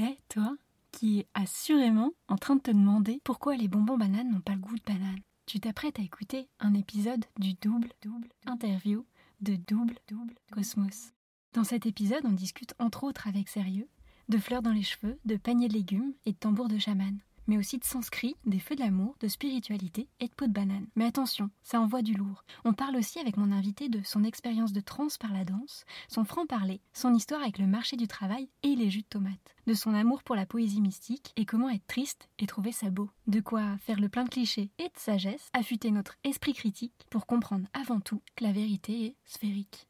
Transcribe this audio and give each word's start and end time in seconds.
Eh, 0.00 0.16
toi, 0.28 0.56
qui 0.92 1.18
es 1.18 1.26
assurément 1.34 2.12
en 2.28 2.36
train 2.36 2.54
de 2.54 2.60
te 2.60 2.70
demander 2.70 3.20
pourquoi 3.24 3.56
les 3.56 3.66
bonbons 3.66 3.98
bananes 3.98 4.30
n'ont 4.30 4.40
pas 4.40 4.52
le 4.52 4.60
goût 4.60 4.76
de 4.76 4.82
banane. 4.86 5.18
Tu 5.44 5.58
t'apprêtes 5.58 5.98
à 5.98 6.02
écouter 6.02 6.48
un 6.60 6.74
épisode 6.74 7.24
du 7.36 7.54
double, 7.54 7.88
double 8.02 8.28
interview 8.46 9.04
de 9.40 9.56
double, 9.56 9.96
double 10.06 10.34
cosmos. 10.52 11.12
Dans 11.52 11.64
cet 11.64 11.84
épisode, 11.84 12.24
on 12.24 12.32
discute 12.32 12.74
entre 12.78 13.02
autres 13.02 13.26
avec 13.26 13.48
sérieux 13.48 13.88
de 14.28 14.38
fleurs 14.38 14.62
dans 14.62 14.72
les 14.72 14.82
cheveux, 14.82 15.18
de 15.24 15.36
paniers 15.36 15.68
de 15.68 15.72
légumes 15.72 16.12
et 16.26 16.32
de 16.32 16.38
tambours 16.38 16.68
de 16.68 16.78
chaman 16.78 17.18
mais 17.48 17.58
aussi 17.58 17.78
de 17.78 17.84
sanskrit, 17.84 18.36
des 18.46 18.60
feux 18.60 18.76
de 18.76 18.80
l'amour, 18.80 19.16
de 19.18 19.26
spiritualité 19.26 20.08
et 20.20 20.28
de 20.28 20.34
peau 20.34 20.46
de 20.46 20.52
banane. 20.52 20.86
Mais 20.94 21.06
attention, 21.06 21.50
ça 21.62 21.80
envoie 21.80 22.02
du 22.02 22.14
lourd. 22.14 22.44
On 22.64 22.72
parle 22.72 22.96
aussi 22.96 23.18
avec 23.18 23.36
mon 23.36 23.50
invité 23.50 23.88
de 23.88 24.00
son 24.04 24.22
expérience 24.22 24.72
de 24.72 24.80
transe 24.80 25.18
par 25.18 25.32
la 25.32 25.44
danse, 25.44 25.84
son 26.08 26.24
franc-parler, 26.24 26.80
son 26.92 27.12
histoire 27.14 27.42
avec 27.42 27.58
le 27.58 27.66
marché 27.66 27.96
du 27.96 28.06
travail 28.06 28.48
et 28.62 28.76
les 28.76 28.90
jus 28.90 29.02
de 29.02 29.06
tomates, 29.06 29.56
de 29.66 29.74
son 29.74 29.94
amour 29.94 30.22
pour 30.22 30.36
la 30.36 30.46
poésie 30.46 30.80
mystique 30.80 31.32
et 31.36 31.44
comment 31.44 31.70
être 31.70 31.86
triste 31.88 32.28
et 32.38 32.46
trouver 32.46 32.70
ça 32.70 32.90
beau. 32.90 33.10
De 33.26 33.40
quoi 33.40 33.76
faire 33.78 33.98
le 33.98 34.08
plein 34.08 34.24
de 34.24 34.30
clichés 34.30 34.70
et 34.78 34.84
de 34.84 34.98
sagesse, 34.98 35.48
affûter 35.52 35.90
notre 35.90 36.14
esprit 36.22 36.52
critique 36.52 37.06
pour 37.10 37.26
comprendre 37.26 37.66
avant 37.72 38.00
tout 38.00 38.22
que 38.36 38.44
la 38.44 38.52
vérité 38.52 39.06
est 39.06 39.16
sphérique. 39.24 39.88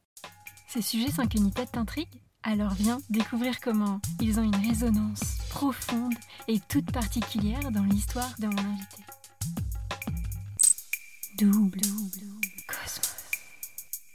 Ces 0.68 0.82
sujets 0.82 1.10
sans 1.10 1.26
qu'une 1.26 1.50
tête 1.50 1.72
t'intrigue 1.72 2.22
alors 2.48 2.72
viens 2.72 2.98
découvrir 3.10 3.60
comment 3.60 4.00
ils 4.22 4.40
ont 4.40 4.42
une 4.42 4.68
résonance 4.68 5.20
profonde 5.50 6.14
et 6.48 6.58
toute 6.60 6.90
particulière 6.90 7.70
dans 7.70 7.82
l'histoire 7.82 8.34
de 8.38 8.46
mon 8.46 8.58
invité. 8.58 9.02
Double, 11.38 11.80
Cosmos. 12.66 13.14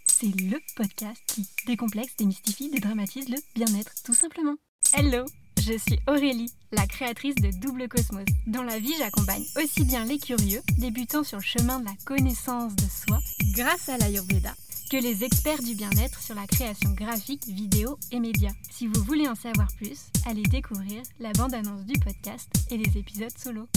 C'est 0.07 0.41
le 0.41 0.59
podcast 0.75 1.21
qui 1.27 1.47
décomplexe, 1.67 2.15
démystifie, 2.17 2.71
dédramatise 2.71 3.29
le 3.29 3.37
bien-être, 3.53 3.91
tout 4.03 4.15
simplement. 4.15 4.55
Hello, 4.93 5.25
je 5.59 5.77
suis 5.77 5.99
Aurélie, 6.07 6.51
la 6.71 6.87
créatrice 6.87 7.35
de 7.35 7.51
Double 7.51 7.87
Cosmos. 7.87 8.25
Dans 8.47 8.63
la 8.63 8.79
vie, 8.79 8.95
j'accompagne 8.97 9.45
aussi 9.62 9.85
bien 9.85 10.05
les 10.05 10.18
curieux, 10.18 10.63
débutant 10.79 11.23
sur 11.23 11.37
le 11.37 11.43
chemin 11.43 11.79
de 11.79 11.85
la 11.85 11.95
connaissance 12.03 12.75
de 12.75 12.84
soi, 12.84 13.20
grâce 13.53 13.90
à 13.90 13.97
l'Ayurveda, 13.99 14.55
que 14.89 14.98
les 14.98 15.23
experts 15.23 15.62
du 15.62 15.76
bien-être 15.76 16.20
sur 16.21 16.35
la 16.35 16.48
création 16.48 16.91
graphique, 16.91 17.45
vidéo 17.48 17.98
et 18.12 18.20
médias. 18.20 18.53
Si 18.71 18.87
vous 18.87 19.03
voulez 19.03 19.27
en 19.27 19.35
savoir 19.35 19.67
plus, 19.77 20.07
allez 20.25 20.43
découvrir 20.43 21.01
la 21.20 21.31
bande-annonce 21.34 21.85
du 21.85 21.99
podcast 21.99 22.49
et 22.70 22.77
les 22.77 22.98
épisodes 22.98 23.37
solo. 23.37 23.67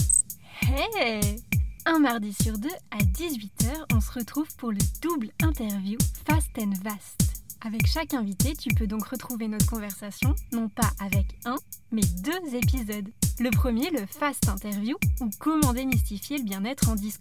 Hey 0.61 1.43
Un 1.85 1.99
mardi 1.99 2.33
sur 2.41 2.57
deux 2.57 2.75
à 2.91 2.97
18h, 2.97 3.85
on 3.93 4.01
se 4.01 4.11
retrouve 4.11 4.47
pour 4.57 4.71
le 4.71 4.79
double 5.01 5.31
interview 5.41 5.97
Fast 6.25 6.51
and 6.59 6.73
Vast. 6.83 7.43
Avec 7.61 7.87
chaque 7.87 8.13
invité, 8.13 8.53
tu 8.55 8.69
peux 8.69 8.87
donc 8.87 9.05
retrouver 9.05 9.47
notre 9.47 9.65
conversation, 9.65 10.35
non 10.51 10.69
pas 10.69 10.91
avec 10.99 11.25
un, 11.45 11.57
mais 11.91 12.03
deux 12.21 12.55
épisodes. 12.55 13.09
Le 13.39 13.51
premier, 13.51 13.91
le 13.91 14.03
Fast 14.07 14.49
Interview, 14.49 14.97
ou 15.21 15.29
comment 15.39 15.71
démystifier 15.71 16.39
le 16.39 16.43
bien-être 16.43 16.89
en 16.89 16.95
10 16.95 17.19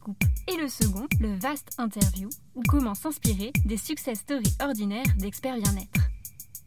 Et 0.48 0.56
le 0.56 0.67
second, 0.67 1.06
le 1.20 1.36
Vast 1.36 1.72
Interview, 1.77 2.31
ou 2.55 2.62
comment 2.67 2.95
s'inspirer 2.95 3.53
des 3.67 3.77
success 3.77 4.20
stories 4.20 4.56
ordinaires 4.62 5.05
d'experts 5.19 5.59
bien-être. 5.59 6.06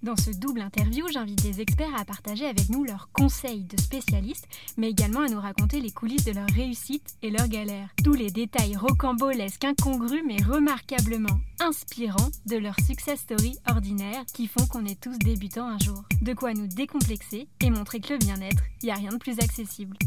Dans 0.02 0.16
ce 0.16 0.32
double 0.32 0.62
interview, 0.62 1.06
j'invite 1.12 1.42
des 1.42 1.60
experts 1.60 1.94
à 2.00 2.06
partager 2.06 2.46
avec 2.46 2.70
nous 2.70 2.86
leurs 2.86 3.12
conseils 3.12 3.66
de 3.66 3.78
spécialistes, 3.78 4.48
mais 4.78 4.90
également 4.90 5.22
à 5.22 5.28
nous 5.28 5.42
raconter 5.42 5.82
les 5.82 5.92
coulisses 5.92 6.24
de 6.24 6.32
leur 6.32 6.48
réussite 6.48 7.18
et 7.22 7.30
leurs 7.30 7.50
galères. 7.50 7.90
Tous 8.02 8.14
les 8.14 8.32
détails 8.32 8.78
rocambolesques, 8.78 9.66
incongrus, 9.66 10.24
mais 10.26 10.42
remarquablement 10.42 11.42
inspirants 11.60 12.30
de 12.46 12.56
leurs 12.56 12.80
success 12.80 13.20
stories 13.20 13.58
ordinaires 13.70 14.24
qui 14.34 14.48
font 14.48 14.66
qu'on 14.68 14.86
est 14.86 15.02
tous 15.02 15.20
débutants 15.20 15.68
un 15.68 15.80
jour. 15.80 16.04
De 16.22 16.34
quoi 16.34 16.54
nous 16.54 16.68
décomplexer 16.68 17.50
et 17.60 17.70
montrer 17.70 18.00
que 18.00 18.14
le 18.14 18.20
bien-être, 18.20 18.64
il 18.82 18.86
n'y 18.86 18.92
a 18.92 18.96
rien 18.96 19.12
de 19.12 19.18
plus 19.18 19.40
accessible. 19.40 19.98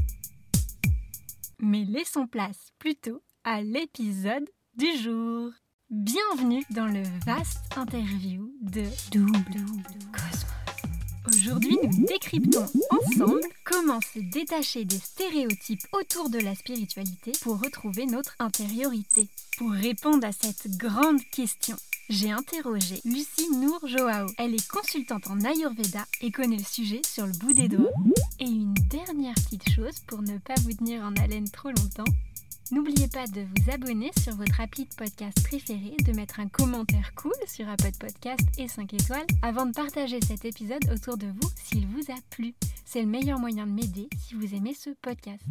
Mais 1.58 1.84
laissons 1.84 2.26
place 2.26 2.70
plutôt 2.78 3.22
à 3.44 3.60
l'épisode 3.60 4.48
du 4.74 4.86
jour. 5.02 5.50
Bienvenue 5.94 6.64
dans 6.70 6.86
le 6.86 7.03
vaste 7.26 7.60
interview 7.76 8.50
de 8.62 8.84
Double 9.10 9.60
Cosmos. 10.10 10.47
Aujourd'hui, 11.28 11.76
nous 11.82 12.06
décryptons 12.06 12.64
ensemble 12.88 13.42
comment 13.62 14.00
se 14.00 14.19
détacher 14.19 14.86
des 14.86 14.97
stéréotypes 14.97 15.86
autour 15.92 16.31
de 16.31 16.38
la 16.38 16.54
spiritualité 16.54 17.32
pour 17.42 17.60
retrouver 17.60 18.06
notre 18.06 18.34
intériorité. 18.38 19.28
Pour 19.58 19.72
répondre 19.72 20.26
à 20.26 20.32
cette 20.32 20.66
grande 20.78 21.20
question, 21.31 21.76
j'ai 22.08 22.31
interrogé 22.31 23.02
Lucie 23.04 23.50
Nour 23.50 23.86
Joao. 23.86 24.28
Elle 24.38 24.54
est 24.54 24.69
consultante 24.69 25.26
en 25.28 25.41
Ayurveda 25.41 26.06
et 26.22 26.31
connaît 26.31 26.56
le 26.56 26.64
sujet 26.64 27.02
sur 27.06 27.26
le 27.26 27.32
bout 27.32 27.52
des 27.52 27.69
doigts. 27.69 27.92
Et 28.41 28.47
une 28.47 28.72
dernière 28.88 29.34
petite 29.34 29.69
chose 29.69 30.00
pour 30.06 30.22
ne 30.22 30.38
pas 30.38 30.54
vous 30.62 30.72
tenir 30.72 31.02
en 31.02 31.14
haleine 31.16 31.50
trop 31.50 31.69
longtemps, 31.69 32.10
N'oubliez 32.71 33.09
pas 33.09 33.27
de 33.27 33.43
vous 33.43 33.71
abonner 33.71 34.11
sur 34.19 34.34
votre 34.37 34.61
appli 34.61 34.84
de 34.84 34.95
podcast 34.95 35.43
préféré, 35.45 35.97
de 36.05 36.12
mettre 36.12 36.41
un 36.41 36.49
commentaire 36.49 37.15
cool 37.15 37.33
sur 37.47 37.69
Apple 37.69 37.93
Podcast 37.99 38.41
et 38.59 38.69
5 38.69 38.95
étoiles 38.95 39.27
avant 39.43 39.67
de 39.67 39.73
partager 39.73 40.21
cet 40.23 40.45
épisode 40.45 40.89
autour 40.93 41.17
de 41.19 41.27
vous 41.27 41.50
s'il 41.56 41.87
vous 41.87 42.11
a 42.11 42.17
plu. 42.31 42.55
C'est 42.84 43.03
le 43.03 43.09
meilleur 43.09 43.39
moyen 43.39 43.67
de 43.67 43.73
m'aider 43.73 44.09
si 44.19 44.34
vous 44.34 44.55
aimez 44.55 44.75
ce 44.75 44.91
podcast. 45.03 45.43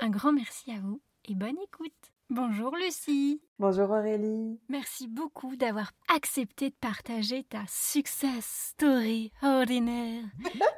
Un 0.00 0.10
grand 0.10 0.32
merci 0.32 0.70
à 0.70 0.80
vous 0.80 1.00
et 1.26 1.34
bonne 1.34 1.58
écoute. 1.62 2.13
Bonjour 2.30 2.74
Lucie. 2.74 3.42
Bonjour 3.58 3.90
Aurélie. 3.90 4.58
Merci 4.70 5.08
beaucoup 5.08 5.56
d'avoir 5.56 5.92
accepté 6.08 6.70
de 6.70 6.74
partager 6.74 7.44
ta 7.44 7.60
success 7.68 8.72
story 8.72 9.30
ordinaire 9.42 10.24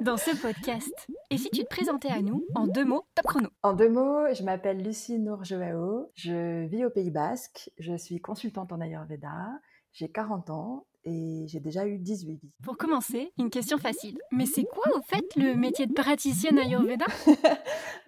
dans 0.00 0.16
ce 0.16 0.36
podcast. 0.42 1.06
Et 1.30 1.38
si 1.38 1.48
tu 1.50 1.62
te 1.62 1.68
présentais 1.68 2.10
à 2.10 2.20
nous 2.20 2.44
en 2.56 2.66
deux 2.66 2.84
mots, 2.84 3.06
top 3.14 3.26
chrono. 3.26 3.48
En 3.62 3.74
deux 3.74 3.88
mots, 3.88 4.26
je 4.34 4.42
m'appelle 4.42 4.82
Lucie 4.82 5.20
Nourjoao, 5.20 6.10
je 6.14 6.66
vis 6.66 6.84
au 6.84 6.90
Pays 6.90 7.12
Basque, 7.12 7.70
je 7.78 7.96
suis 7.96 8.20
consultante 8.20 8.72
en 8.72 8.80
Ayurveda, 8.80 9.60
j'ai 9.92 10.10
40 10.10 10.50
ans 10.50 10.86
et 11.06 11.44
j'ai 11.46 11.60
déjà 11.60 11.86
eu 11.86 11.98
18 11.98 12.34
vies. 12.42 12.52
Pour 12.64 12.76
commencer, 12.76 13.32
une 13.38 13.48
question 13.48 13.78
facile. 13.78 14.18
Mais 14.32 14.44
c'est 14.44 14.64
quoi 14.64 14.84
au 14.96 15.02
fait 15.02 15.24
le 15.36 15.54
métier 15.54 15.86
de 15.86 15.92
praticienne 15.94 16.58
Ayurveda? 16.58 17.06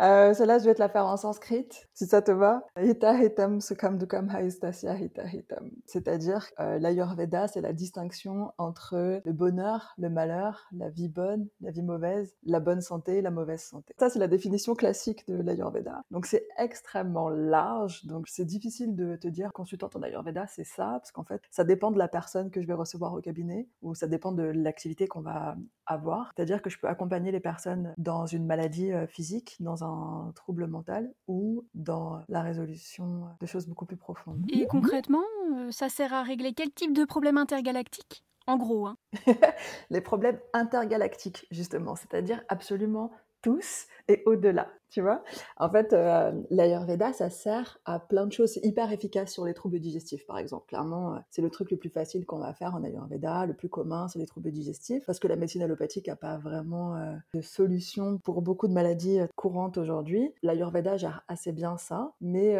Euh, 0.00 0.32
Cela, 0.32 0.60
je 0.60 0.64
vais 0.64 0.74
te 0.74 0.78
la 0.78 0.88
faire 0.88 1.06
en 1.06 1.16
sanskrit, 1.16 1.66
si 1.92 2.06
ça 2.06 2.22
te 2.22 2.30
va. 2.30 2.62
Hita 2.80 3.20
hitam 3.20 3.60
sukam 3.60 3.98
dukam 3.98 4.28
haistasya 4.30 4.96
hita 4.96 5.26
hitam. 5.26 5.70
C'est-à-dire, 5.86 6.46
euh, 6.60 6.78
l'Ayurveda, 6.78 7.48
c'est 7.48 7.60
la 7.60 7.72
distinction 7.72 8.52
entre 8.58 9.20
le 9.24 9.32
bonheur, 9.32 9.94
le 9.98 10.08
malheur, 10.08 10.68
la 10.70 10.88
vie 10.88 11.08
bonne, 11.08 11.48
la 11.60 11.72
vie 11.72 11.82
mauvaise, 11.82 12.32
la 12.44 12.60
bonne 12.60 12.80
santé, 12.80 13.22
la 13.22 13.32
mauvaise 13.32 13.62
santé. 13.62 13.92
Ça, 13.98 14.08
c'est 14.08 14.20
la 14.20 14.28
définition 14.28 14.76
classique 14.76 15.26
de 15.26 15.42
l'Ayurveda. 15.42 16.04
Donc, 16.12 16.26
c'est 16.26 16.46
extrêmement 16.58 17.28
large. 17.28 18.04
Donc, 18.06 18.28
c'est 18.28 18.44
difficile 18.44 18.94
de 18.94 19.16
te 19.16 19.26
dire 19.26 19.52
consultante 19.52 19.96
en 19.96 20.02
Ayurveda, 20.02 20.46
c'est 20.46 20.62
ça, 20.62 20.98
parce 21.00 21.10
qu'en 21.10 21.24
fait, 21.24 21.42
ça 21.50 21.64
dépend 21.64 21.90
de 21.90 21.98
la 21.98 22.06
personne 22.06 22.52
que 22.52 22.62
je 22.62 22.68
vais 22.68 22.74
recevoir 22.74 22.87
au 22.94 23.20
cabinet, 23.20 23.68
ou 23.82 23.94
ça 23.94 24.06
dépend 24.06 24.32
de 24.32 24.42
l'activité 24.42 25.06
qu'on 25.06 25.20
va 25.20 25.56
avoir. 25.86 26.32
C'est-à-dire 26.34 26.62
que 26.62 26.70
je 26.70 26.78
peux 26.78 26.88
accompagner 26.88 27.32
les 27.32 27.40
personnes 27.40 27.94
dans 27.98 28.26
une 28.26 28.46
maladie 28.46 28.92
euh, 28.92 29.06
physique, 29.06 29.56
dans 29.60 29.84
un 29.84 30.32
trouble 30.34 30.66
mental, 30.66 31.12
ou 31.26 31.66
dans 31.74 32.22
la 32.28 32.42
résolution 32.42 33.24
de 33.40 33.46
choses 33.46 33.66
beaucoup 33.66 33.86
plus 33.86 33.96
profondes. 33.96 34.44
Et 34.50 34.66
concrètement, 34.66 35.24
euh, 35.54 35.70
ça 35.70 35.88
sert 35.88 36.12
à 36.12 36.22
régler 36.22 36.52
quel 36.52 36.70
type 36.70 36.92
de 36.92 37.04
problème 37.04 37.38
intergalactique? 37.38 38.24
En 38.46 38.56
gros, 38.56 38.86
hein. 38.86 38.96
les 39.90 40.00
problèmes 40.00 40.38
intergalactiques, 40.54 41.46
justement, 41.50 41.96
c'est-à-dire 41.96 42.42
absolument 42.48 43.12
tous 43.42 43.86
et 44.08 44.22
au-delà, 44.24 44.68
tu 44.90 45.02
vois. 45.02 45.22
En 45.58 45.68
fait, 45.68 45.92
euh, 45.92 46.32
l'Ayurveda, 46.48 47.12
ça 47.12 47.28
sert 47.28 47.78
à 47.84 47.98
plein 47.98 48.26
de 48.26 48.32
choses. 48.32 48.58
Hyper 48.62 48.90
efficace 48.90 49.30
sur 49.30 49.44
les 49.44 49.52
troubles 49.52 49.78
digestifs, 49.80 50.26
par 50.26 50.38
exemple. 50.38 50.64
Clairement, 50.66 51.14
euh, 51.14 51.18
c'est 51.30 51.42
le 51.42 51.50
truc 51.50 51.70
le 51.70 51.76
plus 51.76 51.90
facile 51.90 52.24
qu'on 52.24 52.38
va 52.38 52.54
faire 52.54 52.74
en 52.74 52.82
Ayurveda. 52.82 53.44
Le 53.44 53.52
plus 53.52 53.68
commun, 53.68 54.08
c'est 54.08 54.18
les 54.18 54.26
troubles 54.26 54.50
digestifs, 54.50 55.04
parce 55.04 55.18
que 55.18 55.28
la 55.28 55.36
médecine 55.36 55.62
allopathique 55.62 56.08
n'a 56.08 56.16
pas 56.16 56.38
vraiment 56.38 56.96
euh, 56.96 57.14
de 57.34 57.42
solution 57.42 58.16
pour 58.18 58.40
beaucoup 58.40 58.66
de 58.66 58.72
maladies 58.72 59.20
courantes 59.36 59.76
aujourd'hui. 59.76 60.32
L'Ayurveda 60.42 60.96
gère 60.96 61.22
assez 61.28 61.52
bien 61.52 61.76
ça, 61.76 62.12
mais 62.22 62.56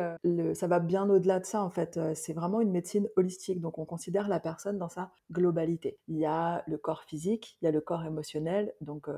ça 0.55 0.67
va 0.67 0.81
bien 0.81 1.09
au-delà 1.09 1.41
de 1.41 1.47
ça, 1.47 1.63
en 1.63 1.71
fait. 1.71 1.99
c'est 2.15 2.33
vraiment 2.33 2.61
une 2.61 2.71
médecine 2.71 3.09
holistique, 3.17 3.61
donc 3.61 3.79
on 3.79 3.85
considère 3.85 4.29
la 4.29 4.41
personne 4.41 4.79
dans 4.79 4.89
sa 4.89 5.11
globalité. 5.33 5.99
Il 6.09 6.19
y 6.19 6.27
a 6.27 6.63
le 6.67 6.77
corps 6.77 7.05
physique, 7.05 7.57
il 7.61 7.65
y 7.65 7.69
a 7.69 7.71
le 7.71 7.81
corps 7.81 8.05
émotionnel, 8.05 8.75
donc 8.81 9.09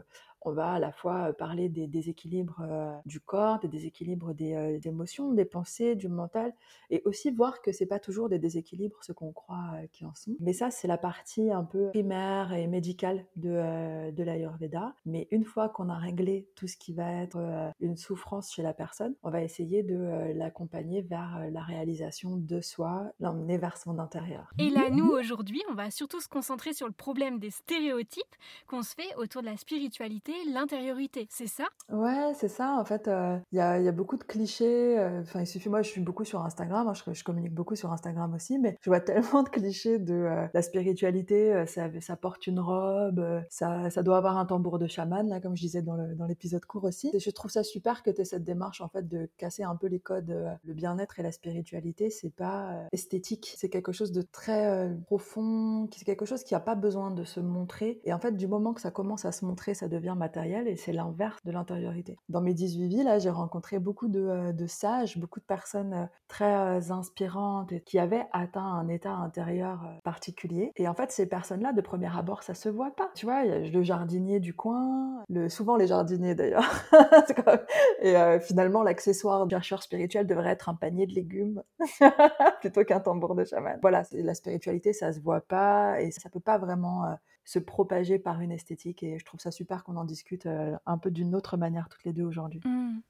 on 0.42 0.52
va 0.52 0.72
à 0.72 0.78
la 0.78 0.92
fois 0.92 1.32
parler 1.32 1.68
des 1.68 1.86
déséquilibres 1.86 2.19
du 2.28 3.20
corps, 3.20 3.58
des 3.60 3.68
déséquilibres 3.68 4.34
des 4.34 4.80
émotions, 4.84 5.32
des 5.32 5.44
pensées, 5.44 5.94
du 5.94 6.08
mental, 6.08 6.52
et 6.90 7.02
aussi 7.04 7.30
voir 7.30 7.62
que 7.62 7.72
c'est 7.72 7.86
pas 7.86 7.98
toujours 7.98 8.28
des 8.28 8.38
déséquilibres 8.38 8.98
ce 9.02 9.12
qu'on 9.12 9.32
croit 9.32 9.72
qui 9.92 10.04
en 10.04 10.14
sont. 10.14 10.36
Mais 10.40 10.52
ça, 10.52 10.70
c'est 10.70 10.88
la 10.88 10.98
partie 10.98 11.50
un 11.50 11.64
peu 11.64 11.90
primaire 11.90 12.52
et 12.52 12.66
médicale 12.66 13.24
de, 13.36 14.10
de 14.10 14.22
l'Ayurveda. 14.22 14.94
Mais 15.06 15.28
une 15.30 15.44
fois 15.44 15.68
qu'on 15.68 15.88
a 15.88 15.96
réglé 15.96 16.48
tout 16.54 16.66
ce 16.66 16.76
qui 16.76 16.92
va 16.92 17.22
être 17.22 17.72
une 17.80 17.96
souffrance 17.96 18.52
chez 18.52 18.62
la 18.62 18.72
personne, 18.72 19.14
on 19.22 19.30
va 19.30 19.42
essayer 19.42 19.82
de 19.82 20.32
l'accompagner 20.34 21.02
vers 21.02 21.46
la 21.50 21.62
réalisation 21.62 22.36
de 22.36 22.60
soi, 22.60 23.12
l'emmener 23.20 23.58
vers 23.58 23.76
son 23.76 23.98
intérieur. 23.98 24.50
Et 24.58 24.70
là, 24.70 24.90
nous, 24.90 25.10
aujourd'hui, 25.10 25.62
on 25.70 25.74
va 25.74 25.90
surtout 25.90 26.20
se 26.20 26.28
concentrer 26.28 26.72
sur 26.72 26.86
le 26.86 26.92
problème 26.92 27.38
des 27.38 27.50
stéréotypes 27.50 28.24
qu'on 28.66 28.82
se 28.82 28.94
fait 28.94 29.14
autour 29.16 29.42
de 29.42 29.46
la 29.46 29.56
spiritualité, 29.56 30.32
l'intériorité, 30.52 31.26
c'est 31.30 31.46
ça? 31.46 31.64
Ouais, 31.88 32.09
c'est 32.34 32.48
ça. 32.48 32.76
En 32.78 32.84
fait, 32.84 33.10
il 33.52 33.56
y, 33.56 33.60
a, 33.60 33.92
beaucoup 33.92 34.16
de 34.16 34.24
clichés. 34.24 34.96
Enfin, 35.20 35.40
il 35.40 35.46
suffit, 35.46 35.68
moi, 35.68 35.82
je 35.82 35.90
suis 35.90 36.00
beaucoup 36.00 36.24
sur 36.24 36.42
Instagram, 36.44 36.88
hein, 36.88 36.92
je, 37.12 37.24
communique 37.24 37.54
beaucoup 37.54 37.76
sur 37.76 37.92
Instagram 37.92 38.32
aussi, 38.34 38.58
mais 38.58 38.76
je 38.80 38.90
vois 38.90 39.00
tellement 39.00 39.42
de 39.42 39.48
clichés 39.48 39.98
de 39.98 40.48
la 40.52 40.62
spiritualité, 40.62 41.64
ça, 41.66 42.16
porte 42.16 42.46
une 42.46 42.60
robe, 42.60 43.24
ça, 43.50 43.90
ça, 43.90 44.02
doit 44.02 44.16
avoir 44.16 44.38
un 44.38 44.46
tambour 44.46 44.78
de 44.78 44.86
chaman, 44.86 45.28
là, 45.28 45.40
comme 45.40 45.56
je 45.56 45.62
disais 45.62 45.82
dans 45.82 46.26
l'épisode 46.26 46.64
court 46.64 46.84
aussi. 46.84 47.10
Et 47.12 47.18
je 47.18 47.30
trouve 47.30 47.50
ça 47.50 47.62
super 47.62 48.02
que 48.02 48.10
tu 48.10 48.20
aies 48.20 48.24
cette 48.24 48.44
démarche, 48.44 48.80
en 48.80 48.88
fait, 48.88 49.06
de 49.08 49.28
casser 49.36 49.62
un 49.62 49.76
peu 49.76 49.86
les 49.86 50.00
codes. 50.00 50.58
le 50.64 50.74
bien-être 50.74 51.18
et 51.18 51.22
la 51.22 51.32
spiritualité, 51.32 52.10
c'est 52.10 52.34
pas 52.34 52.86
esthétique, 52.92 53.54
c'est 53.56 53.68
quelque 53.68 53.92
chose 53.92 54.12
de 54.12 54.22
très 54.22 54.90
profond, 55.06 55.88
c'est 55.96 56.04
quelque 56.04 56.24
chose 56.24 56.44
qui 56.44 56.54
n'a 56.54 56.60
pas 56.60 56.74
besoin 56.74 57.10
de 57.10 57.24
se 57.24 57.40
montrer. 57.40 58.00
Et 58.04 58.12
en 58.12 58.18
fait, 58.18 58.36
du 58.36 58.46
moment 58.46 58.74
que 58.74 58.80
ça 58.80 58.90
commence 58.90 59.24
à 59.24 59.32
se 59.32 59.44
montrer, 59.44 59.74
ça 59.74 59.88
devient 59.88 60.14
matériel 60.16 60.68
et 60.68 60.76
c'est 60.76 60.92
l'inverse 60.92 61.38
de 61.44 61.50
l'intériorité. 61.50 61.99
Dans 62.28 62.40
mes 62.40 62.54
18 62.54 62.88
vies, 62.88 63.02
là, 63.02 63.18
j'ai 63.18 63.30
rencontré 63.30 63.78
beaucoup 63.78 64.08
de, 64.08 64.52
de, 64.52 64.66
sages, 64.66 65.18
beaucoup 65.18 65.40
de 65.40 65.44
personnes 65.44 66.08
très 66.28 66.90
inspirantes 66.90 67.72
et 67.72 67.80
qui 67.80 67.98
avaient 67.98 68.26
atteint 68.32 68.64
un 68.64 68.88
état 68.88 69.12
intérieur 69.12 69.80
particulier. 70.04 70.72
Et 70.76 70.88
en 70.88 70.94
fait, 70.94 71.10
ces 71.12 71.26
personnes-là, 71.26 71.72
de 71.72 71.80
premier 71.80 72.14
abord, 72.14 72.42
ça 72.42 72.54
se 72.54 72.68
voit 72.68 72.94
pas. 72.94 73.10
Tu 73.14 73.26
vois, 73.26 73.44
le 73.44 73.82
jardinier 73.82 74.40
du 74.40 74.54
coin, 74.54 75.24
souvent 75.48 75.76
les 75.76 75.86
jardiniers 75.86 76.34
d'ailleurs. 76.34 76.70
et 78.02 78.14
finalement, 78.40 78.82
l'accessoire 78.82 79.46
du 79.46 79.54
chercheur 79.54 79.82
spirituel 79.82 80.26
devrait 80.26 80.50
être 80.50 80.68
un 80.68 80.74
panier 80.74 81.06
de 81.06 81.12
légumes 81.12 81.62
plutôt 82.60 82.84
qu'un 82.84 83.00
tambour 83.00 83.34
de 83.34 83.44
chaman. 83.44 83.78
Voilà, 83.82 84.02
la 84.12 84.34
spiritualité, 84.34 84.92
ça 84.92 85.12
se 85.12 85.20
voit 85.20 85.40
pas 85.40 86.00
et 86.00 86.10
ça 86.10 86.30
peut 86.30 86.40
pas 86.40 86.58
vraiment 86.58 87.16
se 87.50 87.58
propager 87.58 88.20
par 88.20 88.40
une 88.40 88.52
esthétique. 88.52 89.02
Et 89.02 89.18
je 89.18 89.24
trouve 89.24 89.40
ça 89.40 89.50
super 89.50 89.82
qu'on 89.82 89.96
en 89.96 90.04
discute 90.04 90.46
un 90.86 90.98
peu 90.98 91.10
d'une 91.10 91.34
autre 91.34 91.56
manière 91.56 91.88
toutes 91.88 92.04
les 92.04 92.12
deux 92.12 92.22
aujourd'hui. 92.22 92.60
Mmh. 92.64 93.00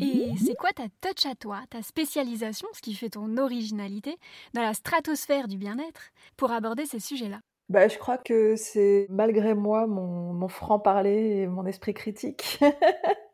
Et 0.00 0.32
c'est 0.42 0.54
quoi 0.54 0.70
ta 0.70 0.84
touch 1.00 1.26
à 1.26 1.34
toi, 1.34 1.60
ta 1.68 1.82
spécialisation, 1.82 2.68
ce 2.72 2.80
qui 2.80 2.94
fait 2.94 3.10
ton 3.10 3.36
originalité 3.36 4.16
dans 4.54 4.62
la 4.62 4.72
stratosphère 4.72 5.48
du 5.48 5.58
bien-être 5.58 6.12
pour 6.38 6.50
aborder 6.52 6.86
ces 6.86 7.00
sujets-là? 7.00 7.40
Bah, 7.68 7.88
je 7.88 7.98
crois 7.98 8.16
que 8.16 8.56
c'est 8.56 9.06
malgré 9.10 9.54
moi 9.54 9.86
mon, 9.86 10.32
mon 10.32 10.48
franc-parler 10.48 11.42
et 11.42 11.46
mon 11.46 11.66
esprit 11.66 11.92
critique 11.92 12.58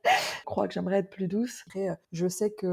crois 0.56 0.68
que 0.68 0.72
j'aimerais 0.72 1.00
être 1.00 1.10
plus 1.10 1.28
douce. 1.28 1.64
Après, 1.66 1.90
je 2.12 2.26
sais 2.26 2.54
qu'il 2.54 2.70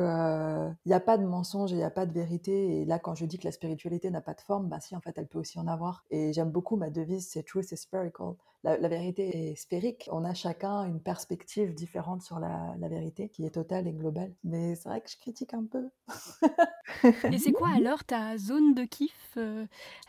n'y 0.85 0.94
a 0.94 1.00
pas 1.01 1.18
de 1.18 1.25
mensonge 1.25 1.74
et 1.74 1.75
il 1.75 1.80
n'y 1.80 1.83
a 1.83 1.89
pas 1.89 2.06
de 2.06 2.13
vérité. 2.13 2.80
Et 2.80 2.85
là, 2.85 2.97
quand 2.97 3.13
je 3.13 3.25
dis 3.25 3.38
que 3.38 3.44
la 3.44 3.51
spiritualité 3.51 4.09
n'a 4.09 4.21
pas 4.21 4.33
de 4.33 4.39
forme, 4.39 4.69
bah 4.69 4.80
si, 4.80 4.95
en 4.95 5.01
fait, 5.01 5.18
elle 5.18 5.27
peut 5.27 5.39
aussi 5.39 5.59
en 5.59 5.68
avoir. 5.68 6.06
Et 6.09 6.31
j'aime 6.31 6.50
beaucoup 6.50 6.77
ma 6.77 6.89
devise, 6.89 7.27
c'est 7.27 7.44
Truth 7.44 7.74
is 7.74 7.77
spherical. 7.77 8.35
La, 8.63 8.77
vérité 8.88 9.51
est 9.51 9.56
sphérique. 9.56 10.07
On 10.13 10.24
a 10.24 10.33
chacun 10.33 10.85
une 10.85 11.01
perspective 11.01 11.75
différente 11.75 12.21
sur 12.21 12.39
la, 12.39 12.74
vérité 12.88 13.27
qui 13.27 13.45
est 13.45 13.50
totale 13.50 13.86
et 13.86 13.91
globale. 13.91 14.33
Mais 14.45 14.75
c'est 14.75 14.88
vrai 14.88 15.01
que 15.01 15.09
je 15.09 15.18
critique 15.18 15.53
un 15.53 15.65
peu. 15.65 15.89
et 17.33 17.38
c'est 17.38 17.51
quoi 17.51 17.68
alors 17.75 18.06
ta 18.06 18.38
zone 18.38 18.74
de 18.75 18.86
kiff 18.86 19.38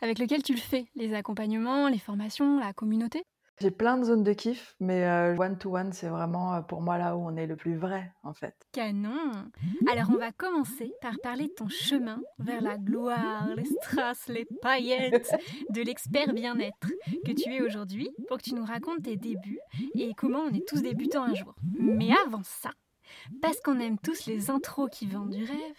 avec 0.00 0.20
laquelle 0.20 0.44
tu 0.44 0.54
le 0.54 0.60
fais? 0.60 0.86
Les 0.94 1.12
accompagnements, 1.12 1.88
les 1.88 1.98
formations, 1.98 2.60
la 2.60 2.72
communauté? 2.72 3.24
J'ai 3.60 3.70
plein 3.70 3.98
de 3.98 4.04
zones 4.04 4.22
de 4.24 4.32
kiff, 4.32 4.74
mais 4.80 5.06
one-to-one, 5.38 5.92
c'est 5.92 6.08
vraiment 6.08 6.62
pour 6.62 6.82
moi 6.82 6.98
là 6.98 7.16
où 7.16 7.20
on 7.26 7.36
est 7.36 7.46
le 7.46 7.56
plus 7.56 7.76
vrai, 7.76 8.12
en 8.22 8.32
fait. 8.32 8.54
Canon 8.72 9.32
Alors, 9.90 10.10
on 10.10 10.18
va 10.18 10.32
commencer 10.32 10.92
par 11.00 11.14
parler 11.22 11.44
de 11.44 11.52
ton 11.52 11.68
chemin 11.68 12.20
vers 12.38 12.60
la 12.62 12.78
gloire, 12.78 13.48
les 13.56 13.64
strass, 13.64 14.28
les 14.28 14.46
paillettes 14.60 15.32
de 15.70 15.82
l'expert 15.82 16.32
bien-être 16.32 16.88
que 17.24 17.32
tu 17.32 17.52
es 17.52 17.62
aujourd'hui 17.62 18.10
pour 18.28 18.38
que 18.38 18.42
tu 18.42 18.54
nous 18.54 18.64
racontes 18.64 19.02
tes 19.02 19.16
débuts 19.16 19.60
et 19.94 20.12
comment 20.14 20.40
on 20.40 20.52
est 20.52 20.66
tous 20.66 20.82
débutants 20.82 21.24
un 21.24 21.34
jour. 21.34 21.54
Mais 21.78 22.10
avant 22.26 22.42
ça, 22.42 22.70
parce 23.40 23.60
qu'on 23.60 23.80
aime 23.80 23.98
tous 23.98 24.26
les 24.26 24.50
intros 24.50 24.88
qui 24.90 25.06
vendent 25.06 25.30
du 25.30 25.44
rêve, 25.44 25.76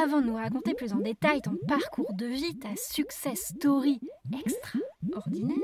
avant 0.00 0.20
de 0.20 0.26
nous 0.26 0.36
raconter 0.36 0.74
plus 0.74 0.92
en 0.92 0.98
détail 0.98 1.42
ton 1.42 1.56
parcours 1.66 2.12
de 2.14 2.26
vie, 2.26 2.58
ta 2.58 2.74
success 2.76 3.52
story 3.54 4.00
extraordinaire, 4.32 5.56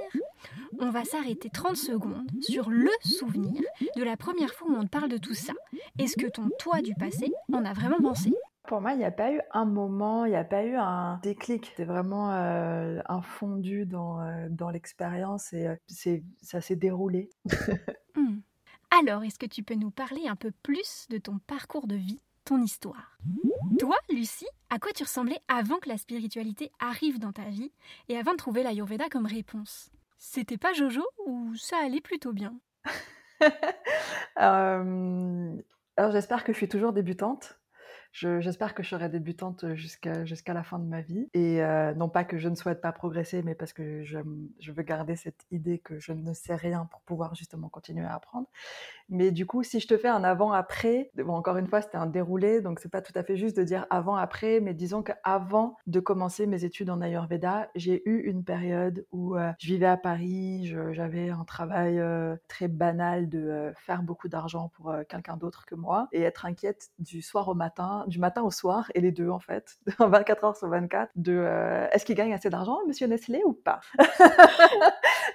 on 0.80 0.90
va 0.90 1.04
s'arrêter 1.04 1.50
30 1.50 1.76
secondes 1.76 2.30
sur 2.40 2.70
le 2.70 2.90
souvenir 3.02 3.62
de 3.96 4.02
la 4.02 4.16
première 4.16 4.54
fois 4.54 4.68
où 4.68 4.74
on 4.74 4.84
te 4.84 4.88
parle 4.88 5.08
de 5.08 5.18
tout 5.18 5.34
ça. 5.34 5.52
Est-ce 5.98 6.16
que 6.16 6.26
ton 6.26 6.48
toi 6.58 6.80
du 6.82 6.94
passé 6.94 7.32
en 7.52 7.64
a 7.64 7.72
vraiment 7.72 8.00
pensé? 8.00 8.32
Pour 8.66 8.80
moi, 8.80 8.92
il 8.92 8.98
n'y 8.98 9.04
a 9.04 9.10
pas 9.10 9.30
eu 9.30 9.40
un 9.52 9.66
moment, 9.66 10.24
il 10.24 10.30
n'y 10.30 10.36
a 10.36 10.44
pas 10.44 10.64
eu 10.64 10.74
un 10.74 11.20
déclic. 11.22 11.72
C'est 11.76 11.84
vraiment 11.84 12.32
euh, 12.32 12.98
un 13.06 13.20
fondu 13.20 13.84
dans, 13.84 14.20
euh, 14.22 14.46
dans 14.48 14.70
l'expérience 14.70 15.52
et 15.52 15.66
euh, 15.66 16.20
ça 16.40 16.60
s'est 16.62 16.76
déroulé. 16.76 17.28
Alors, 19.00 19.24
est-ce 19.24 19.40
que 19.40 19.46
tu 19.46 19.64
peux 19.64 19.74
nous 19.74 19.90
parler 19.90 20.28
un 20.28 20.36
peu 20.36 20.52
plus 20.62 21.06
de 21.10 21.18
ton 21.18 21.40
parcours 21.48 21.88
de 21.88 21.96
vie, 21.96 22.20
ton 22.44 22.62
histoire? 22.62 23.18
Toi, 23.80 23.96
Lucie, 24.08 24.46
à 24.70 24.78
quoi 24.78 24.92
tu 24.92 25.02
ressemblais 25.02 25.40
avant 25.48 25.78
que 25.78 25.88
la 25.88 25.98
spiritualité 25.98 26.70
arrive 26.78 27.18
dans 27.18 27.32
ta 27.32 27.48
vie 27.48 27.72
et 28.08 28.16
avant 28.16 28.32
de 28.32 28.36
trouver 28.36 28.62
l'Ayurveda 28.62 29.08
comme 29.08 29.26
réponse? 29.26 29.90
C'était 30.16 30.58
pas 30.58 30.72
Jojo 30.74 31.02
ou 31.26 31.56
ça 31.56 31.78
allait 31.84 32.00
plutôt 32.00 32.32
bien? 32.32 32.54
Alors 34.36 36.12
j'espère 36.12 36.44
que 36.44 36.52
je 36.52 36.58
suis 36.58 36.68
toujours 36.68 36.92
débutante. 36.92 37.58
J'espère 38.14 38.74
que 38.74 38.84
je 38.84 38.90
serai 38.90 39.08
débutante 39.08 39.74
jusqu'à 39.74 40.24
jusqu'à 40.24 40.54
la 40.54 40.62
fin 40.62 40.78
de 40.78 40.84
ma 40.84 41.00
vie. 41.00 41.28
Et 41.34 41.60
non 41.96 42.08
pas 42.08 42.24
que 42.24 42.38
je 42.38 42.48
ne 42.48 42.54
souhaite 42.54 42.80
pas 42.80 42.92
progresser, 42.92 43.42
mais 43.42 43.54
parce 43.54 43.72
que 43.72 44.04
je, 44.04 44.18
je, 44.60 44.72
veux 44.72 44.82
garder 44.84 45.16
cette 45.16 45.44
idée 45.50 45.78
que 45.78 45.98
je 45.98 46.12
ne 46.12 46.32
sais 46.32 46.54
rien 46.54 46.86
pour 46.90 47.00
pouvoir 47.00 47.34
justement 47.34 47.68
continuer 47.68 48.04
à 48.04 48.14
apprendre. 48.14 48.46
Mais 49.10 49.30
du 49.30 49.46
coup, 49.46 49.62
si 49.62 49.80
je 49.80 49.86
te 49.86 49.98
fais 49.98 50.08
un 50.08 50.24
avant-après, 50.24 51.10
bon, 51.16 51.34
encore 51.34 51.58
une 51.58 51.66
fois, 51.66 51.82
c'était 51.82 51.98
un 51.98 52.06
déroulé, 52.06 52.62
donc 52.62 52.80
c'est 52.80 52.88
pas 52.88 53.02
tout 53.02 53.12
à 53.14 53.22
fait 53.22 53.36
juste 53.36 53.56
de 53.56 53.62
dire 53.62 53.86
avant-après, 53.90 54.60
mais 54.60 54.72
disons 54.72 55.02
qu'avant 55.02 55.76
de 55.86 56.00
commencer 56.00 56.46
mes 56.46 56.64
études 56.64 56.88
en 56.88 57.02
Ayurveda, 57.02 57.68
j'ai 57.74 58.08
eu 58.08 58.20
une 58.20 58.44
période 58.44 59.04
où 59.12 59.36
euh, 59.36 59.52
je 59.58 59.66
vivais 59.66 59.86
à 59.86 59.98
Paris, 59.98 60.74
j'avais 60.92 61.28
un 61.28 61.44
travail 61.44 61.98
euh, 61.98 62.36
très 62.48 62.68
banal 62.68 63.28
de 63.28 63.38
euh, 63.38 63.72
faire 63.74 64.02
beaucoup 64.02 64.28
d'argent 64.28 64.70
pour 64.74 64.94
quelqu'un 65.08 65.36
d'autre 65.36 65.66
que 65.66 65.74
moi 65.74 66.08
et 66.12 66.22
être 66.22 66.46
inquiète 66.46 66.90
du 66.98 67.20
soir 67.20 67.48
au 67.48 67.54
matin, 67.54 68.03
du 68.06 68.18
matin 68.18 68.42
au 68.42 68.50
soir, 68.50 68.90
et 68.94 69.00
les 69.00 69.12
deux 69.12 69.28
en 69.28 69.40
fait, 69.40 69.78
24 69.98 70.44
heures 70.44 70.56
sur 70.56 70.68
24, 70.68 71.10
de 71.16 71.44
est-ce 71.92 72.04
qu'il 72.04 72.14
gagne 72.14 72.32
assez 72.32 72.50
d'argent, 72.50 72.78
monsieur 72.86 73.06
Nestlé, 73.06 73.42
ou 73.44 73.52
pas? 73.52 73.80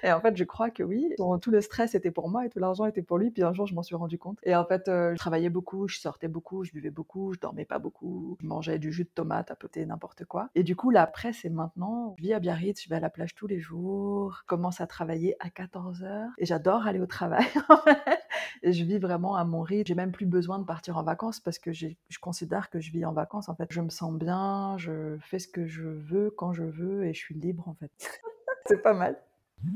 Et 0.02 0.12
en 0.12 0.20
fait, 0.20 0.36
je 0.36 0.44
crois 0.44 0.70
que 0.70 0.82
oui, 0.82 1.14
tout 1.42 1.50
le 1.50 1.60
stress 1.60 1.94
était 1.94 2.10
pour 2.10 2.28
moi 2.28 2.46
et 2.46 2.48
tout 2.48 2.58
l'argent 2.58 2.86
était 2.86 3.02
pour 3.02 3.18
lui, 3.18 3.30
puis 3.30 3.42
un 3.42 3.52
jour, 3.52 3.66
je 3.66 3.74
m'en 3.74 3.82
suis 3.82 3.94
rendu 3.94 4.18
compte. 4.18 4.38
Et 4.42 4.54
en 4.56 4.64
fait, 4.64 4.88
euh, 4.88 5.12
je 5.12 5.18
travaillais 5.18 5.50
beaucoup, 5.50 5.88
je 5.88 5.98
sortais 5.98 6.28
beaucoup, 6.28 6.64
je 6.64 6.72
buvais 6.72 6.90
beaucoup, 6.90 7.34
je 7.34 7.40
dormais 7.40 7.64
pas 7.64 7.78
beaucoup, 7.78 8.36
je 8.40 8.46
mangeais 8.46 8.78
du 8.78 8.92
jus 8.92 9.04
de 9.04 9.10
tomate 9.10 9.50
à 9.50 9.54
côté, 9.54 9.84
n'importe 9.84 10.24
quoi. 10.24 10.48
Et 10.54 10.62
du 10.62 10.76
coup, 10.76 10.90
l'après, 10.90 11.32
c'est 11.32 11.50
maintenant, 11.50 12.14
je 12.18 12.22
vis 12.22 12.32
à 12.32 12.40
Biarritz, 12.40 12.82
je 12.82 12.88
vais 12.88 12.96
à 12.96 13.00
la 13.00 13.10
plage 13.10 13.34
tous 13.34 13.46
les 13.46 13.60
jours, 13.60 14.38
je 14.40 14.46
commence 14.46 14.80
à 14.80 14.86
travailler 14.86 15.36
à 15.40 15.50
14 15.50 16.02
heures 16.02 16.30
et 16.38 16.46
j'adore 16.46 16.86
aller 16.86 17.00
au 17.00 17.06
travail. 17.06 17.46
et 18.62 18.72
je 18.72 18.84
vis 18.84 18.98
vraiment 18.98 19.36
à 19.36 19.44
mon 19.44 19.62
rythme. 19.62 19.86
J'ai 19.86 19.94
même 19.94 20.12
plus 20.12 20.26
besoin 20.26 20.58
de 20.58 20.64
partir 20.64 20.96
en 20.96 21.02
vacances 21.02 21.40
parce 21.40 21.58
que 21.58 21.72
je 21.72 21.88
considère 22.20 22.70
que 22.70 22.80
je 22.80 22.90
vis 22.90 23.04
en 23.04 23.12
vacances. 23.12 23.48
En 23.48 23.54
fait, 23.54 23.68
je 23.70 23.80
me 23.80 23.90
sens 23.90 24.12
bien, 24.12 24.76
je 24.78 25.16
fais 25.20 25.38
ce 25.38 25.48
que 25.48 25.66
je 25.66 25.82
veux 25.82 26.30
quand 26.30 26.52
je 26.52 26.64
veux 26.64 27.04
et 27.04 27.14
je 27.14 27.18
suis 27.18 27.34
libre 27.34 27.68
en 27.68 27.74
fait. 27.74 27.90
c'est 28.66 28.82
pas 28.82 28.94
mal. 28.94 29.16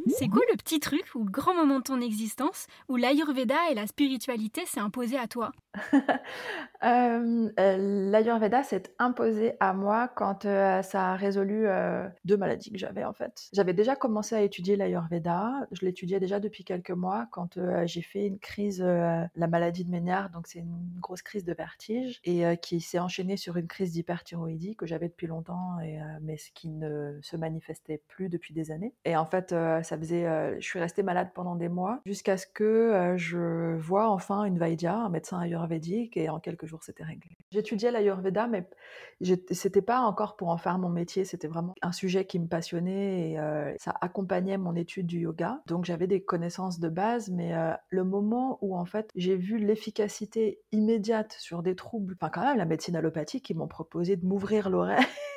C'est 0.07 0.29
quoi 0.29 0.43
le 0.51 0.57
petit 0.57 0.81
truc 0.81 1.05
ou 1.15 1.25
le 1.25 1.31
grand 1.31 1.55
moment 1.55 1.79
de 1.79 1.85
ton 1.85 2.01
existence 2.01 2.67
où 2.89 2.97
l'Ayurveda 2.97 3.71
et 3.71 3.75
la 3.75 3.87
spiritualité 3.87 4.65
s'est 4.67 4.81
imposé 4.81 5.19
à 5.19 5.27
toi? 5.27 5.53
Euh, 6.85 7.51
euh, 7.59 8.11
L'Ayurveda 8.11 8.63
s'est 8.63 8.83
imposé 8.99 9.55
à 9.61 9.73
moi 9.73 10.09
quand 10.09 10.45
euh, 10.45 10.83
ça 10.83 11.13
a 11.13 11.17
résolu 11.17 11.67
deux 12.25 12.37
maladies 12.37 12.71
que 12.71 12.79
j'avais 12.79 13.05
en 13.05 13.13
fait. 13.13 13.49
J'avais 13.53 13.73
déjà 13.73 13.97
commencé 13.97 14.35
à 14.35 14.43
étudier 14.43 14.77
l'Ayurveda, 14.77 15.67
je 15.73 15.85
l'étudiais 15.85 16.21
déjà 16.21 16.41
depuis 16.41 16.65
quelques 16.65 16.91
mois 16.91 17.27
quand 17.31 17.59
j'ai 17.85 18.03
fait 18.03 18.27
une 18.27 18.39
crise, 18.39 18.83
la 18.83 19.47
maladie 19.47 19.85
de 19.85 19.91
Ménard, 19.91 20.31
donc 20.31 20.47
c'est 20.47 20.59
une 20.59 20.79
grosse 21.01 21.23
crise 21.23 21.45
de 21.45 21.55
vertige 21.55 22.21
et 22.25 22.45
qui 22.59 22.81
s'est 22.81 22.99
enchaînée 22.99 23.37
sur 23.37 23.57
une 23.57 23.67
crise 23.67 23.93
d'hyperthyroïdie 23.93 24.77
que 24.77 24.87
j'avais 24.87 25.09
depuis 25.09 25.27
longtemps, 25.27 25.81
et, 25.81 25.99
mais 26.23 26.37
qui 26.55 26.69
ne 26.69 27.19
se 27.23 27.37
manifestait 27.37 28.03
plus 28.09 28.29
depuis 28.29 28.55
des 28.55 28.71
années. 28.71 28.95
Et 29.05 29.17
en 29.17 29.27
fait, 29.27 29.51
ça 29.51 29.99
faisait, 29.99 30.57
je 30.61 30.67
suis 30.67 30.79
restée 30.79 31.03
malade 31.03 31.31
pendant 31.35 31.57
des 31.57 31.69
mois 31.69 32.01
jusqu'à 32.05 32.37
ce 32.37 32.47
que 32.47 33.15
je 33.17 33.77
vois 33.77 34.09
enfin 34.09 34.45
une 34.45 34.59
Vaidya, 34.59 34.95
un 34.95 35.09
médecin 35.09 35.41
ayurvédique, 35.41 36.17
et 36.17 36.29
en 36.29 36.41
quelques 36.41 36.67
jours 36.67 36.74
c'était 36.83 37.05
réglé. 37.05 37.37
J'étudiais 37.51 37.91
l'Ayurveda, 37.91 38.47
mais 38.47 38.69
c'était 39.51 39.83
pas 39.83 40.01
encore 40.01 40.37
pour 40.37 40.49
en 40.49 40.57
faire 40.57 40.79
mon 40.79 40.89
métier, 40.89 41.25
c'était 41.25 41.49
vraiment 41.49 41.75
un 41.83 41.93
sujet 41.93 42.25
qui 42.25 42.39
me 42.39 42.47
passionnait 42.47 43.31
et 43.31 43.39
euh, 43.39 43.75
ça 43.79 43.95
accompagnait 44.01 44.59
mon 44.59 44.75
étude 44.75 45.07
du 45.07 45.21
yoga. 45.21 45.63
Donc 45.67 45.85
j'avais 45.85 46.07
des 46.07 46.23
connaissances 46.23 46.81
de 46.81 46.89
base, 46.89 47.31
mais 47.31 47.55
euh, 47.55 47.73
le 47.91 48.05
moment 48.05 48.59
où 48.63 48.77
en 48.77 48.85
fait 48.85 49.11
j'ai 49.15 49.37
vu 49.37 49.59
l'efficacité 49.59 50.61
immédiate 50.73 51.37
sur 51.39 51.63
des 51.63 51.77
troubles, 51.77 52.17
enfin 52.21 52.31
quand 52.31 52.43
même 52.43 52.57
la 52.57 52.65
médecine 52.65 52.97
allopathique, 52.97 53.49
ils 53.51 53.57
m'ont 53.57 53.69
proposé 53.69 54.17
de 54.17 54.27
m'ouvrir 54.27 54.71
l'oreille 54.71 55.05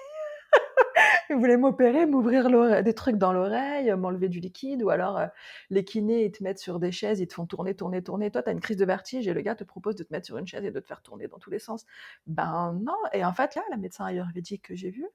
ils 1.29 1.35
voulaient 1.35 1.57
m'opérer, 1.57 2.05
m'ouvrir 2.05 2.83
des 2.83 2.93
trucs 2.93 3.17
dans 3.17 3.33
l'oreille, 3.33 3.91
m'enlever 3.95 4.29
du 4.29 4.39
liquide, 4.39 4.83
ou 4.83 4.89
alors 4.89 5.17
euh, 5.17 5.27
les 5.69 5.83
kinés, 5.83 6.25
ils 6.25 6.31
te 6.31 6.43
mettent 6.43 6.59
sur 6.59 6.79
des 6.79 6.91
chaises, 6.91 7.19
ils 7.19 7.27
te 7.27 7.33
font 7.33 7.45
tourner, 7.45 7.75
tourner, 7.75 8.03
tourner. 8.03 8.31
Toi, 8.31 8.43
tu 8.43 8.49
as 8.49 8.51
une 8.53 8.59
crise 8.59 8.77
de 8.77 8.85
vertige 8.85 9.27
et 9.27 9.33
le 9.33 9.41
gars 9.41 9.55
te 9.55 9.63
propose 9.63 9.95
de 9.95 10.03
te 10.03 10.13
mettre 10.13 10.25
sur 10.25 10.37
une 10.37 10.47
chaise 10.47 10.63
et 10.65 10.71
de 10.71 10.79
te 10.79 10.87
faire 10.87 11.01
tourner 11.01 11.27
dans 11.27 11.39
tous 11.39 11.49
les 11.49 11.59
sens. 11.59 11.85
Ben 12.25 12.77
non. 12.81 12.97
Et 13.13 13.23
en 13.25 13.33
fait, 13.33 13.55
là, 13.55 13.61
la 13.69 13.77
médecin 13.77 14.05
ayurvédique 14.05 14.63
que 14.63 14.75
j'ai 14.75 14.89
vue, 14.89 15.07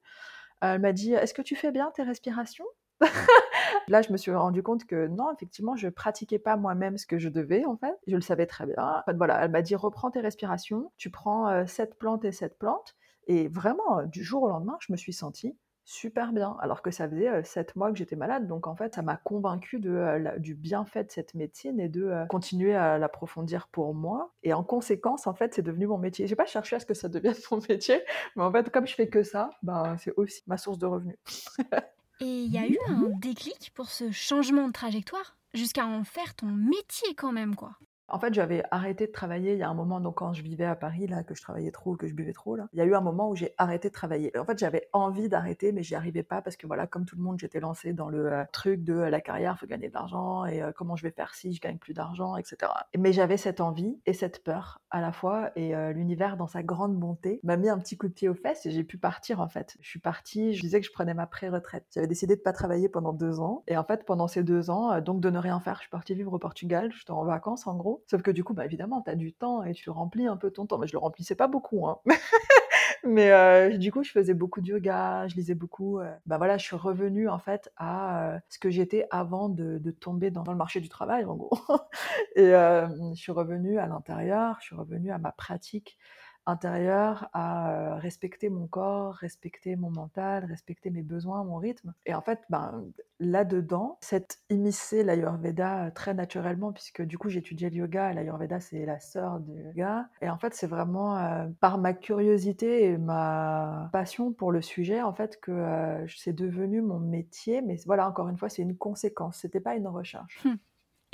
elle 0.60 0.80
m'a 0.80 0.92
dit 0.92 1.12
Est-ce 1.14 1.34
que 1.34 1.42
tu 1.42 1.56
fais 1.56 1.72
bien 1.72 1.90
tes 1.94 2.02
respirations? 2.02 2.66
Là, 3.88 4.02
je 4.02 4.12
me 4.12 4.16
suis 4.16 4.32
rendu 4.32 4.62
compte 4.62 4.84
que 4.84 5.08
non, 5.08 5.32
effectivement, 5.32 5.76
je 5.76 5.88
pratiquais 5.88 6.38
pas 6.38 6.56
moi-même 6.56 6.98
ce 6.98 7.06
que 7.06 7.18
je 7.18 7.28
devais, 7.28 7.64
en 7.64 7.76
fait. 7.76 7.94
Je 8.06 8.14
le 8.14 8.22
savais 8.22 8.46
très 8.46 8.66
bien. 8.66 8.76
En 8.78 9.02
fait, 9.04 9.16
voilà, 9.16 9.44
elle 9.44 9.50
m'a 9.50 9.62
dit 9.62 9.74
reprends 9.74 10.10
tes 10.10 10.20
respirations, 10.20 10.92
tu 10.96 11.10
prends 11.10 11.48
euh, 11.48 11.64
cette 11.66 11.98
plante 11.98 12.24
et 12.24 12.32
cette 12.32 12.58
plante. 12.58 12.96
Et 13.26 13.48
vraiment, 13.48 14.02
du 14.04 14.22
jour 14.22 14.42
au 14.42 14.48
lendemain, 14.48 14.76
je 14.80 14.92
me 14.92 14.96
suis 14.96 15.12
sentie 15.12 15.56
super 15.84 16.32
bien, 16.32 16.56
alors 16.60 16.82
que 16.82 16.90
ça 16.90 17.08
faisait 17.08 17.42
sept 17.44 17.76
mois 17.76 17.90
que 17.90 17.98
j'étais 17.98 18.16
malade. 18.16 18.46
Donc 18.46 18.66
en 18.66 18.76
fait, 18.76 18.94
ça 18.94 19.02
m'a 19.02 19.16
convaincu 19.16 19.78
de, 19.78 20.38
du 20.38 20.54
bienfait 20.54 21.04
de 21.04 21.10
cette 21.10 21.34
médecine 21.34 21.80
et 21.80 21.88
de 21.88 22.24
continuer 22.28 22.74
à 22.74 22.98
l'approfondir 22.98 23.68
pour 23.68 23.94
moi. 23.94 24.32
Et 24.42 24.52
en 24.52 24.62
conséquence, 24.62 25.26
en 25.26 25.34
fait, 25.34 25.54
c'est 25.54 25.62
devenu 25.62 25.86
mon 25.86 25.98
métier. 25.98 26.26
J'ai 26.26 26.36
pas 26.36 26.46
cherché 26.46 26.76
à 26.76 26.80
ce 26.80 26.86
que 26.86 26.94
ça 26.94 27.08
devienne 27.08 27.34
mon 27.50 27.60
métier, 27.68 28.02
mais 28.36 28.42
en 28.42 28.52
fait, 28.52 28.70
comme 28.70 28.86
je 28.86 28.94
fais 28.94 29.08
que 29.08 29.22
ça, 29.22 29.50
ben, 29.62 29.96
c'est 29.98 30.12
aussi 30.16 30.42
ma 30.46 30.56
source 30.56 30.78
de 30.78 30.86
revenus. 30.86 31.16
et 32.20 32.24
il 32.24 32.52
y 32.52 32.58
a 32.58 32.66
eu 32.66 32.78
un 32.88 33.10
déclic 33.20 33.72
pour 33.74 33.88
ce 33.88 34.10
changement 34.10 34.68
de 34.68 34.72
trajectoire 34.72 35.36
jusqu'à 35.54 35.86
en 35.86 36.04
faire 36.04 36.34
ton 36.34 36.46
métier 36.46 37.14
quand 37.14 37.32
même, 37.32 37.54
quoi. 37.54 37.72
En 38.12 38.18
fait, 38.18 38.34
j'avais 38.34 38.62
arrêté 38.70 39.06
de 39.06 39.12
travailler 39.12 39.54
il 39.54 39.58
y 39.58 39.62
a 39.62 39.70
un 39.70 39.74
moment, 39.74 39.98
donc 39.98 40.16
quand 40.16 40.34
je 40.34 40.42
vivais 40.42 40.66
à 40.66 40.76
Paris, 40.76 41.06
là, 41.06 41.22
que 41.22 41.34
je 41.34 41.40
travaillais 41.40 41.70
trop, 41.70 41.96
que 41.96 42.06
je 42.06 42.12
buvais 42.12 42.34
trop, 42.34 42.56
là, 42.56 42.68
il 42.74 42.78
y 42.78 42.82
a 42.82 42.84
eu 42.84 42.94
un 42.94 43.00
moment 43.00 43.30
où 43.30 43.34
j'ai 43.34 43.54
arrêté 43.56 43.88
de 43.88 43.94
travailler. 43.94 44.36
En 44.38 44.44
fait, 44.44 44.58
j'avais 44.58 44.90
envie 44.92 45.30
d'arrêter, 45.30 45.72
mais 45.72 45.82
j'y 45.82 45.94
arrivais 45.94 46.22
pas 46.22 46.42
parce 46.42 46.56
que 46.56 46.66
voilà, 46.66 46.86
comme 46.86 47.06
tout 47.06 47.16
le 47.16 47.22
monde, 47.22 47.38
j'étais 47.40 47.58
lancée 47.58 47.94
dans 47.94 48.10
le 48.10 48.30
euh, 48.30 48.44
truc 48.52 48.84
de 48.84 48.92
euh, 48.92 49.10
la 49.10 49.22
carrière, 49.22 49.58
faut 49.58 49.66
gagner 49.66 49.88
de 49.88 49.94
l'argent 49.94 50.44
et 50.44 50.62
euh, 50.62 50.72
comment 50.76 50.94
je 50.94 51.04
vais 51.04 51.10
faire 51.10 51.34
si 51.34 51.54
je 51.54 51.60
gagne 51.62 51.78
plus 51.78 51.94
d'argent, 51.94 52.36
etc. 52.36 52.70
Mais 52.98 53.14
j'avais 53.14 53.38
cette 53.38 53.62
envie 53.62 53.98
et 54.04 54.12
cette 54.12 54.44
peur 54.44 54.82
à 54.90 55.00
la 55.00 55.10
fois 55.10 55.50
et 55.56 55.72
l'univers 55.94 56.36
dans 56.36 56.46
sa 56.46 56.62
grande 56.62 56.94
bonté 56.94 57.40
m'a 57.42 57.56
mis 57.56 57.70
un 57.70 57.78
petit 57.78 57.96
coup 57.96 58.08
de 58.08 58.12
pied 58.12 58.28
aux 58.28 58.34
fesses 58.34 58.66
et 58.66 58.70
j'ai 58.70 58.84
pu 58.84 58.98
partir 58.98 59.40
en 59.40 59.48
fait. 59.48 59.78
Je 59.80 59.88
suis 59.88 60.00
partie, 60.00 60.54
je 60.54 60.60
disais 60.60 60.80
que 60.80 60.86
je 60.86 60.92
prenais 60.92 61.14
ma 61.14 61.26
pré-retraite. 61.26 61.86
J'avais 61.94 62.06
décidé 62.06 62.36
de 62.36 62.42
pas 62.42 62.52
travailler 62.52 62.90
pendant 62.90 63.14
deux 63.14 63.40
ans 63.40 63.64
et 63.68 63.78
en 63.78 63.84
fait 63.84 64.04
pendant 64.04 64.28
ces 64.28 64.42
deux 64.42 64.68
ans, 64.68 65.00
donc 65.00 65.20
de 65.20 65.30
ne 65.30 65.38
rien 65.38 65.58
faire, 65.60 65.76
je 65.76 65.82
suis 65.82 65.90
partie 65.90 66.14
vivre 66.14 66.34
au 66.34 66.38
Portugal, 66.38 66.92
j'étais 66.92 67.10
en 67.10 67.24
vacances 67.24 67.66
en 67.66 67.74
gros. 67.74 68.01
Sauf 68.06 68.22
que 68.22 68.30
du 68.30 68.44
coup, 68.44 68.54
bah, 68.54 68.64
évidemment, 68.64 69.02
tu 69.02 69.10
as 69.10 69.14
du 69.14 69.32
temps 69.32 69.62
et 69.62 69.72
tu 69.72 69.90
remplis 69.90 70.26
un 70.26 70.36
peu 70.36 70.50
ton 70.50 70.66
temps. 70.66 70.78
Mais 70.78 70.86
je 70.86 70.92
le 70.92 70.98
remplissais 70.98 71.34
pas 71.34 71.48
beaucoup. 71.48 71.86
Hein. 71.86 71.98
Mais 73.04 73.32
euh, 73.32 73.76
du 73.78 73.90
coup, 73.90 74.04
je 74.04 74.12
faisais 74.12 74.34
beaucoup 74.34 74.60
de 74.60 74.68
yoga, 74.68 75.26
je 75.26 75.34
lisais 75.34 75.54
beaucoup. 75.54 75.98
Euh. 75.98 76.14
Bah 76.26 76.38
voilà, 76.38 76.56
je 76.56 76.64
suis 76.64 76.76
revenue 76.76 77.28
en 77.28 77.38
fait 77.38 77.72
à 77.76 78.34
euh, 78.34 78.38
ce 78.48 78.58
que 78.60 78.70
j'étais 78.70 79.06
avant 79.10 79.48
de, 79.48 79.78
tomber 79.90 80.30
dans, 80.30 80.44
le 80.44 80.56
marché 80.56 80.80
du 80.80 80.88
travail, 80.88 81.24
en 81.24 81.34
gros. 81.34 81.58
et 82.36 82.50
je 82.50 83.14
suis 83.14 83.32
revenue 83.32 83.78
à 83.78 83.86
l'intérieur, 83.86 84.56
je 84.60 84.66
suis 84.66 84.76
revenue 84.76 85.10
à 85.10 85.18
ma 85.18 85.32
pratique 85.32 85.98
intérieur 86.46 87.28
à 87.32 87.96
respecter 87.96 88.48
mon 88.50 88.66
corps, 88.66 89.14
respecter 89.14 89.76
mon 89.76 89.90
mental, 89.90 90.44
respecter 90.44 90.90
mes 90.90 91.02
besoins, 91.02 91.44
mon 91.44 91.56
rythme. 91.56 91.94
Et 92.06 92.14
en 92.14 92.20
fait, 92.20 92.40
ben, 92.50 92.84
là-dedans, 93.20 93.98
cette 94.00 94.40
immiscée 94.50 95.04
l'Ayurveda 95.04 95.90
très 95.92 96.14
naturellement, 96.14 96.72
puisque 96.72 97.02
du 97.02 97.18
coup 97.18 97.28
j'étudiais 97.28 97.70
le 97.70 97.76
yoga, 97.76 98.10
et 98.10 98.14
l'Ayurveda 98.14 98.60
c'est 98.60 98.84
la 98.84 98.98
sœur 99.00 99.40
du 99.40 99.52
yoga. 99.62 100.08
Et 100.20 100.28
en 100.28 100.38
fait, 100.38 100.54
c'est 100.54 100.66
vraiment 100.66 101.48
par 101.60 101.78
ma 101.78 101.92
curiosité 101.92 102.84
et 102.84 102.98
ma 102.98 103.88
passion 103.92 104.32
pour 104.32 104.52
le 104.52 104.62
sujet, 104.62 105.02
en 105.02 105.12
fait, 105.12 105.40
que 105.40 106.04
c'est 106.08 106.32
devenu 106.32 106.82
mon 106.82 106.98
métier. 106.98 107.62
Mais 107.62 107.76
voilà, 107.86 108.08
encore 108.08 108.28
une 108.28 108.36
fois, 108.36 108.48
c'est 108.48 108.62
une 108.62 108.76
conséquence, 108.76 109.38
c'était 109.38 109.60
pas 109.60 109.76
une 109.76 109.88
recherche. 109.88 110.40
Hum. 110.44 110.58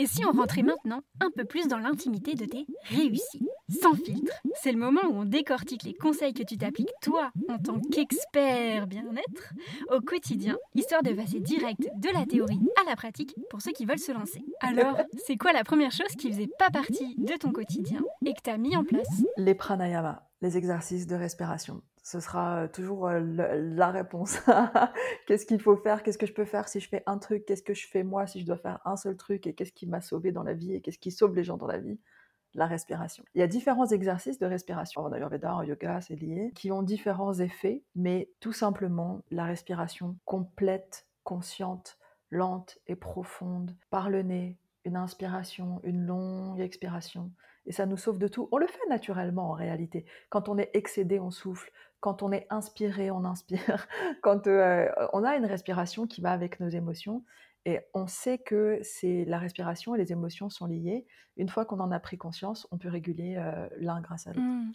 Et 0.00 0.06
si 0.06 0.24
on 0.24 0.30
rentrait 0.30 0.62
maintenant 0.62 1.02
un 1.18 1.28
peu 1.32 1.44
plus 1.44 1.66
dans 1.66 1.78
l'intimité 1.78 2.34
de 2.34 2.44
tes 2.44 2.66
réussites? 2.84 3.42
Sans 3.82 3.94
filtre, 3.94 4.32
c'est 4.54 4.70
le 4.70 4.78
moment 4.78 5.00
où 5.10 5.12
on 5.12 5.24
décortique 5.24 5.82
les 5.82 5.92
conseils 5.92 6.32
que 6.32 6.44
tu 6.44 6.56
t'appliques 6.56 6.92
toi 7.02 7.32
en 7.48 7.58
tant 7.58 7.80
qu'expert 7.80 8.86
bien-être 8.86 9.52
au 9.90 10.00
quotidien, 10.00 10.56
histoire 10.76 11.02
de 11.02 11.12
passer 11.12 11.40
direct 11.40 11.80
de 11.96 12.10
la 12.10 12.26
théorie 12.26 12.60
à 12.80 12.88
la 12.88 12.94
pratique 12.94 13.34
pour 13.50 13.60
ceux 13.60 13.72
qui 13.72 13.86
veulent 13.86 13.98
se 13.98 14.12
lancer. 14.12 14.44
Alors, 14.60 14.98
c'est 15.26 15.36
quoi 15.36 15.52
la 15.52 15.64
première 15.64 15.90
chose 15.90 16.14
qui 16.16 16.30
faisait 16.30 16.50
pas 16.60 16.70
partie 16.70 17.16
de 17.18 17.34
ton 17.36 17.50
quotidien 17.50 18.00
et 18.24 18.34
que 18.34 18.40
tu 18.42 18.50
as 18.50 18.56
mis 18.56 18.76
en 18.76 18.84
place? 18.84 19.24
Les 19.36 19.56
pranayama, 19.56 20.30
les 20.42 20.56
exercices 20.56 21.08
de 21.08 21.16
respiration 21.16 21.82
ce 22.08 22.20
sera 22.20 22.68
toujours 22.68 23.10
la 23.10 23.90
réponse. 23.90 24.38
qu'est-ce 25.26 25.44
qu'il 25.44 25.60
faut 25.60 25.76
faire? 25.76 26.02
Qu'est-ce 26.02 26.16
que 26.16 26.24
je 26.24 26.32
peux 26.32 26.46
faire 26.46 26.66
si 26.66 26.80
je 26.80 26.88
fais 26.88 27.02
un 27.04 27.18
truc? 27.18 27.44
Qu'est-ce 27.44 27.62
que 27.62 27.74
je 27.74 27.86
fais 27.86 28.02
moi 28.02 28.26
si 28.26 28.40
je 28.40 28.46
dois 28.46 28.56
faire 28.56 28.80
un 28.86 28.96
seul 28.96 29.14
truc? 29.14 29.46
Et 29.46 29.52
qu'est-ce 29.52 29.74
qui 29.74 29.86
m'a 29.86 30.00
sauvé 30.00 30.32
dans 30.32 30.42
la 30.42 30.54
vie? 30.54 30.72
Et 30.72 30.80
qu'est-ce 30.80 30.98
qui 30.98 31.10
sauve 31.10 31.36
les 31.36 31.44
gens 31.44 31.58
dans 31.58 31.66
la 31.66 31.76
vie? 31.76 32.00
La 32.54 32.64
respiration. 32.64 33.24
Il 33.34 33.40
y 33.40 33.42
a 33.42 33.46
différents 33.46 33.88
exercices 33.88 34.38
de 34.38 34.46
respiration. 34.46 35.02
En 35.02 35.12
Ayurveda, 35.12 35.54
en 35.54 35.62
yoga, 35.62 36.00
c'est 36.00 36.16
lié, 36.16 36.50
qui 36.54 36.72
ont 36.72 36.82
différents 36.82 37.34
effets, 37.34 37.82
mais 37.94 38.30
tout 38.40 38.54
simplement 38.54 39.20
la 39.30 39.44
respiration 39.44 40.16
complète, 40.24 41.06
consciente, 41.24 41.98
lente 42.30 42.78
et 42.86 42.96
profonde, 42.96 43.76
par 43.90 44.08
le 44.08 44.22
nez, 44.22 44.56
une 44.86 44.96
inspiration, 44.96 45.82
une 45.84 46.06
longue 46.06 46.60
expiration. 46.60 47.32
Et 47.68 47.72
ça 47.72 47.86
nous 47.86 47.96
sauve 47.96 48.18
de 48.18 48.26
tout. 48.26 48.48
On 48.50 48.58
le 48.58 48.66
fait 48.66 48.88
naturellement 48.88 49.50
en 49.50 49.52
réalité. 49.52 50.04
Quand 50.30 50.48
on 50.48 50.58
est 50.58 50.70
excédé, 50.74 51.20
on 51.20 51.30
souffle 51.30 51.70
quand 52.00 52.22
on 52.22 52.32
est 52.32 52.46
inspiré, 52.50 53.10
on 53.10 53.24
inspire. 53.24 53.86
Quand 54.22 54.46
euh, 54.46 54.88
on 55.12 55.24
a 55.24 55.36
une 55.36 55.46
respiration 55.46 56.06
qui 56.06 56.20
va 56.20 56.30
avec 56.30 56.60
nos 56.60 56.68
émotions, 56.68 57.24
et 57.64 57.80
on 57.92 58.06
sait 58.06 58.38
que 58.38 58.78
c'est 58.82 59.24
la 59.26 59.38
respiration 59.38 59.94
et 59.94 59.98
les 59.98 60.12
émotions 60.12 60.48
sont 60.48 60.66
liées. 60.66 61.06
Une 61.36 61.48
fois 61.48 61.64
qu'on 61.64 61.80
en 61.80 61.90
a 61.90 62.00
pris 62.00 62.16
conscience, 62.16 62.66
on 62.70 62.78
peut 62.78 62.88
réguler 62.88 63.36
euh, 63.36 63.68
l'un 63.78 64.00
grâce 64.00 64.26
à 64.26 64.30
l'autre. 64.30 64.40
Mmh. 64.40 64.72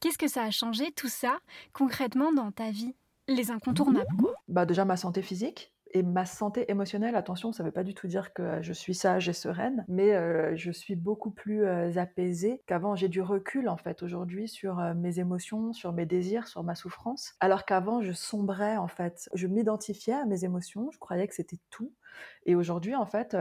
Qu'est-ce 0.00 0.18
que 0.18 0.28
ça 0.28 0.42
a 0.42 0.50
changé 0.50 0.90
tout 0.92 1.08
ça 1.08 1.38
concrètement 1.72 2.32
dans 2.32 2.50
ta 2.50 2.70
vie? 2.70 2.94
Les 3.28 3.50
incontournables, 3.50 4.16
quoi. 4.18 4.32
Bah 4.48 4.64
déjà 4.64 4.84
ma 4.84 4.96
santé 4.96 5.20
physique 5.20 5.72
et 5.92 6.02
ma 6.02 6.26
santé 6.26 6.70
émotionnelle, 6.70 7.16
attention, 7.16 7.52
ça 7.52 7.62
ne 7.62 7.68
veut 7.68 7.72
pas 7.72 7.82
du 7.82 7.94
tout 7.94 8.06
dire 8.06 8.32
que 8.34 8.60
je 8.62 8.72
suis 8.72 8.94
sage 8.94 9.28
et 9.28 9.32
sereine, 9.32 9.84
mais 9.88 10.14
euh, 10.14 10.54
je 10.54 10.70
suis 10.70 10.96
beaucoup 10.96 11.30
plus 11.30 11.64
euh, 11.64 11.96
apaisée 11.96 12.62
qu'avant. 12.66 12.94
J'ai 12.94 13.08
du 13.08 13.22
recul 13.22 13.68
en 13.68 13.76
fait 13.76 14.02
aujourd'hui 14.02 14.48
sur 14.48 14.80
euh, 14.80 14.94
mes 14.94 15.18
émotions, 15.18 15.72
sur 15.72 15.92
mes 15.92 16.04
désirs, 16.04 16.46
sur 16.46 16.62
ma 16.62 16.74
souffrance, 16.74 17.34
alors 17.40 17.64
qu'avant 17.64 18.02
je 18.02 18.12
sombrais 18.12 18.76
en 18.76 18.88
fait. 18.88 19.30
Je 19.34 19.46
m'identifiais 19.46 20.14
à 20.14 20.26
mes 20.26 20.44
émotions, 20.44 20.90
je 20.90 20.98
croyais 20.98 21.26
que 21.26 21.34
c'était 21.34 21.58
tout. 21.70 21.92
Et 22.46 22.54
aujourd'hui, 22.56 22.96
en 22.96 23.06
fait, 23.06 23.36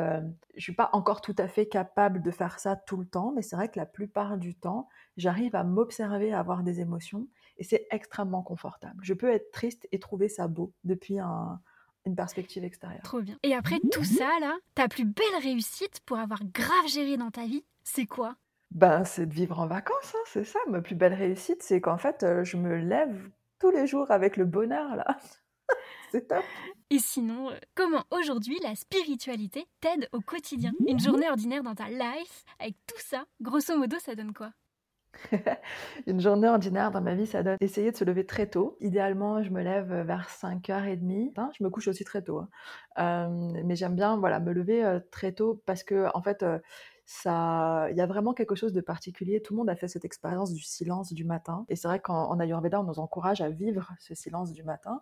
je 0.56 0.62
suis 0.62 0.76
pas 0.76 0.90
encore 0.94 1.22
tout 1.22 1.36
à 1.40 1.48
fait 1.48 1.66
capable 1.66 2.22
de 2.22 2.30
faire 2.30 2.60
ça 2.60 2.76
tout 2.76 2.98
le 2.98 3.08
temps, 3.08 3.32
mais 3.36 3.42
c'est 3.42 3.56
vrai 3.56 3.70
que 3.70 3.80
la 3.80 3.88
plupart 3.88 4.38
du 4.38 4.54
temps, 4.54 4.88
j'arrive 5.16 5.56
à 5.56 5.64
m'observer, 5.64 6.32
à 6.32 6.40
avoir 6.40 6.62
des 6.62 6.80
émotions, 6.80 7.28
et 7.58 7.64
c'est 7.64 7.88
extrêmement 7.90 8.44
confortable. 8.44 9.00
Je 9.02 9.16
peux 9.16 9.32
être 9.32 9.50
triste 9.52 9.88
et 9.92 10.00
trouver 10.00 10.30
ça 10.30 10.48
beau 10.48 10.74
depuis 10.84 11.18
un, 11.18 11.60
une 12.08 12.16
perspective 12.16 12.64
extérieure. 12.64 13.02
Trop 13.04 13.22
bien. 13.22 13.38
Et 13.44 13.54
après 13.54 13.80
tout 13.92 14.04
ça, 14.04 14.30
là, 14.42 14.56
ta 14.76 14.88
plus 14.88 15.06
belle 15.06 15.26
réussite 15.42 16.02
pour 16.06 16.18
avoir 16.18 16.40
grave 16.54 16.88
géré 16.88 17.18
dans 17.18 17.32
ta 17.32 17.46
vie, 17.46 17.64
c'est 17.84 18.06
quoi? 18.06 18.36
Ben, 18.72 19.06
c'est 19.06 19.26
de 19.26 19.34
vivre 19.34 19.60
en 19.60 19.68
vacances, 19.68 20.14
hein, 20.16 20.24
c'est 20.26 20.44
ça. 20.44 20.60
Ma 20.68 20.82
plus 20.82 20.96
belle 20.96 21.14
réussite, 21.14 21.64
c'est 21.64 21.80
qu'en 21.80 21.98
fait, 21.98 22.24
euh, 22.24 22.44
je 22.44 22.58
me 22.58 22.76
lève 22.76 23.30
tous 23.60 23.72
les 23.72 23.88
jours 23.88 24.12
avec 24.12 24.36
le 24.38 24.46
bonheur, 24.46 24.96
là. 24.96 25.18
c'est 26.12 26.28
top. 26.28 26.44
Et 26.90 27.00
sinon, 27.00 27.50
euh, 27.50 27.58
comment 27.76 28.04
aujourd'hui 28.12 28.58
la 28.64 28.76
spiritualité 28.76 29.66
t'aide 29.80 30.10
au 30.12 30.20
quotidien? 30.20 30.72
Une 30.88 31.00
journée 31.00 31.30
ordinaire 31.30 31.64
dans 31.64 31.76
ta 31.76 31.90
life, 31.90 32.46
avec 32.60 32.76
tout 32.88 33.00
ça, 33.00 33.26
grosso 33.42 33.78
modo, 33.78 33.98
ça 34.00 34.16
donne 34.16 34.34
quoi? 34.34 34.52
Une 36.08 36.20
journée 36.20 36.48
ordinaire 36.48 36.92
dans 36.92 37.02
ma 37.02 37.16
vie, 37.16 37.26
ça 37.28 37.44
donne 37.44 37.58
essayer 37.60 37.92
de 37.92 37.98
se 37.98 38.04
lever 38.04 38.26
très 38.26 38.48
tôt. 38.48 38.78
Idéalement, 38.82 39.42
je 39.44 39.50
me 39.52 39.62
lève 39.62 39.94
vers 40.06 40.30
5h30. 40.30 41.34
Hein, 41.38 41.50
je 41.58 41.64
me 41.64 41.70
couche 41.70 41.88
aussi 41.88 42.04
très 42.04 42.22
tôt. 42.22 42.42
Hein. 42.98 43.30
mais 43.64 43.76
j'aime 43.76 43.96
bien 43.96 44.18
voilà, 44.18 44.40
me 44.40 44.54
lever 44.54 45.00
très 45.12 45.32
tôt 45.32 45.62
parce 45.66 45.84
que, 45.84 46.08
en 46.14 46.22
fait, 46.22 46.46
il 47.26 47.96
y 47.96 48.02
a 48.02 48.06
vraiment 48.06 48.34
quelque 48.34 48.56
chose 48.56 48.74
de 48.74 48.82
particulier. 48.82 49.42
Tout 49.42 49.54
le 49.54 49.58
monde 49.58 49.70
a 49.70 49.76
fait 49.76 49.88
cette 49.88 50.06
expérience 50.06 50.54
du 50.54 50.62
silence 50.62 51.14
du 51.14 51.24
matin. 51.24 51.66
Et 51.70 51.76
c'est 51.76 51.88
vrai 51.88 52.00
qu'en 52.00 52.40
Ayurveda, 52.40 52.82
on 52.82 52.84
nous 52.84 53.00
encourage 53.00 53.42
à 53.42 53.50
vivre 53.50 53.92
ce 54.00 54.14
silence 54.14 54.52
du 54.52 54.64
matin. 54.64 55.02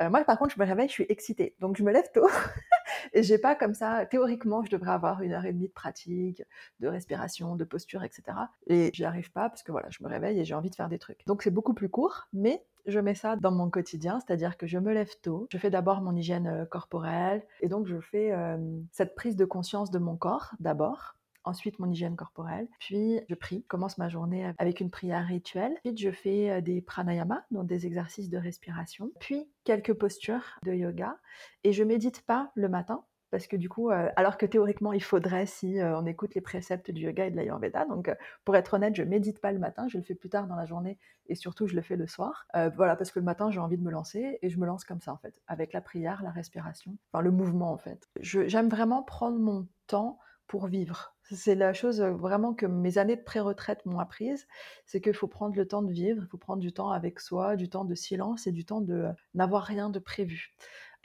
moi, 0.00 0.24
par 0.24 0.38
contre, 0.38 0.54
je 0.54 0.60
me 0.60 0.66
réveille, 0.66 0.88
je 0.88 0.94
suis 0.94 1.06
excitée. 1.08 1.54
Donc, 1.60 1.76
je 1.76 1.82
me 1.82 1.92
lève 1.92 2.10
tôt. 2.12 2.28
et 3.12 3.22
j'ai 3.22 3.38
pas 3.38 3.54
comme 3.54 3.74
ça, 3.74 4.06
théoriquement, 4.06 4.62
je 4.64 4.70
devrais 4.70 4.92
avoir 4.92 5.22
une 5.22 5.32
heure 5.32 5.44
et 5.44 5.52
demie 5.52 5.68
de 5.68 5.72
pratique, 5.72 6.42
de 6.80 6.88
respiration, 6.88 7.56
de 7.56 7.64
posture, 7.64 8.02
etc. 8.02 8.22
Et 8.66 8.90
j'y 8.92 9.04
arrive 9.04 9.30
pas 9.32 9.48
parce 9.48 9.62
que 9.62 9.72
voilà, 9.72 9.88
je 9.90 10.02
me 10.02 10.08
réveille 10.08 10.40
et 10.40 10.44
j'ai 10.44 10.54
envie 10.54 10.70
de 10.70 10.74
faire 10.74 10.88
des 10.88 10.98
trucs. 10.98 11.26
Donc 11.26 11.42
c'est 11.42 11.50
beaucoup 11.50 11.74
plus 11.74 11.88
court, 11.88 12.28
mais 12.32 12.64
je 12.86 13.00
mets 13.00 13.14
ça 13.14 13.36
dans 13.36 13.52
mon 13.52 13.70
quotidien, 13.70 14.20
c'est-à-dire 14.20 14.56
que 14.56 14.66
je 14.66 14.78
me 14.78 14.92
lève 14.92 15.10
tôt, 15.22 15.46
je 15.50 15.58
fais 15.58 15.70
d'abord 15.70 16.02
mon 16.02 16.14
hygiène 16.14 16.46
euh, 16.46 16.64
corporelle 16.66 17.42
et 17.60 17.68
donc 17.68 17.86
je 17.86 17.98
fais 17.98 18.32
euh, 18.32 18.58
cette 18.92 19.14
prise 19.14 19.36
de 19.36 19.44
conscience 19.44 19.90
de 19.90 19.98
mon 19.98 20.16
corps 20.16 20.52
d'abord 20.60 21.16
ensuite 21.44 21.78
mon 21.78 21.90
hygiène 21.90 22.16
corporelle, 22.16 22.68
puis 22.78 23.20
je 23.28 23.34
prie, 23.34 23.64
commence 23.64 23.98
ma 23.98 24.08
journée 24.08 24.52
avec 24.58 24.80
une 24.80 24.90
prière 24.90 25.26
rituelle, 25.26 25.74
ensuite 25.84 25.98
je 25.98 26.10
fais 26.10 26.50
euh, 26.50 26.60
des 26.60 26.80
pranayama, 26.80 27.44
donc 27.50 27.66
des 27.66 27.86
exercices 27.86 28.30
de 28.30 28.38
respiration, 28.38 29.10
puis 29.20 29.48
quelques 29.64 29.94
postures 29.94 30.58
de 30.64 30.72
yoga, 30.72 31.18
et 31.62 31.72
je 31.72 31.84
médite 31.84 32.22
pas 32.22 32.50
le 32.54 32.68
matin, 32.68 33.04
parce 33.30 33.46
que 33.46 33.56
du 33.56 33.68
coup, 33.68 33.90
euh, 33.90 34.08
alors 34.16 34.36
que 34.36 34.46
théoriquement 34.46 34.92
il 34.92 35.02
faudrait 35.02 35.46
si 35.46 35.80
euh, 35.80 35.98
on 35.98 36.06
écoute 36.06 36.34
les 36.34 36.40
préceptes 36.40 36.90
du 36.90 37.02
yoga 37.02 37.26
et 37.26 37.30
de 37.30 37.36
l'ayurveda, 37.36 37.84
donc 37.86 38.14
pour 38.44 38.56
être 38.56 38.74
honnête, 38.74 38.94
je 38.94 39.02
médite 39.02 39.40
pas 39.40 39.52
le 39.52 39.58
matin, 39.58 39.86
je 39.88 39.98
le 39.98 40.04
fais 40.04 40.14
plus 40.14 40.28
tard 40.28 40.46
dans 40.46 40.56
la 40.56 40.66
journée 40.66 40.98
et 41.26 41.34
surtout 41.34 41.66
je 41.66 41.74
le 41.74 41.82
fais 41.82 41.96
le 41.96 42.06
soir. 42.06 42.46
voilà, 42.74 42.96
parce 42.96 43.10
que 43.10 43.18
le 43.18 43.24
matin 43.24 43.50
j'ai 43.50 43.60
envie 43.60 43.78
de 43.78 43.82
me 43.82 43.90
lancer 43.90 44.38
et 44.40 44.48
je 44.50 44.58
me 44.58 44.66
lance 44.66 44.84
comme 44.84 45.00
ça 45.00 45.12
en 45.12 45.18
fait, 45.18 45.40
avec 45.46 45.72
la 45.72 45.80
prière, 45.80 46.22
la 46.22 46.30
respiration, 46.30 46.96
enfin 47.12 47.22
le 47.22 47.30
mouvement 47.30 47.72
en 47.72 47.78
fait. 47.78 48.08
J'aime 48.20 48.68
vraiment 48.68 49.02
prendre 49.02 49.38
mon 49.38 49.66
temps 49.86 50.18
pour 50.46 50.66
vivre. 50.66 51.14
C'est 51.30 51.54
la 51.54 51.72
chose 51.72 52.02
vraiment 52.02 52.54
que 52.54 52.66
mes 52.66 52.98
années 52.98 53.16
de 53.16 53.22
pré-retraite 53.22 53.84
m'ont 53.86 53.98
apprise, 53.98 54.46
c'est 54.86 55.00
qu'il 55.00 55.14
faut 55.14 55.26
prendre 55.26 55.56
le 55.56 55.66
temps 55.66 55.82
de 55.82 55.90
vivre, 55.90 56.22
il 56.22 56.28
faut 56.28 56.36
prendre 56.36 56.60
du 56.60 56.72
temps 56.72 56.90
avec 56.90 57.18
soi, 57.18 57.56
du 57.56 57.68
temps 57.68 57.84
de 57.84 57.94
silence 57.94 58.46
et 58.46 58.52
du 58.52 58.64
temps 58.64 58.82
de 58.82 59.06
n'avoir 59.32 59.64
rien 59.64 59.88
de 59.88 59.98
prévu. 59.98 60.54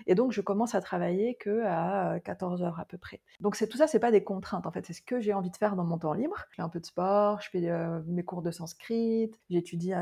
Et 0.07 0.15
donc, 0.15 0.31
je 0.31 0.41
commence 0.41 0.75
à 0.75 0.81
travailler 0.81 1.35
que 1.35 1.63
à 1.65 2.19
14 2.23 2.61
heures 2.63 2.79
à 2.79 2.85
peu 2.85 2.97
près. 2.97 3.21
Donc, 3.39 3.55
c'est 3.55 3.67
tout 3.67 3.77
ça, 3.77 3.87
c'est 3.87 3.99
pas 3.99 4.11
des 4.11 4.23
contraintes. 4.23 4.65
En 4.65 4.71
fait, 4.71 4.85
c'est 4.85 4.93
ce 4.93 5.01
que 5.01 5.19
j'ai 5.19 5.33
envie 5.33 5.51
de 5.51 5.57
faire 5.57 5.75
dans 5.75 5.83
mon 5.83 5.97
temps 5.97 6.13
libre. 6.13 6.45
Je 6.51 6.55
fais 6.55 6.61
un 6.61 6.69
peu 6.69 6.79
de 6.79 6.85
sport, 6.85 7.41
je 7.41 7.49
fais 7.49 7.71
mes 8.07 8.23
cours 8.23 8.41
de 8.41 8.51
sanskrit, 8.51 9.31
j'étudie 9.49 9.93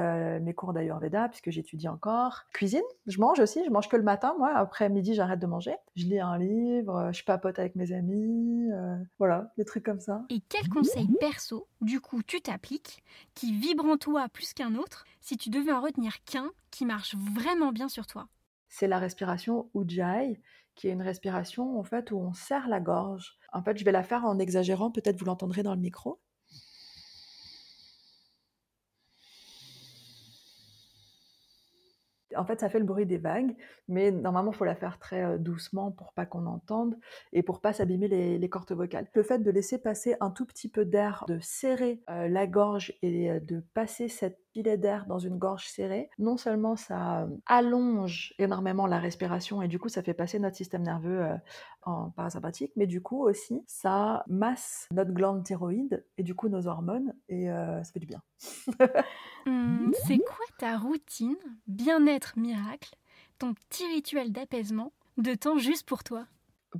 mes 0.41 0.53
cours 0.53 0.73
d'ayurveda 0.73 1.29
puisque 1.29 1.49
j'étudie 1.49 1.87
encore. 1.87 2.43
Cuisine, 2.53 2.81
je 3.05 3.19
mange 3.19 3.39
aussi. 3.39 3.63
Je 3.65 3.71
mange 3.71 3.89
que 3.89 3.97
le 3.97 4.03
matin. 4.03 4.35
Moi, 4.37 4.51
après 4.53 4.89
midi, 4.89 5.13
j'arrête 5.13 5.39
de 5.39 5.47
manger. 5.47 5.75
Je 5.95 6.05
lis 6.05 6.19
un 6.19 6.37
livre, 6.37 7.11
je 7.11 7.23
papote 7.23 7.59
avec 7.59 7.75
mes 7.75 7.91
amis. 7.91 8.69
voilà, 9.19 9.51
des 9.57 9.65
trucs 9.65 9.83
comme 9.83 9.99
ça. 9.99 10.23
Et 10.29 10.41
quel 10.49 10.67
conseil 10.69 11.07
perso, 11.19 11.67
du 11.81 11.99
coup, 11.99 12.21
tu 12.23 12.41
t'appliques, 12.41 13.03
qui 13.33 13.53
vibre 13.53 13.85
en 13.85 13.97
toi 13.97 14.27
plus 14.29 14.53
qu'un 14.53 14.75
autre, 14.75 15.05
si 15.21 15.37
tu 15.37 15.49
devais 15.49 15.71
en 15.71 15.81
retenir 15.81 16.23
qu'un 16.25 16.51
qui 16.71 16.85
marche 16.85 17.15
vraiment 17.15 17.71
bien 17.71 17.89
sur 17.89 18.07
toi? 18.07 18.27
C'est 18.69 18.88
la 18.88 19.00
respiration 19.00 19.69
Ujjayi, 19.75 20.39
qui 20.75 20.88
est 20.88 20.91
une 20.91 21.01
respiration 21.01 21.79
en 21.79 21.83
fait 21.83 22.12
où 22.12 22.17
on 22.17 22.33
serre 22.33 22.67
la 22.67 22.79
gorge. 22.79 23.38
En 23.51 23.63
fait, 23.63 23.77
je 23.77 23.83
vais 23.83 23.91
la 23.91 24.03
faire 24.03 24.25
en 24.25 24.39
exagérant, 24.39 24.91
peut-être 24.91 25.17
vous 25.17 25.25
l'entendrez 25.25 25.63
dans 25.63 25.74
le 25.74 25.81
micro. 25.81 26.21
En 32.36 32.45
fait, 32.45 32.59
ça 32.59 32.69
fait 32.69 32.77
le 32.77 32.86
bruit 32.86 33.07
des 33.07 33.17
vagues, 33.17 33.55
mais 33.88 34.12
normalement, 34.12 34.51
il 34.51 34.55
faut 34.55 34.65
la 34.65 34.75
faire 34.75 35.00
très 35.00 35.39
doucement 35.39 35.91
pour 35.91 36.13
pas 36.13 36.27
qu'on 36.27 36.45
entende 36.45 36.95
et 37.33 37.41
pour 37.41 37.62
pas 37.62 37.74
s'abîmer 37.74 38.07
les, 38.07 38.50
cordes 38.50 38.71
vocales. 38.71 39.07
Le 39.15 39.24
fait 39.24 39.39
de 39.39 39.50
laisser 39.50 39.79
passer 39.79 40.15
un 40.19 40.29
tout 40.29 40.45
petit 40.45 40.69
peu 40.69 40.86
d'air, 40.86 41.25
de 41.27 41.39
serrer 41.39 42.03
la 42.07 42.45
gorge 42.45 42.93
et 43.01 43.39
de 43.39 43.62
passer 43.74 44.07
cette 44.07 44.39
filet 44.57 44.77
d'air 44.77 45.05
dans 45.05 45.19
une 45.19 45.37
gorge 45.37 45.67
serrée, 45.67 46.09
non 46.17 46.35
seulement 46.35 46.75
ça 46.75 47.27
allonge 47.45 48.33
énormément 48.39 48.87
la 48.87 48.97
respiration 48.97 49.61
et 49.61 49.67
du 49.67 49.77
coup 49.77 49.87
ça 49.87 50.01
fait 50.01 50.15
passer 50.15 50.39
notre 50.39 50.55
système 50.55 50.81
nerveux 50.81 51.27
en 51.83 52.09
parasympathique, 52.09 52.71
mais 52.75 52.87
du 52.87 52.99
coup 52.99 53.23
aussi 53.23 53.61
ça 53.67 54.23
masse 54.25 54.87
notre 54.91 55.11
glande 55.11 55.43
thyroïde 55.43 56.03
et 56.17 56.23
du 56.23 56.33
coup 56.33 56.49
nos 56.49 56.65
hormones 56.65 57.13
et 57.29 57.45
ça 57.47 57.91
fait 57.93 57.99
du 57.99 58.07
bien. 58.07 58.23
Mmh, 59.45 59.91
c'est 60.07 60.17
quoi 60.17 60.45
ta 60.57 60.79
routine, 60.79 61.37
bien-être 61.67 62.33
miracle, 62.39 62.95
ton 63.37 63.53
petit 63.53 63.85
rituel 63.85 64.31
d'apaisement, 64.31 64.91
de 65.17 65.35
temps 65.35 65.59
juste 65.59 65.87
pour 65.87 66.03
toi? 66.03 66.25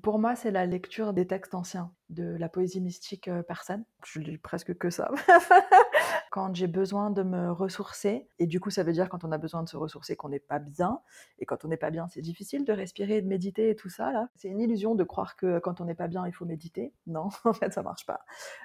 Pour 0.02 0.20
moi, 0.20 0.36
c'est 0.36 0.52
la 0.52 0.66
lecture 0.66 1.14
des 1.14 1.28
textes 1.28 1.54
anciens, 1.54 1.92
de 2.10 2.36
la 2.38 2.50
poésie 2.50 2.82
mystique 2.82 3.30
persane. 3.48 3.86
Je 4.04 4.20
lis 4.20 4.38
presque 4.38 4.78
que 4.78 4.90
ça. 4.90 5.12
quand 6.38 6.56
j'ai 6.56 6.68
besoin 6.68 7.10
de 7.10 7.24
me 7.24 7.52
ressourcer, 7.52 8.30
et 8.38 8.46
du 8.46 8.60
coup, 8.60 8.70
ça 8.70 8.84
veut 8.84 8.94
dire 8.94 9.10
quand 9.10 9.24
on 9.24 9.32
a 9.32 9.40
besoin 9.40 9.64
de 9.64 9.70
se 9.70 9.76
ressourcer 9.76 10.16
qu'on 10.16 10.30
n'est 10.30 10.40
pas 10.40 10.60
bien, 10.60 11.02
et 11.40 11.48
quand 11.48 11.66
on 11.66 11.68
n'est 11.68 11.78
pas 11.78 11.90
bien, 11.90 12.08
c'est 12.10 12.22
difficile 12.22 12.64
de 12.64 12.72
respirer, 12.72 13.24
de 13.24 13.28
méditer 13.28 13.72
et 13.72 13.76
tout 13.76 13.90
ça, 13.90 14.12
là. 14.12 14.30
C'est 14.36 14.48
une 14.48 14.60
illusion 14.60 14.94
de 14.94 15.04
croire 15.04 15.36
que 15.36 15.58
quand 15.58 15.82
on 15.82 15.86
n'est 15.86 15.96
pas 15.96 16.08
bien, 16.08 16.28
il 16.28 16.32
faut 16.32 16.46
méditer. 16.46 16.94
Non, 17.08 17.30
en 17.44 17.54
fait, 17.54 17.74
ça 17.74 17.82
marche 17.82 18.06
pas. 18.06 18.20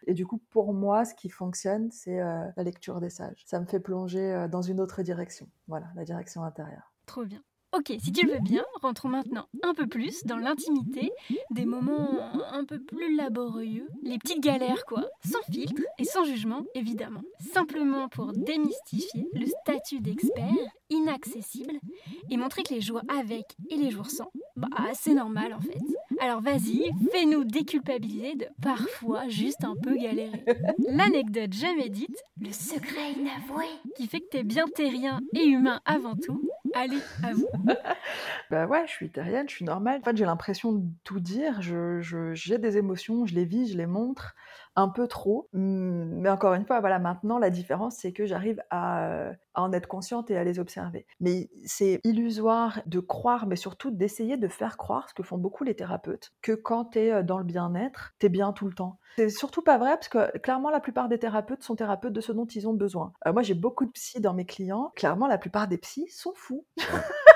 Et 0.06 0.12
du 0.12 0.26
coup, 0.26 0.36
pour 0.50 0.74
moi, 0.74 1.06
ce 1.06 1.14
qui 1.14 1.30
fonctionne, 1.30 1.90
c'est 1.90 2.18
la 2.18 2.52
lecture 2.62 3.00
des 3.00 3.08
sages. 3.08 3.42
Ça 3.46 3.58
me 3.58 3.64
fait 3.64 3.80
plonger 3.80 4.48
dans 4.50 4.60
une 4.60 4.78
autre 4.78 5.00
direction. 5.02 5.48
Voilà, 5.66 5.86
la 5.96 6.04
direction 6.04 6.42
intérieure. 6.42 6.92
Trop 7.06 7.24
bien. 7.24 7.42
Ok, 7.74 7.90
si 8.00 8.12
tu 8.12 8.26
le 8.26 8.34
veux 8.34 8.40
bien, 8.40 8.64
rentrons 8.82 9.08
maintenant 9.08 9.46
un 9.62 9.72
peu 9.72 9.86
plus 9.86 10.24
dans 10.24 10.36
l'intimité, 10.36 11.10
des 11.50 11.64
moments 11.64 12.20
un 12.52 12.66
peu 12.66 12.78
plus 12.78 13.16
laborieux, 13.16 13.88
les 14.02 14.18
petites 14.18 14.42
galères 14.42 14.84
quoi, 14.84 15.06
sans 15.24 15.40
filtre 15.50 15.80
et 15.98 16.04
sans 16.04 16.24
jugement 16.24 16.64
évidemment, 16.74 17.22
simplement 17.54 18.10
pour 18.10 18.32
démystifier 18.34 19.26
le 19.32 19.46
statut 19.46 20.00
d'expert 20.00 20.52
inaccessible 20.90 21.80
et 22.28 22.36
montrer 22.36 22.62
que 22.62 22.74
les 22.74 22.82
jours 22.82 23.00
avec 23.08 23.56
et 23.70 23.76
les 23.76 23.90
jours 23.90 24.10
sans, 24.10 24.30
bah 24.54 24.68
c'est 24.92 25.14
normal 25.14 25.54
en 25.54 25.60
fait. 25.60 25.78
Alors 26.20 26.42
vas-y, 26.42 26.90
fais-nous 27.10 27.44
déculpabiliser 27.44 28.34
de 28.34 28.46
parfois 28.60 29.28
juste 29.28 29.64
un 29.64 29.74
peu 29.82 29.96
galérer. 29.96 30.44
L'anecdote 30.90 31.54
jamais 31.54 31.88
dite, 31.88 32.22
le 32.38 32.52
secret 32.52 33.12
inavoué, 33.12 33.64
qui 33.96 34.06
fait 34.06 34.20
que 34.20 34.28
t'es 34.28 34.42
bien 34.44 34.66
terrien 34.68 35.20
et 35.34 35.46
humain 35.46 35.80
avant 35.86 36.16
tout, 36.16 36.42
Allez, 36.74 37.02
à 37.22 37.32
vous. 37.34 37.48
bah 38.50 38.66
ouais, 38.66 38.86
je 38.86 38.92
suis 38.92 39.10
terrienne, 39.10 39.48
je 39.48 39.54
suis 39.56 39.64
normale. 39.64 40.00
En 40.00 40.04
fait, 40.04 40.16
j'ai 40.16 40.24
l'impression 40.24 40.72
de 40.72 40.84
tout 41.04 41.20
dire. 41.20 41.60
Je, 41.60 42.00
j'ai 42.34 42.58
des 42.58 42.78
émotions, 42.78 43.26
je 43.26 43.34
les 43.34 43.44
vis, 43.44 43.72
je 43.72 43.76
les 43.76 43.86
montre 43.86 44.34
un 44.76 44.88
peu 44.88 45.06
trop. 45.06 45.48
Mmh, 45.52 46.20
mais 46.20 46.30
encore 46.30 46.54
une 46.54 46.64
fois, 46.64 46.80
voilà, 46.80 46.98
maintenant, 46.98 47.38
la 47.38 47.50
différence, 47.50 47.96
c'est 47.96 48.12
que 48.12 48.26
j'arrive 48.26 48.62
à, 48.70 49.30
à, 49.54 49.62
en 49.62 49.72
être 49.72 49.86
consciente 49.86 50.30
et 50.30 50.36
à 50.36 50.44
les 50.44 50.58
observer. 50.58 51.06
Mais 51.20 51.50
c'est 51.64 52.00
illusoire 52.04 52.80
de 52.86 53.00
croire, 53.00 53.46
mais 53.46 53.56
surtout 53.56 53.90
d'essayer 53.90 54.36
de 54.36 54.48
faire 54.48 54.76
croire, 54.76 55.08
ce 55.08 55.14
que 55.14 55.22
font 55.22 55.38
beaucoup 55.38 55.64
les 55.64 55.74
thérapeutes, 55.74 56.32
que 56.42 56.52
quand 56.52 56.86
tu 56.86 57.00
es 57.00 57.22
dans 57.22 57.38
le 57.38 57.44
bien-être, 57.44 58.14
tu 58.18 58.26
es 58.26 58.28
bien 58.28 58.52
tout 58.52 58.66
le 58.66 58.74
temps. 58.74 58.98
C'est 59.16 59.28
surtout 59.28 59.62
pas 59.62 59.76
vrai, 59.78 59.90
parce 59.90 60.08
que 60.08 60.38
clairement, 60.38 60.70
la 60.70 60.80
plupart 60.80 61.08
des 61.08 61.18
thérapeutes 61.18 61.62
sont 61.62 61.76
thérapeutes 61.76 62.14
de 62.14 62.20
ce 62.20 62.32
dont 62.32 62.46
ils 62.46 62.66
ont 62.66 62.72
besoin. 62.72 63.12
moi, 63.26 63.42
j'ai 63.42 63.54
beaucoup 63.54 63.84
de 63.84 63.90
psy 63.90 64.20
dans 64.20 64.34
mes 64.34 64.46
clients. 64.46 64.92
Clairement, 64.96 65.26
la 65.26 65.38
plupart 65.38 65.68
des 65.68 65.78
psys 65.78 66.08
sont 66.08 66.32
fous. 66.34 66.64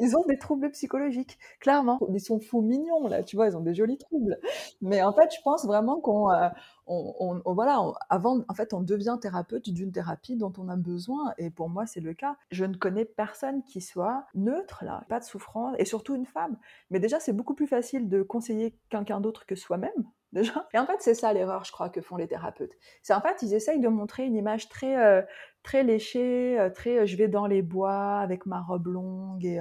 ils 0.00 0.16
ont 0.16 0.24
des 0.26 0.38
troubles 0.38 0.70
psychologiques, 0.70 1.38
clairement. 1.60 2.00
Ils 2.12 2.20
sont 2.20 2.40
fous 2.40 2.62
mignons, 2.62 3.06
là, 3.08 3.22
tu 3.22 3.36
vois, 3.36 3.46
ils 3.46 3.56
ont 3.56 3.60
des 3.60 3.74
jolis 3.74 3.98
troubles. 3.98 4.38
Mais 4.80 5.02
en 5.02 5.12
fait, 5.12 5.30
je 5.34 5.40
pense 5.42 5.64
vraiment 5.64 6.00
qu'on. 6.00 6.30
Euh, 6.30 6.48
voilà, 7.44 7.80
avant, 8.08 8.40
en 8.48 8.54
fait, 8.54 8.74
on 8.74 8.80
devient 8.80 9.16
thérapeute 9.20 9.70
d'une 9.70 9.92
thérapie 9.92 10.36
dont 10.36 10.52
on 10.58 10.68
a 10.68 10.76
besoin. 10.76 11.32
Et 11.38 11.50
pour 11.50 11.68
moi, 11.68 11.86
c'est 11.86 12.00
le 12.00 12.14
cas. 12.14 12.36
Je 12.50 12.64
ne 12.64 12.74
connais 12.74 13.04
personne 13.04 13.62
qui 13.64 13.80
soit 13.80 14.24
neutre, 14.34 14.84
là, 14.84 15.04
pas 15.08 15.20
de 15.20 15.24
souffrance, 15.24 15.76
et 15.78 15.84
surtout 15.84 16.14
une 16.14 16.26
femme. 16.26 16.56
Mais 16.90 16.98
déjà, 16.98 17.20
c'est 17.20 17.32
beaucoup 17.32 17.54
plus 17.54 17.68
facile 17.68 18.08
de 18.08 18.22
conseiller 18.22 18.76
quelqu'un 18.88 19.20
d'autre 19.20 19.46
que 19.46 19.54
soi-même 19.54 19.92
déjà. 20.32 20.68
Et 20.74 20.78
en 20.78 20.86
fait, 20.86 20.96
c'est 21.00 21.14
ça 21.14 21.32
l'erreur, 21.32 21.64
je 21.64 21.72
crois, 21.72 21.88
que 21.88 22.00
font 22.00 22.16
les 22.16 22.28
thérapeutes. 22.28 22.72
C'est 23.02 23.14
en 23.14 23.20
fait, 23.20 23.42
ils 23.42 23.54
essayent 23.54 23.80
de 23.80 23.88
montrer 23.88 24.24
une 24.24 24.36
image 24.36 24.68
très, 24.68 24.96
euh, 24.96 25.22
très 25.62 25.82
léchée, 25.82 26.58
euh, 26.58 26.70
très 26.70 26.98
euh, 26.98 27.06
je 27.06 27.16
vais 27.16 27.28
dans 27.28 27.46
les 27.46 27.62
bois 27.62 28.18
avec 28.18 28.46
ma 28.46 28.60
robe 28.60 28.88
longue 28.88 29.44
et, 29.44 29.60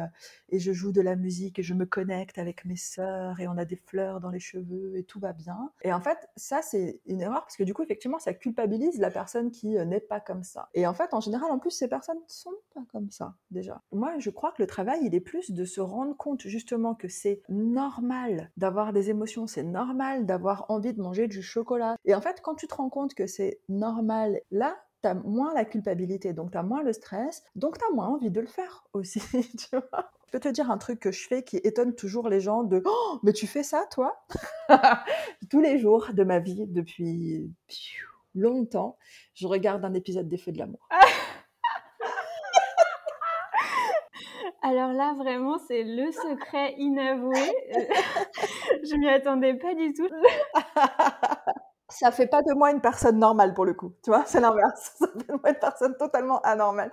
et 0.49 0.59
je 0.59 0.71
joue 0.71 0.91
de 0.91 1.01
la 1.01 1.15
musique 1.15 1.59
et 1.59 1.63
je 1.63 1.73
me 1.73 1.85
connecte 1.85 2.38
avec 2.38 2.65
mes 2.65 2.75
sœurs 2.75 3.39
et 3.39 3.47
on 3.47 3.57
a 3.57 3.65
des 3.65 3.75
fleurs 3.75 4.19
dans 4.19 4.29
les 4.29 4.39
cheveux 4.39 4.95
et 4.95 5.03
tout 5.03 5.19
va 5.19 5.33
bien. 5.33 5.71
Et 5.83 5.93
en 5.93 6.01
fait, 6.01 6.17
ça, 6.35 6.62
c'est 6.62 7.01
une 7.05 7.21
erreur 7.21 7.41
parce 7.41 7.57
que 7.57 7.63
du 7.63 7.73
coup, 7.73 7.83
effectivement, 7.83 8.19
ça 8.19 8.33
culpabilise 8.33 8.99
la 8.99 9.12
personne 9.12 9.51
qui 9.51 9.69
n'est 9.69 9.99
pas 9.99 10.19
comme 10.19 10.43
ça. 10.43 10.69
Et 10.73 10.88
en 10.88 10.93
fait, 10.93 11.13
en 11.13 11.19
général, 11.19 11.51
en 11.51 11.59
plus, 11.59 11.71
ces 11.71 11.88
personnes 11.88 12.17
ne 12.17 12.23
sont 12.27 12.55
pas 12.73 12.83
comme 12.91 13.09
ça, 13.09 13.35
déjà. 13.51 13.81
Moi, 13.91 14.13
je 14.19 14.29
crois 14.29 14.51
que 14.51 14.62
le 14.62 14.67
travail, 14.67 14.99
il 15.03 15.15
est 15.15 15.19
plus 15.19 15.51
de 15.51 15.65
se 15.65 15.81
rendre 15.81 16.15
compte 16.15 16.41
justement 16.47 16.95
que 16.95 17.07
c'est 17.07 17.41
normal 17.49 18.51
d'avoir 18.57 18.93
des 18.93 19.09
émotions, 19.09 19.47
c'est 19.47 19.63
normal 19.63 20.25
d'avoir 20.25 20.65
envie 20.69 20.93
de 20.93 21.01
manger 21.01 21.27
du 21.27 21.41
chocolat. 21.41 21.95
Et 22.05 22.15
en 22.15 22.21
fait, 22.21 22.41
quand 22.41 22.55
tu 22.55 22.67
te 22.67 22.75
rends 22.75 22.89
compte 22.89 23.13
que 23.13 23.27
c'est 23.27 23.59
normal, 23.69 24.41
là, 24.51 24.77
tu 25.01 25.07
as 25.07 25.13
moins 25.13 25.53
la 25.53 25.65
culpabilité, 25.65 26.33
donc 26.33 26.51
tu 26.51 26.57
as 26.57 26.63
moins 26.63 26.83
le 26.83 26.93
stress, 26.93 27.43
donc 27.55 27.77
tu 27.77 27.85
as 27.85 27.93
moins 27.93 28.07
envie 28.07 28.31
de 28.31 28.41
le 28.41 28.47
faire 28.47 28.83
aussi, 28.93 29.21
tu 29.57 29.67
vois. 29.71 30.12
Je 30.27 30.31
peux 30.31 30.39
te 30.39 30.49
dire 30.49 30.69
un 30.69 30.77
truc 30.77 30.99
que 30.99 31.12
je 31.12 31.27
fais 31.27 31.43
qui 31.43 31.57
étonne 31.57 31.95
toujours 31.95 32.29
les 32.29 32.39
gens 32.39 32.63
de 32.63 32.83
oh, 32.85 33.19
mais 33.23 33.33
tu 33.33 33.47
fais 33.47 33.63
ça 33.63 33.85
toi? 33.91 34.23
Tous 35.49 35.59
les 35.59 35.79
jours 35.79 36.09
de 36.13 36.23
ma 36.23 36.38
vie 36.38 36.67
depuis 36.67 37.51
longtemps, 38.35 38.97
je 39.33 39.47
regarde 39.47 39.83
un 39.85 39.95
épisode 39.95 40.29
des 40.29 40.38
Feux 40.38 40.51
de 40.51 40.59
l'amour. 40.59 40.88
Alors 44.62 44.91
là, 44.91 45.15
vraiment, 45.17 45.57
c'est 45.67 45.83
le 45.83 46.12
secret 46.12 46.75
inavoué. 46.77 47.51
je 48.83 48.95
m'y 48.97 49.09
attendais 49.09 49.55
pas 49.55 49.73
du 49.73 49.93
tout. 49.93 50.09
Ça 51.89 52.12
fait 52.12 52.28
pas 52.28 52.41
de 52.41 52.54
moi 52.54 52.71
une 52.71 52.82
personne 52.82 53.19
normale 53.19 53.54
pour 53.54 53.65
le 53.65 53.73
coup, 53.73 53.93
tu 54.04 54.12
vois, 54.12 54.23
c'est 54.25 54.39
l'inverse. 54.39 54.93
Ça 54.99 55.08
fait 55.08 55.28
de 55.28 55.34
moi 55.34 55.49
une 55.49 55.60
personne 55.60 55.95
totalement 55.97 56.39
anormale. 56.41 56.91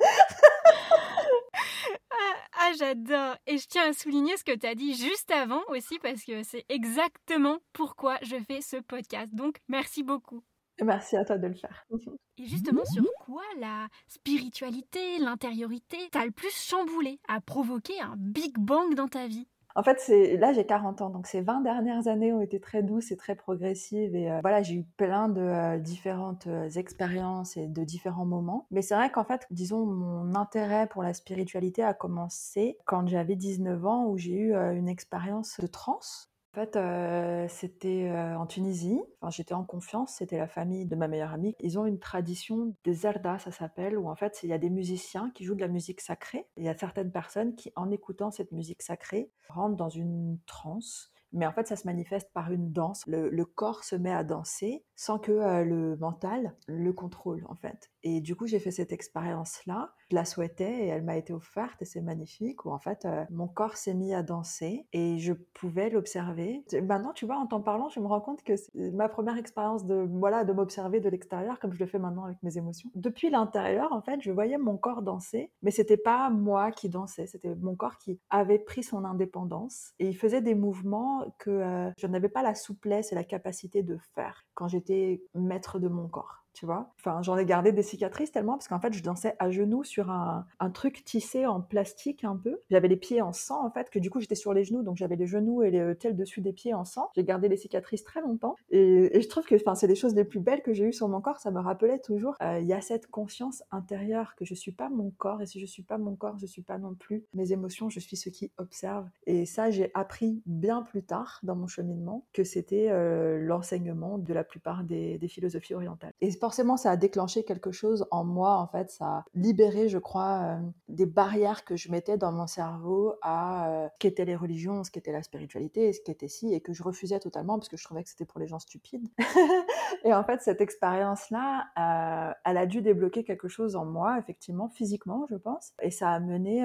Ah, 2.10 2.34
ah, 2.60 2.70
j'adore. 2.78 3.36
Et 3.46 3.58
je 3.58 3.66
tiens 3.68 3.90
à 3.90 3.92
souligner 3.92 4.36
ce 4.36 4.44
que 4.44 4.56
tu 4.56 4.66
as 4.66 4.74
dit 4.74 4.94
juste 4.94 5.30
avant 5.30 5.60
aussi 5.68 5.98
parce 5.98 6.24
que 6.24 6.42
c'est 6.42 6.64
exactement 6.68 7.58
pourquoi 7.72 8.16
je 8.22 8.36
fais 8.48 8.62
ce 8.62 8.76
podcast. 8.76 9.34
Donc, 9.34 9.58
merci 9.68 10.02
beaucoup. 10.02 10.42
Merci 10.82 11.16
à 11.16 11.24
toi 11.24 11.38
de 11.38 11.46
le 11.46 11.54
faire. 11.54 11.86
Et 12.38 12.46
justement, 12.46 12.84
sur 12.84 13.04
quoi 13.24 13.42
la 13.58 13.88
spiritualité, 14.08 15.18
l'intériorité 15.18 15.96
t'a 16.10 16.26
le 16.26 16.32
plus 16.32 16.54
chamboulé, 16.54 17.18
a 17.28 17.40
provoqué 17.40 17.98
un 18.00 18.14
big 18.16 18.58
bang 18.58 18.94
dans 18.94 19.08
ta 19.08 19.26
vie? 19.26 19.48
En 19.76 19.82
fait, 19.82 20.00
c'est 20.00 20.38
là 20.38 20.54
j'ai 20.54 20.64
40 20.64 21.02
ans, 21.02 21.10
donc 21.10 21.26
ces 21.26 21.42
20 21.42 21.60
dernières 21.60 22.08
années 22.08 22.32
ont 22.32 22.40
été 22.40 22.58
très 22.60 22.82
douces 22.82 23.12
et 23.12 23.16
très 23.16 23.34
progressives. 23.34 24.16
Et 24.16 24.30
euh, 24.30 24.40
voilà, 24.40 24.62
j'ai 24.62 24.76
eu 24.76 24.84
plein 24.96 25.28
de 25.28 25.42
euh, 25.42 25.78
différentes 25.78 26.46
euh, 26.46 26.70
expériences 26.70 27.58
et 27.58 27.66
de 27.66 27.84
différents 27.84 28.24
moments. 28.24 28.66
Mais 28.70 28.80
c'est 28.80 28.94
vrai 28.94 29.10
qu'en 29.10 29.24
fait, 29.24 29.46
disons, 29.50 29.84
mon 29.84 30.34
intérêt 30.34 30.86
pour 30.86 31.02
la 31.02 31.12
spiritualité 31.12 31.82
a 31.84 31.92
commencé 31.92 32.78
quand 32.86 33.06
j'avais 33.06 33.36
19 33.36 33.84
ans, 33.84 34.06
où 34.06 34.16
j'ai 34.16 34.32
eu 34.32 34.54
une 34.54 34.88
expérience 34.88 35.60
de 35.60 35.66
transe 35.66 36.30
fait, 36.56 36.76
euh, 36.76 37.46
c'était 37.48 38.08
euh, 38.10 38.36
en 38.38 38.46
Tunisie. 38.46 39.00
Enfin, 39.20 39.30
j'étais 39.30 39.54
en 39.54 39.64
confiance. 39.64 40.14
C'était 40.16 40.38
la 40.38 40.48
famille 40.48 40.86
de 40.86 40.96
ma 40.96 41.06
meilleure 41.06 41.32
amie. 41.32 41.54
Ils 41.60 41.78
ont 41.78 41.84
une 41.84 41.98
tradition 41.98 42.74
des 42.84 42.94
zerda, 42.94 43.38
ça 43.38 43.52
s'appelle, 43.52 43.98
où 43.98 44.08
en 44.08 44.16
fait, 44.16 44.40
il 44.42 44.48
y 44.48 44.52
a 44.52 44.58
des 44.58 44.70
musiciens 44.70 45.30
qui 45.34 45.44
jouent 45.44 45.54
de 45.54 45.60
la 45.60 45.68
musique 45.68 46.00
sacrée. 46.00 46.46
Il 46.56 46.64
y 46.64 46.68
a 46.68 46.76
certaines 46.76 47.12
personnes 47.12 47.54
qui, 47.54 47.72
en 47.76 47.90
écoutant 47.90 48.30
cette 48.30 48.52
musique 48.52 48.82
sacrée, 48.82 49.30
rentrent 49.48 49.76
dans 49.76 49.90
une 49.90 50.38
transe 50.46 51.12
mais 51.32 51.46
en 51.46 51.52
fait, 51.52 51.66
ça 51.66 51.76
se 51.76 51.86
manifeste 51.86 52.30
par 52.32 52.50
une 52.50 52.72
danse. 52.72 53.04
Le, 53.06 53.44
corps 53.44 53.84
se 53.84 53.94
met 53.94 54.12
à 54.12 54.24
danser 54.24 54.84
sans 54.94 55.18
que 55.18 55.32
euh, 55.32 55.64
le 55.64 55.96
mental 55.96 56.54
le 56.66 56.92
contrôle, 56.92 57.44
en 57.48 57.54
fait. 57.54 57.90
Et 58.02 58.20
du 58.20 58.34
coup, 58.36 58.46
j'ai 58.46 58.58
fait 58.58 58.70
cette 58.70 58.92
expérience-là. 58.92 59.92
Je 60.10 60.14
la 60.14 60.24
souhaitais 60.24 60.84
et 60.84 60.86
elle 60.86 61.02
m'a 61.02 61.16
été 61.16 61.32
offerte 61.32 61.82
et 61.82 61.84
c'est 61.84 62.00
magnifique. 62.00 62.64
Où 62.64 62.70
en 62.70 62.78
fait, 62.78 63.04
euh, 63.04 63.24
mon 63.30 63.48
corps 63.48 63.76
s'est 63.76 63.94
mis 63.94 64.14
à 64.14 64.22
danser 64.22 64.86
et 64.92 65.18
je 65.18 65.32
pouvais 65.32 65.90
l'observer. 65.90 66.64
Maintenant, 66.82 67.12
tu 67.12 67.26
vois, 67.26 67.36
en 67.36 67.46
t'en 67.46 67.60
parlant, 67.60 67.88
je 67.88 68.00
me 68.00 68.06
rends 68.06 68.20
compte 68.20 68.42
que 68.42 68.56
c'est 68.56 68.92
ma 68.92 69.08
première 69.08 69.36
expérience 69.36 69.84
de 69.84 70.06
voilà 70.12 70.44
de 70.44 70.52
m'observer 70.52 71.00
de 71.00 71.08
l'extérieur, 71.08 71.58
comme 71.58 71.72
je 71.72 71.80
le 71.80 71.86
fais 71.86 71.98
maintenant 71.98 72.24
avec 72.24 72.42
mes 72.42 72.56
émotions. 72.56 72.90
Depuis 72.94 73.30
l'intérieur, 73.30 73.92
en 73.92 74.00
fait, 74.00 74.20
je 74.22 74.30
voyais 74.30 74.58
mon 74.58 74.76
corps 74.76 75.02
danser, 75.02 75.50
mais 75.62 75.70
c'était 75.70 75.96
pas 75.96 76.30
moi 76.30 76.70
qui 76.70 76.88
dansais. 76.88 77.26
C'était 77.26 77.54
mon 77.56 77.74
corps 77.74 77.98
qui 77.98 78.20
avait 78.30 78.58
pris 78.58 78.82
son 78.82 79.04
indépendance 79.04 79.92
et 79.98 80.08
il 80.08 80.16
faisait 80.16 80.42
des 80.42 80.54
mouvements 80.54 81.24
que 81.38 81.50
euh, 81.50 81.90
je 81.98 82.06
n'avais 82.06 82.28
pas 82.28 82.42
la 82.42 82.54
souplesse 82.54 83.12
et 83.12 83.14
la 83.14 83.24
capacité 83.24 83.82
de 83.82 83.98
faire 84.14 84.44
quand 84.54 84.68
j'étais 84.68 85.22
maître 85.34 85.78
de 85.78 85.88
mon 85.88 86.08
corps 86.08 86.45
tu 86.56 86.64
vois. 86.64 86.90
Enfin, 86.98 87.20
j'en 87.20 87.36
ai 87.36 87.44
gardé 87.44 87.70
des 87.70 87.82
cicatrices 87.82 88.32
tellement 88.32 88.54
parce 88.54 88.66
qu'en 88.66 88.80
fait, 88.80 88.94
je 88.94 89.02
dansais 89.02 89.36
à 89.38 89.50
genoux 89.50 89.84
sur 89.84 90.10
un, 90.10 90.46
truc 90.72 91.04
tissé 91.04 91.46
en 91.46 91.60
plastique 91.60 92.24
un 92.24 92.36
peu. 92.36 92.58
J'avais 92.70 92.88
les 92.88 92.96
pieds 92.96 93.22
en 93.22 93.32
sang 93.32 93.64
en 93.64 93.70
fait, 93.70 93.88
que 93.90 93.98
du 93.98 94.10
coup 94.10 94.20
j'étais 94.20 94.34
sur 94.34 94.52
les 94.52 94.64
genoux, 94.64 94.82
donc 94.82 94.96
j'avais 94.96 95.16
les 95.16 95.26
genoux 95.26 95.62
et 95.62 95.70
les 95.70 95.78
euh, 95.78 95.94
tels 95.94 96.16
dessus 96.16 96.40
des 96.40 96.52
pieds 96.52 96.74
en 96.74 96.84
sang. 96.84 97.10
J'ai 97.14 97.24
gardé 97.24 97.48
les 97.48 97.56
cicatrices 97.56 98.04
très 98.04 98.20
longtemps 98.20 98.56
et, 98.70 99.20
je 99.20 99.28
trouve 99.28 99.44
que 99.44 99.56
c'est 99.74 99.86
les 99.86 99.94
choses 99.94 100.14
les 100.14 100.24
plus 100.24 100.40
belles 100.40 100.62
que 100.62 100.72
j'ai 100.72 100.84
eues 100.84 100.92
sur 100.92 101.08
mon 101.08 101.20
corps. 101.20 101.40
Ça 101.40 101.50
me 101.50 101.60
rappelait 101.60 101.98
toujours, 101.98 102.34
euh, 102.42 102.58
il 102.58 102.66
y 102.66 102.72
a 102.72 102.80
cette 102.80 103.08
conscience 103.08 103.62
intérieure 103.70 104.34
que 104.34 104.44
je 104.44 104.54
suis 104.54 104.72
pas 104.72 104.88
mon 104.88 105.10
corps 105.10 105.42
et 105.42 105.46
si 105.46 105.60
je 105.60 105.66
suis 105.66 105.82
pas 105.82 105.98
mon 105.98 106.16
corps, 106.16 106.38
je 106.38 106.46
suis 106.46 106.62
pas 106.62 106.78
non 106.78 106.94
plus 106.94 107.24
mes 107.34 107.52
émotions, 107.52 107.90
je 107.90 108.00
suis 108.00 108.16
ce 108.16 108.30
qui 108.30 108.50
observe. 108.56 109.08
Et 109.26 109.44
ça, 109.44 109.70
j'ai 109.70 109.90
appris 109.94 110.42
bien 110.46 110.82
plus 110.82 111.02
tard 111.02 111.38
dans 111.42 111.54
mon 111.54 111.66
cheminement 111.66 112.24
que 112.32 112.44
c'était 112.44 112.88
euh, 112.90 113.38
l'enseignement 113.38 114.18
de 114.18 114.32
la 114.32 114.44
plupart 114.44 114.84
des, 114.84 115.18
des 115.18 115.28
philosophies 115.28 115.74
orientales. 115.74 116.12
Forcément, 116.46 116.76
ça 116.76 116.92
a 116.92 116.96
déclenché 116.96 117.42
quelque 117.42 117.72
chose 117.72 118.06
en 118.12 118.22
moi, 118.22 118.58
en 118.58 118.68
fait. 118.68 118.88
Ça 118.92 119.04
a 119.04 119.24
libéré, 119.34 119.88
je 119.88 119.98
crois, 119.98 120.42
euh, 120.44 120.60
des 120.88 121.04
barrières 121.04 121.64
que 121.64 121.74
je 121.74 121.90
mettais 121.90 122.16
dans 122.16 122.30
mon 122.30 122.46
cerveau 122.46 123.14
à 123.20 123.68
euh, 123.68 123.88
ce 123.88 123.98
qu'étaient 123.98 124.24
les 124.24 124.36
religions, 124.36 124.84
ce 124.84 124.92
qu'était 124.92 125.10
la 125.10 125.24
spiritualité, 125.24 125.92
ce 125.92 126.00
qu'était 126.00 126.28
ci, 126.28 126.54
et 126.54 126.60
que 126.60 126.72
je 126.72 126.84
refusais 126.84 127.18
totalement 127.18 127.58
parce 127.58 127.68
que 127.68 127.76
je 127.76 127.82
trouvais 127.82 128.04
que 128.04 128.10
c'était 128.10 128.26
pour 128.26 128.38
les 128.38 128.46
gens 128.46 128.60
stupides. 128.60 129.08
et 130.04 130.14
en 130.14 130.22
fait, 130.22 130.40
cette 130.40 130.60
expérience-là, 130.60 131.64
euh, 131.80 132.32
elle 132.44 132.58
a 132.58 132.66
dû 132.66 132.80
débloquer 132.80 133.24
quelque 133.24 133.48
chose 133.48 133.74
en 133.74 133.84
moi, 133.84 134.16
effectivement, 134.16 134.68
physiquement, 134.68 135.26
je 135.28 135.34
pense. 135.34 135.72
Et 135.82 135.90
ça 135.90 136.10
a 136.10 136.20
mené 136.20 136.64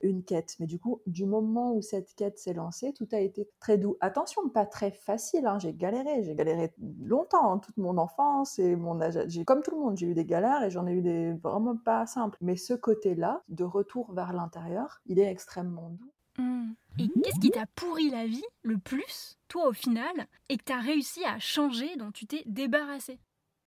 une 0.00 0.22
quête. 0.22 0.54
Mais 0.60 0.66
du 0.66 0.78
coup, 0.78 1.02
du 1.06 1.26
moment 1.26 1.72
où 1.72 1.82
cette 1.82 2.14
quête 2.14 2.38
s'est 2.38 2.54
lancée, 2.54 2.92
tout 2.92 3.08
a 3.10 3.18
été 3.18 3.48
très 3.58 3.78
doux. 3.78 3.96
Attention, 4.00 4.48
pas 4.48 4.64
très 4.64 4.92
facile. 4.92 5.44
Hein. 5.48 5.58
J'ai 5.58 5.74
galéré. 5.74 6.22
J'ai 6.22 6.36
galéré 6.36 6.72
longtemps, 7.02 7.54
hein, 7.54 7.58
toute 7.58 7.78
mon 7.78 7.98
enfance 7.98 8.60
et 8.60 8.76
mon 8.76 9.07
j'ai 9.26 9.44
comme 9.44 9.62
tout 9.62 9.70
le 9.70 9.78
monde, 9.78 9.96
j'ai 9.96 10.06
eu 10.06 10.14
des 10.14 10.24
galères 10.24 10.62
et 10.62 10.70
j'en 10.70 10.86
ai 10.86 10.92
eu 10.92 11.02
des 11.02 11.32
vraiment 11.32 11.76
pas 11.76 12.06
simples. 12.06 12.38
Mais 12.40 12.56
ce 12.56 12.74
côté-là, 12.74 13.42
de 13.48 13.64
retour 13.64 14.12
vers 14.12 14.32
l'intérieur, 14.32 15.00
il 15.06 15.18
est 15.18 15.30
extrêmement 15.30 15.90
doux. 15.90 16.12
Mmh. 16.38 16.72
Et 16.98 17.08
qu'est-ce 17.22 17.40
qui 17.40 17.50
t'a 17.50 17.66
pourri 17.74 18.10
la 18.10 18.26
vie 18.26 18.44
le 18.62 18.78
plus, 18.78 19.38
toi 19.48 19.68
au 19.68 19.72
final, 19.72 20.26
et 20.48 20.56
que 20.56 20.64
t'as 20.64 20.80
réussi 20.80 21.24
à 21.24 21.38
changer, 21.38 21.96
dont 21.96 22.10
tu 22.12 22.26
t'es 22.26 22.42
débarrassé 22.46 23.18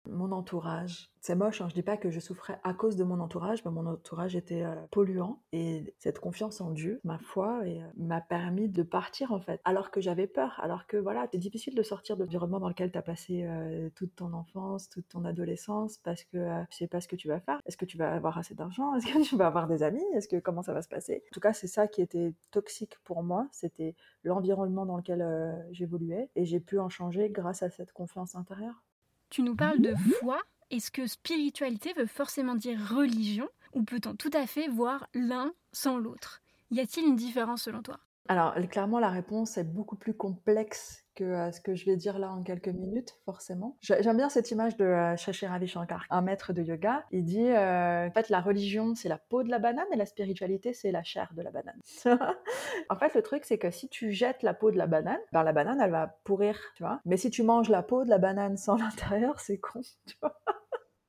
mon 0.08 0.32
entourage. 0.32 1.10
C'est 1.20 1.34
moche, 1.34 1.60
hein, 1.60 1.66
je 1.68 1.74
dis 1.74 1.82
pas 1.82 1.96
que 1.96 2.10
je 2.10 2.20
souffrais 2.20 2.60
à 2.62 2.72
cause 2.72 2.96
de 2.96 3.04
mon 3.04 3.20
entourage, 3.20 3.64
mais 3.64 3.70
mon 3.70 3.86
entourage 3.86 4.36
était 4.36 4.62
euh, 4.62 4.74
polluant 4.90 5.42
et 5.52 5.94
cette 5.98 6.20
confiance 6.20 6.60
en 6.60 6.70
Dieu, 6.70 7.00
ma 7.04 7.18
foi, 7.18 7.60
euh, 7.64 7.80
m'a 7.96 8.20
permis 8.20 8.68
de 8.68 8.82
partir 8.82 9.32
en 9.32 9.40
fait. 9.40 9.60
Alors 9.64 9.90
que 9.90 10.00
j'avais 10.00 10.26
peur, 10.26 10.58
alors 10.62 10.86
que 10.86 10.96
voilà, 10.96 11.26
c'est 11.30 11.38
difficile 11.38 11.74
de 11.74 11.82
sortir 11.82 12.16
de 12.16 12.22
l'environnement 12.22 12.60
dans 12.60 12.68
lequel 12.68 12.92
tu 12.92 12.98
as 12.98 13.02
passé 13.02 13.44
euh, 13.44 13.90
toute 13.96 14.14
ton 14.14 14.32
enfance, 14.32 14.88
toute 14.88 15.08
ton 15.08 15.24
adolescence, 15.24 15.98
parce 15.98 16.24
que 16.24 16.64
tu 16.70 16.78
sais 16.78 16.86
pas 16.86 17.00
ce 17.00 17.08
que 17.08 17.16
tu 17.16 17.28
vas 17.28 17.40
faire. 17.40 17.60
Est-ce 17.66 17.76
que 17.76 17.84
tu 17.84 17.98
vas 17.98 18.12
avoir 18.12 18.38
assez 18.38 18.54
d'argent? 18.54 18.94
Est-ce 18.94 19.06
que 19.06 19.22
tu 19.22 19.36
vas 19.36 19.48
avoir 19.48 19.66
des 19.66 19.82
amis? 19.82 20.04
Est-ce 20.14 20.28
que 20.28 20.36
comment 20.36 20.62
ça 20.62 20.72
va 20.72 20.82
se 20.82 20.88
passer? 20.88 21.24
En 21.30 21.34
tout 21.34 21.40
cas, 21.40 21.52
c'est 21.52 21.66
ça 21.66 21.88
qui 21.88 22.00
était 22.00 22.32
toxique 22.50 22.96
pour 23.04 23.22
moi. 23.22 23.48
C'était 23.52 23.96
l'environnement 24.24 24.86
dans 24.86 24.96
lequel 24.96 25.24
j'évoluais 25.72 26.30
et 26.36 26.44
j'ai 26.44 26.60
pu 26.60 26.78
en 26.78 26.88
changer 26.88 27.28
grâce 27.28 27.62
à 27.62 27.70
cette 27.70 27.92
confiance 27.92 28.34
intérieure. 28.34 28.82
Tu 29.30 29.42
nous 29.42 29.54
parles 29.54 29.80
de 29.80 29.94
foi. 29.94 30.40
Est-ce 30.70 30.90
que 30.90 31.06
spiritualité 31.06 31.92
veut 31.94 32.06
forcément 32.06 32.54
dire 32.54 32.78
religion 32.94 33.48
ou 33.72 33.82
peut-on 33.82 34.14
tout 34.14 34.30
à 34.32 34.46
fait 34.46 34.68
voir 34.68 35.06
l'un 35.14 35.52
sans 35.72 35.98
l'autre? 35.98 36.42
Y 36.70 36.80
a-t-il 36.80 37.06
une 37.06 37.16
différence 37.16 37.62
selon 37.62 37.82
toi? 37.82 38.00
Alors, 38.28 38.54
clairement, 38.68 38.98
la 38.98 39.08
réponse 39.08 39.56
est 39.56 39.64
beaucoup 39.64 39.96
plus 39.96 40.14
complexe 40.14 41.06
euh, 41.24 41.52
ce 41.52 41.60
que 41.60 41.74
je 41.74 41.84
vais 41.86 41.96
dire 41.96 42.18
là 42.18 42.30
en 42.30 42.42
quelques 42.42 42.68
minutes, 42.68 43.18
forcément. 43.24 43.76
J'aime 43.80 44.16
bien 44.16 44.28
cette 44.28 44.50
image 44.50 44.76
de 44.76 44.84
euh, 44.84 45.16
Shashi 45.16 45.46
Ravi 45.46 45.66
Shankar, 45.66 46.04
un 46.10 46.22
maître 46.22 46.52
de 46.52 46.62
yoga. 46.62 47.04
Il 47.10 47.24
dit, 47.24 47.48
euh, 47.48 48.08
en 48.08 48.10
fait, 48.10 48.28
la 48.28 48.40
religion, 48.40 48.94
c'est 48.94 49.08
la 49.08 49.18
peau 49.18 49.42
de 49.42 49.50
la 49.50 49.58
banane 49.58 49.86
et 49.92 49.96
la 49.96 50.06
spiritualité, 50.06 50.72
c'est 50.72 50.92
la 50.92 51.02
chair 51.02 51.32
de 51.34 51.42
la 51.42 51.50
banane. 51.50 51.80
en 52.90 52.96
fait, 52.96 53.14
le 53.14 53.22
truc, 53.22 53.44
c'est 53.44 53.58
que 53.58 53.70
si 53.70 53.88
tu 53.88 54.12
jettes 54.12 54.42
la 54.42 54.54
peau 54.54 54.70
de 54.70 54.76
la 54.76 54.86
banane, 54.86 55.20
ben, 55.32 55.42
la 55.42 55.52
banane, 55.52 55.80
elle 55.80 55.90
va 55.90 56.18
pourrir, 56.24 56.58
tu 56.76 56.82
vois. 56.82 57.00
Mais 57.04 57.16
si 57.16 57.30
tu 57.30 57.42
manges 57.42 57.68
la 57.68 57.82
peau 57.82 58.04
de 58.04 58.10
la 58.10 58.18
banane 58.18 58.56
sans 58.56 58.76
l'intérieur, 58.78 59.40
c'est 59.40 59.58
con, 59.58 59.80
tu 60.06 60.16
vois. 60.20 60.38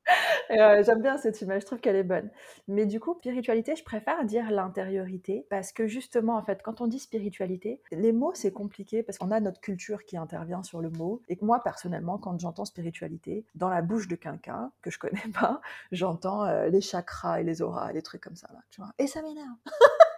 Euh, 0.51 0.81
j'aime 0.83 1.03
bien 1.03 1.15
cette 1.17 1.39
image, 1.41 1.61
je 1.61 1.65
trouve 1.67 1.79
qu'elle 1.79 1.95
est 1.95 2.03
bonne. 2.03 2.27
Mais 2.67 2.87
du 2.87 2.99
coup, 2.99 3.13
spiritualité, 3.19 3.75
je 3.75 3.83
préfère 3.83 4.25
dire 4.25 4.49
l'intériorité 4.49 5.45
parce 5.51 5.71
que 5.71 5.85
justement, 5.85 6.37
en 6.37 6.41
fait, 6.41 6.63
quand 6.63 6.81
on 6.81 6.87
dit 6.87 6.97
spiritualité, 6.97 7.83
les 7.91 8.11
mots, 8.11 8.31
c'est 8.33 8.51
compliqué 8.51 9.03
parce 9.03 9.19
qu'on 9.19 9.29
a 9.29 9.39
notre 9.39 9.61
culture 9.61 10.05
qui 10.05 10.17
intervient 10.17 10.63
sur 10.63 10.81
le 10.81 10.89
mot. 10.89 11.21
Et 11.29 11.37
moi, 11.41 11.61
personnellement, 11.63 12.17
quand 12.17 12.39
j'entends 12.39 12.65
spiritualité, 12.65 13.45
dans 13.53 13.69
la 13.69 13.83
bouche 13.83 14.07
de 14.07 14.15
quelqu'un 14.15 14.71
que 14.81 14.89
je 14.89 14.97
connais 14.97 15.21
pas, 15.39 15.61
j'entends 15.91 16.45
euh, 16.45 16.67
les 16.69 16.81
chakras 16.81 17.41
et 17.41 17.43
les 17.43 17.61
auras, 17.61 17.91
les 17.91 18.01
trucs 18.01 18.21
comme 18.21 18.35
ça. 18.35 18.49
Et 18.97 19.05
ça 19.05 19.21
m'énerve. 19.21 19.55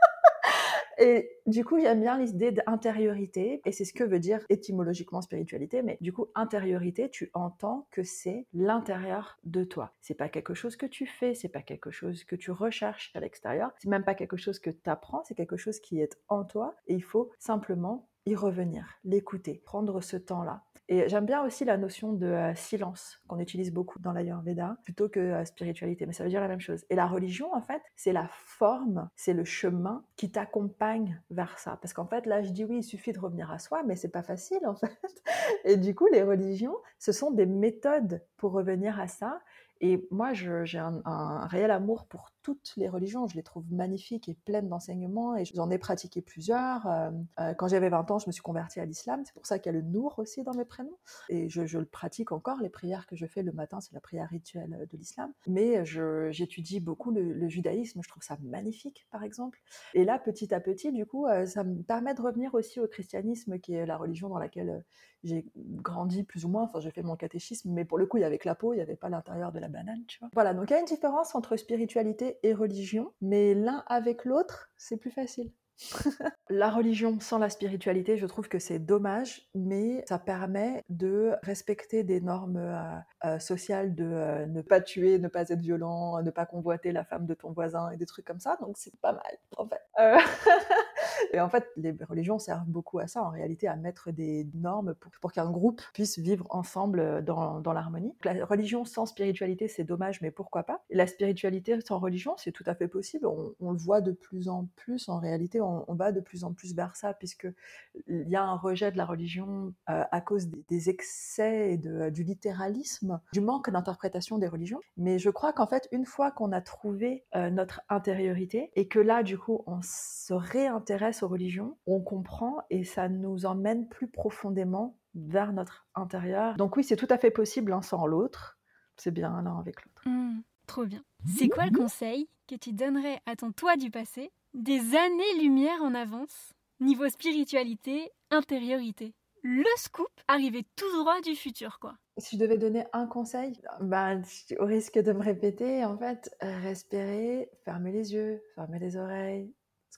Et 0.98 1.30
du 1.46 1.66
coup, 1.66 1.80
j'aime 1.80 2.02
bien 2.02 2.18
l'idée 2.18 2.52
d'intériorité, 2.52 3.62
et 3.66 3.72
c'est 3.72 3.86
ce 3.86 3.94
que 3.94 4.04
veut 4.04 4.20
dire 4.20 4.46
étymologiquement 4.50 5.22
spiritualité, 5.22 5.82
mais 5.82 5.98
du 6.02 6.14
coup, 6.14 6.28
intériorité, 6.36 7.10
tu 7.10 7.30
entends 7.34 7.88
que 7.92 8.04
c'est 8.04 8.46
l'intérieur 8.54 9.40
de 9.44 9.64
toi. 9.64 9.94
C'est 10.02 10.16
pas 10.16 10.30
quelque 10.30 10.54
chose 10.54 10.76
que 10.76 10.86
tu 10.86 11.06
fais, 11.06 11.34
c'est 11.34 11.50
pas 11.50 11.62
quelque 11.62 11.92
chose 11.92 12.24
que 12.24 12.36
tu 12.36 12.52
recherches 12.52 13.12
à 13.16 13.20
l'extérieur, 13.20 13.72
c'est 13.78 13.90
même 13.90 14.04
pas 14.04 14.16
quelque 14.16 14.38
chose 14.38 14.60
que 14.60 14.70
tu 14.70 14.90
apprends, 14.90 15.24
c'est 15.24 15.36
quelque 15.36 15.58
chose 15.58 15.80
qui 15.80 16.00
est 16.02 16.18
en 16.28 16.44
toi, 16.44 16.76
et 16.88 16.94
il 16.94 17.04
faut 17.04 17.32
simplement 17.40 18.08
y 18.26 18.36
revenir, 18.36 19.00
l'écouter, 19.04 19.62
prendre 19.66 20.02
ce 20.02 20.18
temps-là. 20.18 20.64
Et 20.92 21.08
j'aime 21.08 21.26
bien 21.26 21.42
aussi 21.46 21.64
la 21.64 21.78
notion 21.78 22.12
de 22.12 22.26
euh, 22.26 22.54
silence 22.54 23.22
qu'on 23.30 23.40
utilise 23.40 23.72
beaucoup 23.72 23.98
dans 24.00 24.12
l'Ayurveda 24.12 24.76
plutôt 24.84 25.08
que 25.08 25.22
euh, 25.22 25.46
spiritualité, 25.46 26.06
mais 26.06 26.12
ça 26.12 26.26
veut 26.26 26.30
dire 26.30 26.42
la 26.42 26.50
même 26.50 26.60
chose. 26.60 26.84
Et 26.90 26.96
la 26.96 27.08
religion, 27.08 27.48
en 27.56 27.62
fait, 27.62 27.82
c'est 27.96 28.12
la 28.12 28.28
forme, 28.30 29.10
c'est 29.16 29.32
le 29.32 29.46
chemin 29.46 30.04
qui 30.18 30.30
t'accompagne 30.34 31.22
vers 31.30 31.58
ça. 31.60 31.78
Parce 31.82 31.94
qu'en 31.94 32.08
fait, 32.08 32.26
là, 32.26 32.42
je 32.42 32.50
dis 32.50 32.66
oui, 32.66 32.80
il 32.80 32.84
suffit 32.84 33.14
de 33.14 33.20
revenir 33.22 33.50
à 33.52 33.58
soi, 33.58 33.84
mais 33.88 33.96
c'est 33.96 34.10
pas 34.10 34.22
facile, 34.22 34.68
en 34.68 34.76
fait. 34.76 34.92
Et 35.64 35.78
du 35.78 35.96
coup, 35.96 36.08
les 36.12 36.24
religions, 36.24 36.76
ce 37.00 37.14
sont 37.14 37.32
des 37.32 37.46
méthodes 37.46 38.22
pour 38.36 38.52
revenir 38.52 39.00
à 39.00 39.08
ça. 39.08 39.40
Et 39.80 40.06
moi, 40.12 40.34
j'ai 40.34 40.78
un, 40.78 41.02
un, 41.06 41.48
réel 41.48 41.72
amour 41.72 42.06
pour 42.06 42.32
toutes 42.42 42.74
les 42.78 42.90
religions. 42.90 43.28
Je 43.28 43.36
les 43.36 43.44
trouve 43.44 43.66
magnifiques 43.72 44.30
et 44.30 44.34
pleines 44.34 44.70
d'enseignements 44.70 45.36
et 45.36 45.46
j'en 45.46 45.70
ai 45.70 45.78
pratiqué 45.78 46.22
plusieurs. 46.22 46.86
Euh, 46.88 47.12
euh, 47.40 47.54
quand 47.54 47.68
j'avais 47.68 47.90
20 47.90 48.12
ans, 48.12 48.20
je 48.20 48.28
me 48.28 48.32
suis 48.32 48.42
convertie 48.42 48.80
à 48.80 48.86
l'islam. 48.86 49.24
C'est 49.26 49.34
pour 49.34 49.46
ça 49.46 49.60
qu'il 49.60 49.72
y 49.72 49.76
a 49.76 49.80
le 49.80 49.86
Nour 49.86 50.20
aussi 50.20 50.44
dans 50.44 50.54
mes 50.54 50.66
prénoms. 50.66 50.98
Et 51.30 51.50
je, 51.50 51.62
le 51.78 51.86
pratique 51.86 52.32
encore. 52.32 52.60
Les 52.62 52.70
prières 52.70 53.08
que 53.08 53.16
je 53.16 53.26
fais 53.26 53.44
le 53.44 53.52
matin, 53.52 53.82
c'est 53.82 53.94
la 53.94 54.02
prière 54.02 54.30
rituelle 54.30 54.88
de 54.90 54.98
l'islam. 54.98 55.32
Mais 55.48 55.84
j'étudie 56.32 56.80
beaucoup 56.80 57.12
le, 57.12 57.34
le, 57.34 57.50
judaïsme. 57.50 58.02
Je 58.04 58.10
trouve 58.10 58.24
ça 58.24 58.38
magnifique, 58.42 59.08
par 59.12 59.24
exemple. 59.24 59.62
Et 59.94 60.06
là, 60.06 60.20
petit 60.20 60.54
à 60.54 60.60
petit, 60.60 60.92
du 60.92 61.06
coup, 61.06 61.28
euh, 61.28 61.46
ça 61.46 61.64
me 61.64 61.82
permet 61.82 62.14
de 62.14 62.22
revenir 62.22 62.54
aussi 62.54 62.80
au 62.80 62.88
christianisme, 62.88 63.60
qui 63.60 63.74
est 63.74 63.86
la 63.86 63.98
religion 63.98 64.30
dans 64.30 64.40
laquelle 64.40 64.84
j'ai 65.24 65.46
grandi 65.56 66.24
plus 66.24 66.46
ou 66.46 66.50
moins. 66.50 66.64
Enfin, 66.64 66.80
j'ai 66.80 66.92
fait 66.92 67.04
mon 67.04 67.16
catéchisme, 67.16 67.72
mais 67.72 67.86
pour 67.86 67.98
le 67.98 68.06
coup, 68.06 68.18
il 68.18 68.22
y 68.22 68.24
avait 68.24 68.38
que 68.38 68.48
la 68.48 68.56
peau, 68.56 68.74
il 68.74 68.78
n'y 68.78 68.82
avait 68.82 68.96
pas 68.96 69.10
l'intérieur 69.10 69.52
de 69.52 69.60
la 69.60 69.68
banane, 69.68 70.04
tu 70.08 70.20
vois. 70.20 70.30
Voilà, 70.34 70.54
donc 70.54 70.70
il 70.70 70.74
y 70.74 70.76
a 70.76 70.80
une 70.80 70.86
différence 70.86 71.36
entre 71.36 71.58
spiritualité 71.58 72.31
et 72.44 72.54
religion, 72.54 73.14
mais 73.22 73.54
l'un 73.54 73.84
avec 73.88 74.26
l'autre, 74.26 74.72
c'est 74.78 74.98
plus 74.98 75.12
facile. 75.12 75.52
la 76.50 76.70
religion 76.70 77.20
sans 77.20 77.40
la 77.40 77.50
spiritualité, 77.50 78.18
je 78.18 78.26
trouve 78.26 78.48
que 78.48 78.60
c'est 78.60 78.80
dommage, 78.80 79.50
mais 79.56 80.04
ça 80.08 80.20
permet 80.20 80.84
de 80.90 81.34
respecter 81.44 82.04
des 82.04 82.22
normes 82.22 82.58
euh, 82.58 82.96
euh, 83.26 83.40
sociales 83.40 83.96
de 83.96 84.06
euh, 84.06 84.46
ne 84.46 84.62
pas 84.62 84.82
tuer, 84.82 85.18
ne 85.18 85.28
pas 85.28 85.50
être 85.50 85.60
violent, 85.60 86.22
ne 86.22 86.32
pas 86.32 86.46
convoiter 86.46 86.92
la 86.92 87.04
femme 87.04 87.26
de 87.26 87.34
ton 87.34 87.52
voisin 87.52 87.90
et 87.92 87.98
des 87.98 88.06
trucs 88.06 88.26
comme 88.26 88.40
ça. 88.40 88.58
Donc 88.62 88.78
c'est 88.78 88.96
pas 89.00 89.14
mal, 89.14 89.38
en 89.58 89.68
fait. 89.68 89.82
et 91.34 91.40
en 91.40 91.50
fait, 91.50 91.70
les 91.78 91.96
religions 92.10 92.40
servent 92.40 92.68
beaucoup 92.68 93.00
à 93.00 93.08
ça, 93.08 93.24
en 93.24 93.30
réalité, 93.30 93.68
à 93.68 93.76
mettre 93.76 94.12
des 94.12 94.48
normes 94.54 94.94
pour, 94.96 95.12
pour 95.22 95.32
qu'un 95.32 95.50
groupe 95.50 95.82
puisse 95.94 96.20
vivre 96.20 96.46
ensemble 96.50 97.24
dans, 97.24 97.60
dans 97.60 97.74
l'harmonie. 97.74 98.16
La 98.24 98.46
religion 98.46 98.86
sans 98.86 99.06
spiritualité, 99.06 99.68
c'est 99.68 99.84
dommage, 99.84 100.22
mais 100.22 100.32
pourquoi 100.32 100.64
pas? 100.64 100.84
La 100.90 101.08
spiritualité 101.08 101.80
sans 101.82 102.00
religion, 102.00 102.36
c'est 102.38 102.52
tout 102.52 102.64
à 102.68 102.76
fait 102.76 102.88
possible. 102.88 103.26
On, 103.26 103.72
le 103.72 103.78
voit 103.78 104.02
de 104.02 104.12
plus 104.12 104.50
en 104.50 104.68
plus, 104.76 105.10
en 105.10 105.20
réalité, 105.20 105.62
on, 105.62 105.86
va 105.94 106.12
de 106.12 106.20
plus 106.20 106.44
en 106.44 106.54
plus 106.54 106.76
vers 106.76 106.96
ça, 106.96 107.14
puisqu'il 107.14 108.30
y 108.30 108.36
a 108.36 108.44
un 108.44 108.56
rejet 108.56 108.92
de 108.92 108.98
la 108.98 109.06
religion 109.06 109.74
euh, 109.90 110.04
à 110.12 110.22
cause 110.22 110.50
des, 110.70 110.90
excès 110.90 111.74
et 111.74 111.78
de, 111.78 112.10
du 112.10 112.24
littéralisme, 112.24 113.22
du 113.34 113.42
manque 113.42 113.70
d'interprétation 113.70 114.38
des 114.38 114.48
religions. 114.48 114.80
Mais 114.98 115.20
je 115.20 115.30
crois 115.30 115.54
qu'en 115.54 115.68
fait, 115.68 115.88
une 115.92 116.06
fois 116.06 116.32
qu'on 116.32 116.52
a 116.52 116.62
trouvé 116.62 117.24
euh, 117.36 117.50
notre 117.50 117.82
intériorité, 117.90 118.72
et 118.76 118.88
que 118.88 119.00
là, 119.00 119.24
du 119.24 119.38
coup, 119.38 119.64
on 119.68 119.82
se 119.92 120.34
réintéresse 120.34 121.24
aux 121.24 121.28
religions, 121.28 121.78
on 121.86 122.02
comprend 122.02 122.62
et 122.70 122.84
ça 122.84 123.10
nous 123.10 123.46
emmène 123.46 123.88
plus 123.88 124.08
profondément 124.08 124.98
vers 125.16 125.54
notre 125.54 125.88
intérieur. 125.96 126.56
Donc 126.56 126.78
oui, 126.78 126.84
c'est 126.84 126.96
tout 126.96 127.08
à 127.10 127.18
fait 127.18 127.32
possible 127.32 127.72
l'un 127.72 127.82
sans 127.82 128.06
l'autre. 128.06 128.58
C'est 128.98 129.12
bien 129.12 129.42
l'un 129.42 129.58
avec 129.60 129.84
l'autre. 129.84 130.04
Mmh, 130.06 130.42
trop 130.68 130.86
bien. 130.86 131.04
C'est 131.26 131.50
quoi 131.50 131.66
le 131.66 131.78
conseil 131.78 132.30
que 132.48 132.56
tu 132.56 132.74
donnerais 132.74 133.20
à 133.26 133.36
ton 133.36 133.52
toi 133.52 133.76
du 133.78 133.92
passé, 133.92 134.32
des 134.54 134.96
années-lumière 134.96 135.82
en 135.82 135.94
avance, 135.96 136.54
niveau 136.80 137.10
spiritualité, 137.10 138.12
intériorité? 138.30 139.14
Le 139.44 139.66
scoop 139.76 140.12
arrivé 140.28 140.64
tout 140.76 140.92
droit 141.00 141.20
du 141.22 141.36
futur, 141.36 141.80
quoi. 141.80 141.96
Si 142.18 142.36
je 142.36 142.42
devais 142.42 142.60
donner 142.60 142.86
un 142.94 143.08
conseil, 143.08 143.60
bah, 143.80 144.16
au 144.60 144.66
risque 144.66 145.00
de 145.00 145.14
me 145.14 145.24
répéter, 145.24 145.84
en 145.84 145.98
fait, 145.98 146.36
respirer, 146.42 147.50
fermer 147.66 147.92
les 147.92 148.14
yeux, 148.14 148.44
fermer 148.54 148.78
les 148.78 148.98
oreilles, 148.98 149.52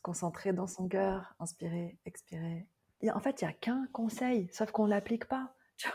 concentrer 0.04 0.54
dans 0.54 0.68
son 0.68 0.88
cœur, 0.88 1.34
inspirer, 1.40 1.98
expirer. 2.06 2.68
En 3.12 3.20
fait, 3.20 3.42
il 3.42 3.46
n'y 3.46 3.52
a 3.52 3.54
qu'un 3.54 3.88
conseil, 3.92 4.48
sauf 4.52 4.72
qu'on 4.72 4.86
ne 4.86 4.92
l'applique 4.92 5.26
pas. 5.26 5.56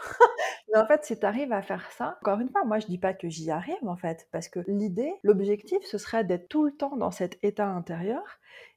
Mais 0.72 0.78
en 0.78 0.86
fait, 0.86 1.04
si 1.04 1.18
tu 1.18 1.24
arrives 1.24 1.52
à 1.52 1.62
faire 1.62 1.90
ça, 1.92 2.18
encore 2.20 2.40
une 2.40 2.50
fois, 2.50 2.64
moi 2.64 2.78
je 2.78 2.86
dis 2.86 2.98
pas 2.98 3.14
que 3.14 3.28
j'y 3.28 3.50
arrive 3.50 3.86
en 3.86 3.96
fait, 3.96 4.28
parce 4.32 4.48
que 4.48 4.60
l'idée, 4.66 5.14
l'objectif, 5.22 5.78
ce 5.84 5.96
serait 5.96 6.24
d'être 6.24 6.48
tout 6.48 6.64
le 6.64 6.72
temps 6.72 6.96
dans 6.96 7.10
cet 7.10 7.38
état 7.42 7.68
intérieur 7.68 8.22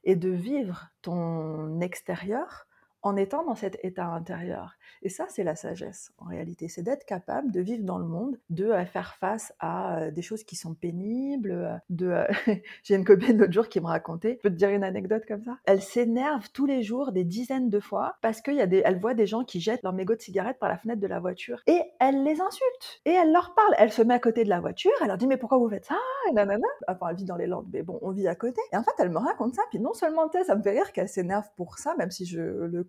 et 0.04 0.16
de 0.16 0.30
vivre 0.30 0.88
ton 1.02 1.80
extérieur 1.80 2.66
en 3.02 3.16
étant 3.16 3.44
dans 3.44 3.54
cet 3.54 3.78
état 3.84 4.06
intérieur. 4.06 4.76
Et 5.02 5.08
ça, 5.08 5.26
c'est 5.28 5.42
la 5.42 5.56
sagesse, 5.56 6.12
en 6.18 6.26
réalité. 6.26 6.68
C'est 6.68 6.82
d'être 6.82 7.04
capable 7.04 7.50
de 7.50 7.60
vivre 7.60 7.84
dans 7.84 7.98
le 7.98 8.06
monde, 8.06 8.38
de 8.50 8.66
euh, 8.66 8.84
faire 8.84 9.14
face 9.14 9.52
à 9.58 9.98
euh, 9.98 10.10
des 10.10 10.22
choses 10.22 10.44
qui 10.44 10.54
sont 10.54 10.74
pénibles. 10.74 11.50
Euh, 11.50 11.76
de, 11.90 12.24
J'ai 12.84 12.94
une 12.94 13.04
copine 13.04 13.38
l'autre 13.38 13.52
jour 13.52 13.68
qui 13.68 13.80
me 13.80 13.86
racontait, 13.86 14.38
je 14.38 14.48
peux 14.48 14.50
te 14.50 14.58
dire 14.58 14.70
une 14.70 14.84
anecdote 14.84 15.24
comme 15.26 15.42
ça? 15.42 15.58
Elle 15.64 15.82
s'énerve 15.82 16.50
tous 16.52 16.66
les 16.66 16.82
jours, 16.82 17.12
des 17.12 17.24
dizaines 17.24 17.68
de 17.68 17.80
fois, 17.80 18.16
parce 18.22 18.40
qu'elle 18.40 19.00
voit 19.00 19.14
des 19.14 19.26
gens 19.26 19.44
qui 19.44 19.60
jettent 19.60 19.82
leur 19.82 19.92
mégot 19.92 20.14
de 20.14 20.20
cigarette 20.20 20.58
par 20.58 20.68
la 20.68 20.78
fenêtre 20.78 21.00
de 21.00 21.06
la 21.06 21.18
voiture. 21.18 21.62
Et 21.66 21.80
elle 21.98 22.22
les 22.22 22.40
insulte. 22.40 23.00
Et 23.04 23.10
elle 23.10 23.32
leur 23.32 23.54
parle. 23.54 23.74
Elle 23.78 23.92
se 23.92 24.02
met 24.02 24.14
à 24.14 24.20
côté 24.20 24.44
de 24.44 24.48
la 24.48 24.60
voiture, 24.60 24.92
elle 25.00 25.08
leur 25.08 25.18
dit, 25.18 25.26
mais 25.26 25.36
pourquoi 25.36 25.58
vous 25.58 25.68
faites 25.68 25.86
ça? 25.86 25.96
Et 26.30 26.32
nanana. 26.32 26.66
Enfin, 26.86 27.08
elle 27.10 27.16
vit 27.16 27.24
dans 27.24 27.36
les 27.36 27.46
Landes, 27.46 27.68
mais 27.72 27.82
bon, 27.82 27.98
on 28.02 28.12
vit 28.12 28.28
à 28.28 28.36
côté. 28.36 28.60
Et 28.72 28.76
en 28.76 28.84
fait, 28.84 28.92
elle 28.98 29.10
me 29.10 29.18
raconte 29.18 29.54
ça, 29.54 29.62
puis 29.70 29.80
non 29.80 29.94
seulement, 29.94 30.30
ça 30.46 30.54
me 30.54 30.62
fait 30.62 30.70
rire 30.70 30.92
qu'elle 30.92 31.08
s'énerve 31.08 31.48
pour 31.56 31.78
ça, 31.78 31.94
même 31.96 32.10
si 32.10 32.24
je 32.24 32.40
le 32.40 32.84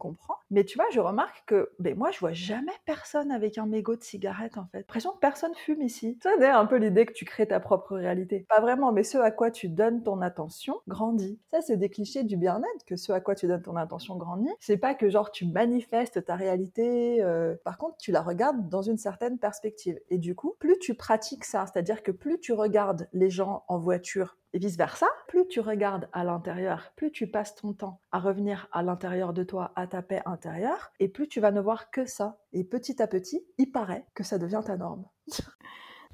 Mais 0.49 0.63
tu 0.63 0.77
vois, 0.77 0.85
je 0.91 0.99
remarque 0.99 1.43
que 1.47 1.71
ben, 1.79 1.97
moi, 1.97 2.11
je 2.11 2.19
vois 2.19 2.33
jamais 2.33 2.71
personne 2.85 3.31
avec 3.31 3.57
un 3.57 3.65
mégot 3.65 3.95
de 3.95 4.03
cigarette, 4.03 4.57
en 4.57 4.65
fait. 4.71 4.79
L'impression 4.79 5.11
que 5.11 5.19
personne 5.19 5.53
fume 5.55 5.81
ici. 5.81 6.17
Ça, 6.21 6.31
c'est 6.37 6.47
un 6.47 6.65
peu 6.65 6.77
l'idée 6.77 7.05
que 7.05 7.13
tu 7.13 7.25
crées 7.25 7.47
ta 7.47 7.59
propre 7.59 7.95
réalité. 7.95 8.45
Pas 8.49 8.61
vraiment, 8.61 8.91
mais 8.91 9.03
ce 9.03 9.17
à 9.17 9.31
quoi 9.31 9.51
tu 9.51 9.69
donnes 9.69 10.03
ton 10.03 10.21
attention 10.21 10.75
grandit. 10.87 11.39
Ça, 11.51 11.61
c'est 11.61 11.77
des 11.77 11.89
clichés 11.89 12.23
du 12.23 12.37
bien-être, 12.37 12.85
que 12.85 12.95
ce 12.95 13.11
à 13.11 13.19
quoi 13.19 13.35
tu 13.35 13.47
donnes 13.47 13.61
ton 13.61 13.75
attention 13.75 14.15
grandit. 14.15 14.51
C'est 14.59 14.77
pas 14.77 14.93
que 14.93 15.09
genre 15.09 15.31
tu 15.31 15.45
manifestes 15.45 16.25
ta 16.25 16.35
réalité. 16.35 17.23
Euh... 17.23 17.55
Par 17.63 17.77
contre, 17.77 17.97
tu 17.97 18.11
la 18.11 18.21
regardes 18.21 18.69
dans 18.69 18.81
une 18.81 18.97
certaine 18.97 19.39
perspective. 19.39 19.99
Et 20.09 20.17
du 20.17 20.35
coup, 20.35 20.55
plus 20.59 20.77
tu 20.79 20.93
pratiques 20.93 21.45
ça, 21.45 21.65
c'est-à-dire 21.65 22.03
que 22.03 22.11
plus 22.11 22.39
tu 22.39 22.53
regardes 22.53 23.07
les 23.13 23.29
gens 23.29 23.63
en 23.67 23.79
voiture 23.79 24.37
et 24.53 24.59
vice-versa, 24.59 25.07
plus 25.27 25.47
tu 25.47 25.59
regardes 25.59 26.07
à 26.13 26.23
l'intérieur, 26.23 26.91
plus 26.95 27.11
tu 27.11 27.27
passes 27.27 27.55
ton 27.55 27.73
temps 27.73 27.99
à 28.11 28.19
revenir 28.19 28.67
à 28.71 28.83
l'intérieur 28.83 29.33
de 29.33 29.43
toi, 29.43 29.71
à 29.75 29.87
ta 29.87 30.01
paix 30.01 30.21
intérieure, 30.25 30.91
et 30.99 31.09
plus 31.09 31.27
tu 31.27 31.39
vas 31.39 31.51
ne 31.51 31.59
voir 31.59 31.89
que 31.89 32.05
ça. 32.05 32.37
Et 32.53 32.63
petit 32.63 33.01
à 33.01 33.07
petit, 33.07 33.43
il 33.57 33.71
paraît 33.71 34.05
que 34.13 34.23
ça 34.23 34.37
devient 34.37 34.61
ta 34.63 34.77
norme. 34.77 35.05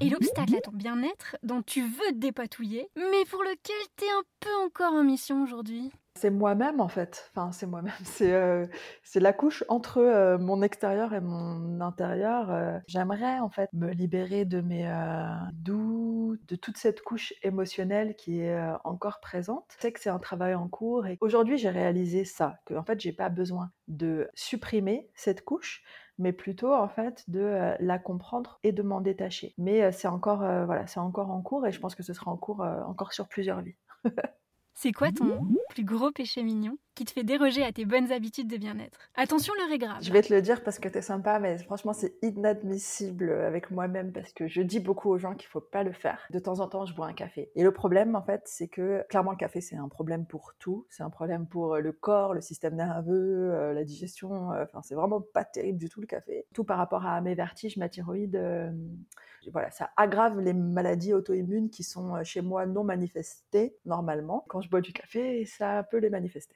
Et 0.01 0.09
l'obstacle 0.09 0.55
à 0.55 0.61
ton 0.61 0.71
bien-être 0.71 1.35
dont 1.43 1.61
tu 1.61 1.81
veux 1.81 2.11
te 2.11 2.17
dépatouiller, 2.17 2.89
mais 2.95 3.25
pour 3.29 3.43
lequel 3.43 3.75
tu 3.97 4.05
es 4.05 4.09
un 4.09 4.23
peu 4.39 4.55
encore 4.65 4.93
en 4.93 5.03
mission 5.03 5.43
aujourd'hui 5.43 5.91
c'est 6.19 6.31
moi-même 6.31 6.81
en 6.81 6.89
fait. 6.89 7.31
Enfin, 7.33 7.53
c'est 7.53 7.65
moi-même. 7.65 7.93
C'est 8.03 8.33
euh, 8.33 8.65
c'est 9.03 9.21
la 9.21 9.31
couche 9.31 9.63
entre 9.69 9.99
euh, 9.99 10.37
mon 10.37 10.61
extérieur 10.61 11.13
et 11.13 11.21
mon 11.21 11.79
intérieur. 11.79 12.51
Euh. 12.51 12.77
J'aimerais 12.87 13.39
en 13.39 13.49
fait 13.49 13.69
me 13.71 13.91
libérer 13.91 14.43
de 14.43 14.59
mes 14.59 14.85
doutes, 15.53 16.41
de 16.49 16.55
toute 16.57 16.77
cette 16.77 17.01
couche 17.01 17.33
émotionnelle 17.41 18.15
qui 18.15 18.41
est 18.41 18.59
encore 18.83 19.21
présente. 19.21 19.65
Je 19.77 19.81
sais 19.81 19.91
que 19.93 19.99
c'est 20.01 20.09
un 20.09 20.19
travail 20.19 20.55
en 20.55 20.67
cours 20.67 21.07
et 21.07 21.17
aujourd'hui 21.21 21.57
j'ai 21.57 21.69
réalisé 21.69 22.25
ça, 22.25 22.59
que 22.65 22.73
en 22.73 22.83
fait 22.83 22.99
j'ai 22.99 23.13
pas 23.13 23.29
besoin 23.29 23.71
de 23.87 24.29
supprimer 24.33 25.09
cette 25.15 25.45
couche, 25.45 25.83
mais 26.19 26.33
plutôt 26.33 26.73
en 26.73 26.87
fait 26.87 27.23
de 27.27 27.75
la 27.79 27.97
comprendre 27.97 28.59
et 28.63 28.71
de 28.71 28.83
m'en 28.83 29.01
détacher. 29.01 29.53
Mais 29.57 29.91
c'est 29.91 30.07
encore 30.07 30.39
voilà, 30.39 30.85
c'est 30.85 30.99
encore 30.99 31.31
en 31.31 31.41
cours 31.41 31.65
et 31.65 31.71
je 31.71 31.79
pense 31.79 31.95
que 31.95 32.03
ce 32.03 32.13
sera 32.13 32.29
en 32.31 32.37
cours 32.37 32.61
encore 32.85 33.13
sur 33.13 33.27
plusieurs 33.27 33.61
vies. 33.61 33.75
C'est 34.75 34.93
quoi 34.93 35.11
ton 35.11 35.41
plus 35.69 35.83
gros 35.83 36.11
péché 36.11 36.43
mignon? 36.43 36.77
Qui 36.99 37.05
te 37.05 37.11
fait 37.11 37.23
déroger 37.23 37.63
à 37.63 37.71
tes 37.71 37.85
bonnes 37.85 38.11
habitudes 38.11 38.49
de 38.49 38.57
bien-être 38.57 38.99
Attention, 39.15 39.53
l'heure 39.57 39.71
est 39.71 39.77
grave. 39.77 39.99
Je 40.01 40.11
vais 40.11 40.21
te 40.21 40.33
le 40.33 40.41
dire 40.41 40.61
parce 40.65 40.79
que 40.79 40.89
t'es 40.89 41.01
sympa, 41.01 41.39
mais 41.39 41.57
franchement, 41.59 41.93
c'est 41.93 42.15
inadmissible 42.21 43.31
avec 43.31 43.71
moi-même 43.71 44.11
parce 44.11 44.33
que 44.33 44.49
je 44.49 44.61
dis 44.61 44.81
beaucoup 44.81 45.09
aux 45.09 45.17
gens 45.17 45.33
qu'il 45.33 45.47
faut 45.47 45.61
pas 45.61 45.83
le 45.83 45.93
faire. 45.93 46.27
De 46.29 46.39
temps 46.39 46.59
en 46.59 46.67
temps, 46.67 46.85
je 46.85 46.93
bois 46.93 47.07
un 47.07 47.13
café. 47.13 47.51
Et 47.55 47.63
le 47.63 47.71
problème, 47.71 48.17
en 48.17 48.21
fait, 48.21 48.41
c'est 48.47 48.67
que 48.67 49.05
clairement, 49.07 49.31
le 49.31 49.37
café, 49.37 49.61
c'est 49.61 49.77
un 49.77 49.87
problème 49.87 50.25
pour 50.25 50.55
tout. 50.59 50.87
C'est 50.89 51.03
un 51.03 51.09
problème 51.09 51.47
pour 51.47 51.77
le 51.77 51.93
corps, 51.93 52.33
le 52.33 52.41
système 52.41 52.75
nerveux, 52.75 53.53
euh, 53.53 53.71
la 53.71 53.85
digestion. 53.85 54.51
Euh, 54.51 54.65
enfin, 54.65 54.81
c'est 54.83 54.95
vraiment 54.95 55.21
pas 55.21 55.45
terrible 55.45 55.79
du 55.79 55.87
tout 55.87 56.01
le 56.01 56.07
café. 56.07 56.47
Tout 56.53 56.65
par 56.65 56.79
rapport 56.79 57.05
à 57.05 57.21
mes 57.21 57.33
vertiges, 57.33 57.77
ma 57.77 57.87
thyroïde. 57.87 58.35
Euh, 58.35 58.71
voilà, 59.51 59.71
ça 59.71 59.89
aggrave 59.95 60.39
les 60.39 60.53
maladies 60.53 61.13
auto-immunes 61.13 61.69
qui 61.69 61.83
sont 61.83 62.15
euh, 62.15 62.23
chez 62.23 62.41
moi 62.41 62.65
non 62.65 62.83
manifestées 62.83 63.75
normalement. 63.85 64.45
Quand 64.49 64.61
je 64.61 64.69
bois 64.69 64.81
du 64.81 64.93
café, 64.93 65.45
ça 65.45 65.83
peut 65.89 65.97
les 65.97 66.09
manifester. 66.09 66.55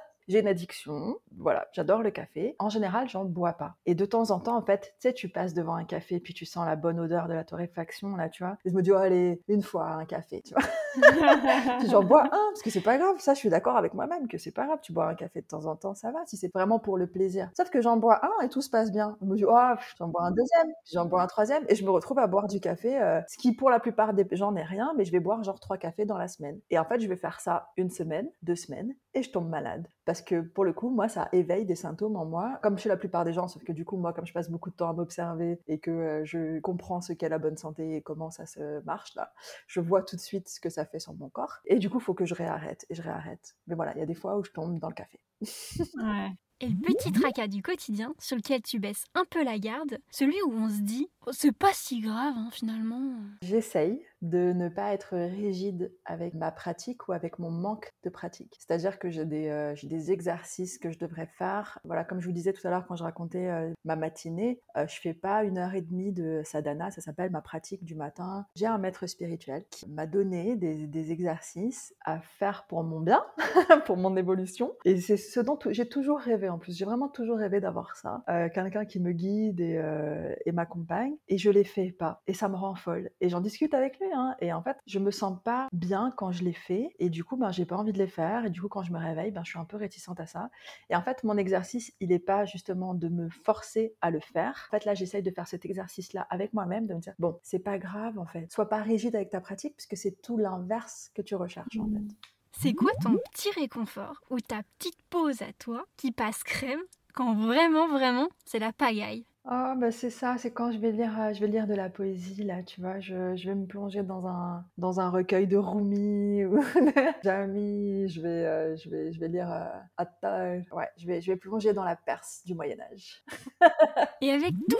J'ai 0.31 0.39
une 0.39 0.47
addiction. 0.47 1.17
Voilà, 1.37 1.67
j'adore 1.73 2.01
le 2.01 2.09
café. 2.09 2.55
En 2.57 2.69
général, 2.69 3.09
j'en 3.09 3.25
bois 3.25 3.51
pas. 3.51 3.75
Et 3.85 3.95
de 3.95 4.05
temps 4.05 4.31
en 4.31 4.39
temps, 4.39 4.55
en 4.55 4.61
fait, 4.61 4.93
tu 5.01 5.09
sais, 5.09 5.13
tu 5.13 5.27
passes 5.27 5.53
devant 5.53 5.75
un 5.75 5.83
café, 5.83 6.21
puis 6.21 6.33
tu 6.33 6.45
sens 6.45 6.65
la 6.65 6.77
bonne 6.77 7.01
odeur 7.01 7.27
de 7.27 7.33
la 7.33 7.43
torréfaction, 7.43 8.15
là, 8.15 8.29
tu 8.29 8.43
vois. 8.43 8.57
Et 8.63 8.69
je 8.69 8.75
me 8.75 8.81
dis, 8.81 8.93
oh, 8.93 8.95
allez, 8.95 9.41
une 9.49 9.61
fois 9.61 9.87
un 9.87 10.05
café, 10.05 10.41
tu 10.41 10.53
vois. 10.53 10.63
j'en 11.89 12.01
bois 12.01 12.23
un, 12.23 12.29
parce 12.29 12.61
que 12.61 12.69
c'est 12.69 12.79
pas 12.79 12.97
grave. 12.97 13.15
Ça, 13.19 13.33
je 13.33 13.39
suis 13.39 13.49
d'accord 13.49 13.75
avec 13.75 13.93
moi-même 13.93 14.29
que 14.29 14.37
c'est 14.37 14.53
pas 14.53 14.65
grave. 14.65 14.79
Tu 14.81 14.93
bois 14.93 15.09
un 15.09 15.15
café 15.15 15.41
de 15.41 15.47
temps 15.47 15.65
en 15.65 15.75
temps, 15.75 15.95
ça 15.95 16.11
va, 16.11 16.19
si 16.25 16.37
c'est 16.37 16.53
vraiment 16.53 16.79
pour 16.79 16.97
le 16.97 17.07
plaisir. 17.07 17.49
Sauf 17.57 17.69
que 17.69 17.81
j'en 17.81 17.97
bois 17.97 18.21
un 18.23 18.45
et 18.45 18.47
tout 18.47 18.61
se 18.61 18.69
passe 18.69 18.89
bien. 18.89 19.17
Je 19.19 19.25
me 19.25 19.35
dis, 19.35 19.43
oh, 19.43 19.73
j'en 19.97 20.07
bois 20.07 20.23
un 20.23 20.31
deuxième, 20.31 20.71
j'en 20.93 21.05
bois 21.07 21.23
un 21.23 21.27
troisième, 21.27 21.65
et 21.67 21.75
je 21.75 21.83
me 21.83 21.89
retrouve 21.89 22.19
à 22.19 22.27
boire 22.27 22.47
du 22.47 22.61
café, 22.61 23.01
euh, 23.01 23.19
ce 23.27 23.37
qui 23.37 23.53
pour 23.53 23.69
la 23.69 23.81
plupart 23.81 24.13
des 24.13 24.25
gens 24.31 24.53
n'est 24.53 24.63
rien, 24.63 24.93
mais 24.95 25.03
je 25.03 25.11
vais 25.11 25.19
boire 25.19 25.43
genre 25.43 25.59
trois 25.59 25.77
cafés 25.77 26.05
dans 26.05 26.17
la 26.17 26.29
semaine. 26.29 26.57
Et 26.69 26.79
en 26.79 26.85
fait, 26.85 27.01
je 27.01 27.07
vais 27.09 27.17
faire 27.17 27.41
ça 27.41 27.71
une 27.75 27.89
semaine, 27.89 28.29
deux 28.43 28.55
semaines, 28.55 28.95
et 29.13 29.23
je 29.23 29.29
tombe 29.29 29.49
malade. 29.49 29.87
Parce 30.05 30.20
que 30.23 30.41
pour 30.41 30.65
le 30.65 30.73
coup, 30.73 30.89
moi, 30.89 31.07
ça 31.07 31.29
éveille 31.31 31.65
des 31.65 31.75
symptômes 31.75 32.15
en 32.15 32.25
moi, 32.25 32.59
comme 32.61 32.77
chez 32.77 32.89
la 32.89 32.97
plupart 32.97 33.25
des 33.25 33.33
gens, 33.33 33.47
sauf 33.47 33.63
que 33.63 33.71
du 33.71 33.85
coup, 33.85 33.97
moi, 33.97 34.13
comme 34.13 34.25
je 34.25 34.33
passe 34.33 34.49
beaucoup 34.49 34.69
de 34.69 34.75
temps 34.75 34.89
à 34.89 34.93
m'observer 34.93 35.59
et 35.67 35.79
que 35.79 35.91
euh, 35.91 36.25
je 36.25 36.59
comprends 36.59 37.01
ce 37.01 37.13
qu'est 37.13 37.29
la 37.29 37.39
bonne 37.39 37.57
santé 37.57 37.97
et 37.97 38.01
comment 38.01 38.31
ça 38.31 38.45
se 38.45 38.81
marche, 38.83 39.15
là, 39.15 39.33
je 39.67 39.79
vois 39.79 40.03
tout 40.03 40.15
de 40.15 40.21
suite 40.21 40.49
ce 40.49 40.59
que 40.59 40.69
ça 40.69 40.85
fait 40.85 40.99
sur 40.99 41.13
mon 41.13 41.29
corps. 41.29 41.59
Et 41.65 41.79
du 41.79 41.89
coup, 41.89 41.99
il 41.99 42.03
faut 42.03 42.13
que 42.13 42.25
je 42.25 42.33
réarrête, 42.33 42.85
et 42.89 42.95
je 42.95 43.01
réarrête. 43.01 43.55
Mais 43.67 43.75
voilà, 43.75 43.93
il 43.95 43.99
y 43.99 44.03
a 44.03 44.05
des 44.05 44.15
fois 44.15 44.37
où 44.37 44.43
je 44.43 44.51
tombe 44.51 44.79
dans 44.79 44.89
le 44.89 44.95
café. 44.95 45.19
ouais. 45.41 46.31
Et 46.61 46.67
le 46.67 46.75
petit 46.75 47.11
tracas 47.19 47.47
du 47.47 47.63
quotidien 47.63 48.13
sur 48.19 48.35
lequel 48.35 48.61
tu 48.61 48.79
baisses 48.79 49.05
un 49.15 49.25
peu 49.29 49.43
la 49.43 49.57
garde, 49.57 49.97
celui 50.11 50.39
où 50.43 50.51
on 50.53 50.69
se 50.69 50.81
dit 50.81 51.09
oh, 51.25 51.31
c'est 51.31 51.51
pas 51.51 51.73
si 51.73 52.01
grave 52.01 52.35
hein, 52.37 52.49
finalement. 52.51 53.15
J'essaye 53.41 54.05
de 54.21 54.53
ne 54.53 54.69
pas 54.69 54.93
être 54.93 55.15
rigide 55.15 55.91
avec 56.05 56.33
ma 56.33 56.51
pratique 56.51 57.07
ou 57.07 57.11
avec 57.11 57.39
mon 57.39 57.49
manque 57.49 57.93
de 58.03 58.09
pratique. 58.09 58.55
C'est-à-dire 58.59 58.99
que 58.99 59.09
j'ai 59.09 59.25
des, 59.25 59.47
euh, 59.47 59.75
exercices 59.91 60.77
que 60.77 60.91
je 60.91 60.99
devrais 60.99 61.25
faire. 61.25 61.79
Voilà, 61.83 62.03
comme 62.03 62.19
je 62.19 62.27
vous 62.27 62.33
disais 62.33 62.53
tout 62.53 62.65
à 62.67 62.69
l'heure 62.69 62.85
quand 62.87 62.95
je 62.95 63.03
racontais 63.03 63.47
euh, 63.47 63.71
ma 63.83 63.95
matinée, 63.95 64.61
euh, 64.77 64.87
je 64.87 64.99
fais 64.99 65.13
pas 65.13 65.43
une 65.43 65.57
heure 65.57 65.73
et 65.73 65.81
demie 65.81 66.11
de 66.11 66.41
sadhana, 66.43 66.91
ça 66.91 67.01
s'appelle 67.01 67.31
ma 67.31 67.41
pratique 67.41 67.83
du 67.83 67.95
matin. 67.95 68.45
J'ai 68.55 68.67
un 68.67 68.77
maître 68.77 69.07
spirituel 69.07 69.65
qui 69.69 69.89
m'a 69.89 70.05
donné 70.05 70.55
des, 70.55 71.11
exercices 71.11 71.95
à 72.05 72.21
faire 72.21 72.65
pour 72.67 72.83
mon 72.83 72.99
bien, 72.99 73.25
pour 73.85 73.97
mon 73.97 74.15
évolution. 74.15 74.71
Et 74.85 75.01
c'est 75.01 75.17
ce 75.17 75.39
dont 75.39 75.57
j'ai 75.69 75.89
toujours 75.89 76.19
rêvé 76.19 76.47
en 76.47 76.59
plus. 76.59 76.77
J'ai 76.77 76.85
vraiment 76.85 77.09
toujours 77.09 77.37
rêvé 77.37 77.59
d'avoir 77.59 77.95
ça. 77.95 78.23
Quelqu'un 78.53 78.85
qui 78.85 78.99
me 78.99 79.11
guide 79.11 79.59
et, 79.59 80.51
m'accompagne. 80.51 81.15
Et 81.27 81.37
je 81.37 81.49
l'ai 81.49 81.63
fait 81.63 81.91
pas. 81.91 82.21
Et 82.27 82.33
ça 82.33 82.49
me 82.49 82.55
rend 82.55 82.75
folle. 82.75 83.09
Et 83.19 83.29
j'en 83.29 83.41
discute 83.41 83.73
avec 83.73 83.99
lui 83.99 84.10
Hein. 84.13 84.35
Et 84.39 84.53
en 84.53 84.61
fait, 84.61 84.77
je 84.85 84.99
me 84.99 85.11
sens 85.11 85.37
pas 85.43 85.67
bien 85.71 86.11
quand 86.15 86.31
je 86.31 86.43
les 86.43 86.53
fais. 86.53 86.93
Et 86.99 87.09
du 87.09 87.23
coup, 87.23 87.37
ben, 87.37 87.51
j'ai 87.51 87.65
pas 87.65 87.77
envie 87.77 87.93
de 87.93 87.97
les 87.97 88.07
faire. 88.07 88.45
Et 88.45 88.49
du 88.49 88.61
coup, 88.61 88.67
quand 88.67 88.83
je 88.83 88.91
me 88.91 88.99
réveille, 88.99 89.31
ben, 89.31 89.43
je 89.43 89.51
suis 89.51 89.59
un 89.59 89.65
peu 89.65 89.77
réticente 89.77 90.19
à 90.19 90.25
ça. 90.25 90.49
Et 90.89 90.95
en 90.95 91.01
fait, 91.01 91.23
mon 91.23 91.37
exercice, 91.37 91.93
il 91.99 92.11
est 92.11 92.19
pas 92.19 92.45
justement 92.45 92.93
de 92.93 93.07
me 93.07 93.29
forcer 93.29 93.95
à 94.01 94.11
le 94.11 94.19
faire. 94.19 94.67
En 94.69 94.71
fait, 94.71 94.85
là, 94.85 94.93
j'essaye 94.93 95.23
de 95.23 95.31
faire 95.31 95.47
cet 95.47 95.65
exercice-là 95.65 96.27
avec 96.29 96.53
moi-même, 96.53 96.87
de 96.87 96.93
me 96.93 96.99
dire, 96.99 97.13
bon, 97.19 97.39
c'est 97.43 97.59
pas 97.59 97.77
grave, 97.77 98.19
en 98.19 98.25
fait. 98.25 98.51
Sois 98.51 98.69
pas 98.69 98.81
rigide 98.81 99.15
avec 99.15 99.29
ta 99.29 99.41
pratique, 99.41 99.75
puisque 99.75 99.97
c'est 99.97 100.21
tout 100.21 100.37
l'inverse 100.37 101.11
que 101.13 101.21
tu 101.21 101.35
recherches, 101.35 101.77
en 101.79 101.87
fait. 101.89 102.15
C'est 102.51 102.73
quoi 102.73 102.91
ton 103.01 103.15
petit 103.31 103.49
réconfort 103.57 104.21
ou 104.29 104.39
ta 104.39 104.61
petite 104.77 105.01
pause 105.09 105.41
à 105.41 105.53
toi 105.53 105.85
qui 105.97 106.11
passe 106.11 106.43
crème 106.43 106.81
quand 107.13 107.33
vraiment, 107.33 107.87
vraiment, 107.87 108.27
c'est 108.45 108.59
la 108.59 108.73
pagaille? 108.73 109.25
Oh, 109.45 109.73
bah 109.75 109.91
c'est 109.91 110.11
ça, 110.11 110.37
c'est 110.37 110.51
quand 110.51 110.71
je 110.71 110.77
vais 110.77 110.91
lire, 110.91 111.19
euh, 111.19 111.33
je 111.33 111.39
vais 111.39 111.47
lire 111.47 111.65
de 111.65 111.73
la 111.73 111.89
poésie, 111.89 112.43
là, 112.43 112.61
tu 112.61 112.79
vois, 112.79 112.99
je, 112.99 113.35
je 113.35 113.49
vais 113.49 113.55
me 113.55 113.65
plonger 113.65 114.03
dans 114.03 114.27
un, 114.27 114.63
dans 114.77 114.99
un 114.99 115.09
recueil 115.09 115.47
de 115.47 115.57
Rumi 115.57 116.45
ou 116.45 116.57
de 116.75 117.23
Jami, 117.23 118.07
je 118.07 118.21
vais, 118.21 118.27
euh, 118.27 118.77
je 118.77 118.87
vais, 118.87 119.11
je 119.11 119.19
vais 119.19 119.27
lire 119.29 119.51
euh, 119.51 119.65
Attal, 119.97 120.63
ouais, 120.71 120.87
je 120.97 121.07
vais, 121.07 121.21
je 121.21 121.31
vais 121.31 121.37
plonger 121.37 121.73
dans 121.73 121.83
la 121.83 121.95
Perse 121.95 122.43
du 122.45 122.53
Moyen-Âge. 122.53 123.23
Et 124.21 124.31
avec 124.31 124.53
tout 124.69 124.77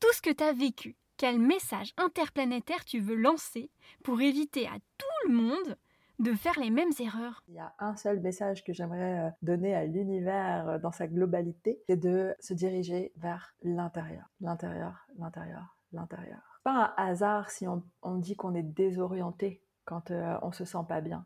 tout 0.00 0.12
ce 0.14 0.22
que 0.22 0.30
tu 0.30 0.44
as 0.44 0.54
vécu, 0.54 0.96
quel 1.18 1.38
message 1.38 1.92
interplanétaire 1.98 2.86
tu 2.86 3.00
veux 3.00 3.16
lancer 3.16 3.70
pour 4.02 4.22
éviter 4.22 4.66
à 4.66 4.78
tout 4.96 5.28
le 5.28 5.34
monde 5.34 5.76
de 6.20 6.34
faire 6.34 6.58
les 6.60 6.70
mêmes 6.70 6.92
erreurs. 7.00 7.42
Il 7.48 7.54
y 7.54 7.58
a 7.58 7.74
un 7.78 7.96
seul 7.96 8.20
message 8.20 8.62
que 8.62 8.72
j'aimerais 8.72 9.18
euh, 9.18 9.30
donner 9.42 9.74
à 9.74 9.86
l'univers 9.86 10.68
euh, 10.68 10.78
dans 10.78 10.92
sa 10.92 11.06
globalité, 11.06 11.82
c'est 11.88 11.96
de 11.96 12.34
se 12.40 12.52
diriger 12.54 13.12
vers 13.16 13.54
l'intérieur, 13.62 14.30
l'intérieur, 14.40 15.06
l'intérieur, 15.18 15.76
l'intérieur. 15.92 16.60
Pas 16.62 16.94
un 16.96 17.04
hasard 17.04 17.50
si 17.50 17.66
on, 17.66 17.82
dit 18.16 18.36
qu'on 18.36 18.54
est 18.54 18.62
désorienté 18.62 19.62
quand 19.86 20.10
euh, 20.10 20.36
on 20.42 20.52
se 20.52 20.66
sent 20.66 20.84
pas 20.86 21.00
bien 21.00 21.24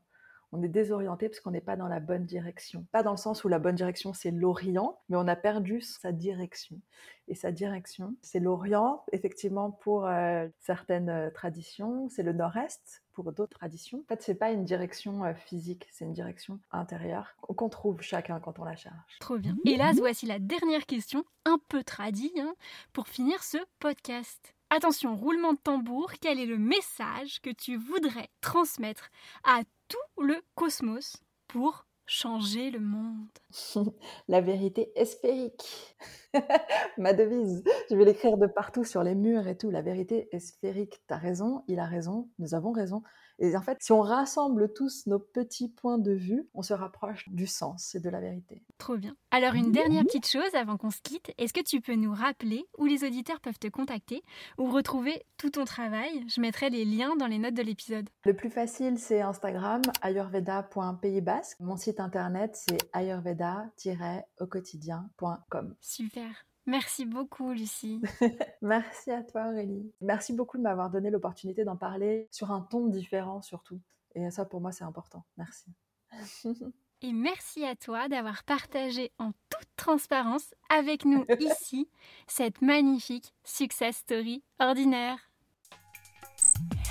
on 0.55 0.63
est 0.63 0.69
désorienté 0.69 1.29
parce 1.29 1.41
qu'on 1.41 1.51
n'est 1.51 1.61
pas 1.61 1.77
dans 1.77 1.89
la 1.89 2.01
bonne 2.01 2.25
direction. 2.25 2.87
Pas 2.93 3.03
dans 3.03 3.11
le 3.11 3.17
sens 3.17 3.45
où 3.45 3.49
la 3.49 3.59
bonne 3.59 3.75
direction 3.75 4.15
c'est 4.15 4.31
l'Orient, 4.31 5.01
mais 5.09 5.17
on 5.17 5.27
a 5.27 5.37
perdu 5.37 5.81
sa 5.81 6.13
direction. 6.13 6.81
Et 7.27 7.35
sa 7.35 7.53
direction, 7.53 8.15
c'est 8.23 8.39
l'Orient, 8.39 9.05
effectivement, 9.13 9.71
pour 9.71 10.07
euh, 10.07 10.47
certaines 10.61 11.09
euh, 11.09 11.31
traditions, 11.31 12.09
c'est 12.11 12.23
le 12.23 12.33
Nord-Est 12.33 13.03
pour 13.15 13.33
d'autres 13.33 13.57
traditions. 13.57 14.01
En 14.01 14.09
fait, 14.09 14.23
c'est 14.23 14.35
pas 14.35 14.51
une 14.51 14.65
direction 14.65 15.25
euh, 15.25 15.35
physique, 15.35 15.87
c'est 15.91 16.05
une 16.05 16.13
direction 16.13 16.61
intérieure 16.71 17.35
qu'on 17.41 17.69
trouve 17.71 18.03
chacun 18.03 18.41
quand 18.41 18.59
on 18.59 18.65
la 18.65 18.77
cherche. 18.77 19.19
Trop 19.21 19.39
bien. 19.39 19.57
Et 19.65 19.77
là, 19.77 19.93
voici 19.97 20.27
la 20.27 20.39
dernière 20.39 20.85
question, 20.85 21.25
un 21.47 21.59
peu 21.69 21.83
tradie, 21.83 22.33
hein, 22.39 22.55
pour 22.93 23.09
finir 23.09 23.43
ce 23.43 23.59
podcast. 23.79 24.54
Attention, 24.77 25.15
roulement 25.15 25.53
de 25.53 25.59
tambour, 25.59 26.11
quel 26.21 26.41
est 26.41 26.47
le 26.47 26.59
message 26.59 27.41
que 27.43 27.51
tu 27.51 27.77
voudrais 27.77 28.29
transmettre 28.41 29.09
à 29.45 29.61
tout 29.87 30.21
le 30.21 30.35
cosmos 30.57 31.23
pour 31.47 31.87
changer 32.07 32.73
le 32.73 32.81
monde? 32.81 33.29
La 34.29 34.41
vérité 34.41 34.91
sphérique. 35.05 35.95
Ma 36.99 37.13
devise. 37.13 37.63
Je 37.89 37.95
vais 37.95 38.05
l'écrire 38.05 38.37
de 38.37 38.49
partout 38.49 38.83
sur 38.83 39.05
les 39.05 39.15
murs 39.15 39.47
et 39.47 39.57
tout. 39.57 39.71
La 39.71 39.81
vérité 39.81 40.29
est 40.33 40.41
sphérique. 40.41 41.01
T'as 41.07 41.19
raison, 41.19 41.63
il 41.69 41.79
a 41.79 41.87
raison, 41.87 42.29
nous 42.41 42.57
avons 42.57 42.73
raison. 42.73 43.05
Et 43.39 43.57
en 43.57 43.63
fait, 43.63 43.79
si 43.81 43.93
on 43.93 44.01
rassemble 44.01 44.73
tous 44.73 45.07
nos 45.07 45.19
petits 45.19 45.69
points 45.69 45.99
de 45.99 46.13
vue, 46.13 46.49
on 46.55 46.63
se 46.63 46.73
rapproche 46.73 47.29
du 47.29 47.47
sens 47.47 47.95
et 47.95 48.01
de 48.01 48.09
la 48.09 48.21
vérité. 48.21 48.63
Trop 48.79 48.97
bien. 48.97 49.15
Alors 49.31 49.55
une 49.55 49.73
dernière 49.73 50.05
petite 50.05 50.29
chose 50.29 50.55
avant 50.55 50.77
qu'on 50.77 50.91
se 50.91 51.01
quitte, 51.03 51.33
est-ce 51.39 51.53
que 51.53 51.63
tu 51.63 51.81
peux 51.81 51.95
nous 51.95 52.15
rappeler 52.15 52.65
où 52.79 52.87
les 52.87 53.05
auditeurs 53.05 53.41
peuvent 53.41 53.59
te 53.59 53.69
contacter 53.69 54.23
ou 54.59 54.71
retrouver 54.71 55.25
tout 55.37 55.51
ton 55.51 55.65
travail? 55.65 56.25
Je 56.29 56.41
mettrai 56.41 56.71
les 56.71 56.85
liens 56.85 57.17
dans 57.17 57.27
les 57.27 57.39
notes 57.39 57.55
de 57.55 57.63
l'épisode. 57.63 58.09
Le 58.25 58.35
plus 58.35 58.51
facile, 58.51 58.99
c'est 58.99 59.21
Instagram, 59.21 59.83
ayurveda.pays 60.03 61.21
basque. 61.21 61.59
Mon 61.61 61.77
site 61.77 62.01
internet, 62.01 62.53
c'est 62.55 62.79
ayurveda-au-quotidien.com. 62.93 65.77
Super. 65.81 66.47
Merci 66.67 67.05
beaucoup, 67.05 67.53
Lucie. 67.53 68.01
Merci 68.63 69.11
à 69.11 69.23
toi, 69.23 69.49
Aurélie. 69.49 69.93
Merci 70.01 70.33
beaucoup 70.33 70.57
de 70.57 70.63
m'avoir 70.63 70.91
donné 70.91 71.11
l'opportunité 71.11 71.65
d'en 71.65 71.77
parler 71.77 72.27
sur 72.31 72.51
un 72.53 72.61
ton 72.61 72.87
différent, 72.87 73.43
surtout. 73.43 73.81
Et 74.15 74.31
ça, 74.31 74.45
pour 74.45 74.61
moi, 74.61 74.73
c'est 74.73 74.85
important. 74.85 75.25
Merci. 75.37 75.67
Et 77.03 77.13
merci 77.13 77.67
à 77.67 77.77
toi 77.77 78.09
d'avoir 78.09 78.45
partagé 78.45 79.13
en 79.19 79.33
toute 79.51 79.69
transparence 79.77 80.55
avec 80.71 81.05
nous 81.05 81.27
ici 81.39 81.87
cette 82.27 82.63
magnifique 82.63 83.35
success 83.45 83.97
story 83.97 84.43
ordinaire. 84.59 85.19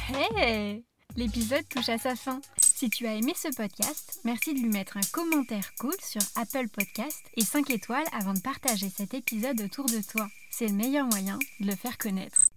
Hey 0.10 0.86
L'épisode 1.16 1.68
touche 1.68 1.90
à 1.90 1.98
sa 1.98 2.16
fin. 2.16 2.42
Si 2.84 2.90
tu 2.90 3.08
as 3.08 3.16
aimé 3.16 3.32
ce 3.34 3.48
podcast, 3.48 4.20
merci 4.26 4.54
de 4.54 4.60
lui 4.60 4.68
mettre 4.68 4.98
un 4.98 5.08
commentaire 5.14 5.74
cool 5.80 5.96
sur 6.04 6.20
Apple 6.36 6.68
Podcast 6.68 7.22
et 7.38 7.46
5 7.46 7.70
étoiles 7.70 8.04
avant 8.12 8.34
de 8.34 8.42
partager 8.42 8.90
cet 8.90 9.14
épisode 9.14 9.62
autour 9.62 9.86
de 9.86 10.02
toi. 10.02 10.28
C'est 10.52 10.68
le 10.68 10.74
meilleur 10.74 11.08
moyen 11.08 11.40
de 11.62 11.68
le 11.68 11.78
faire 11.78 11.98
connaître. 11.98 12.50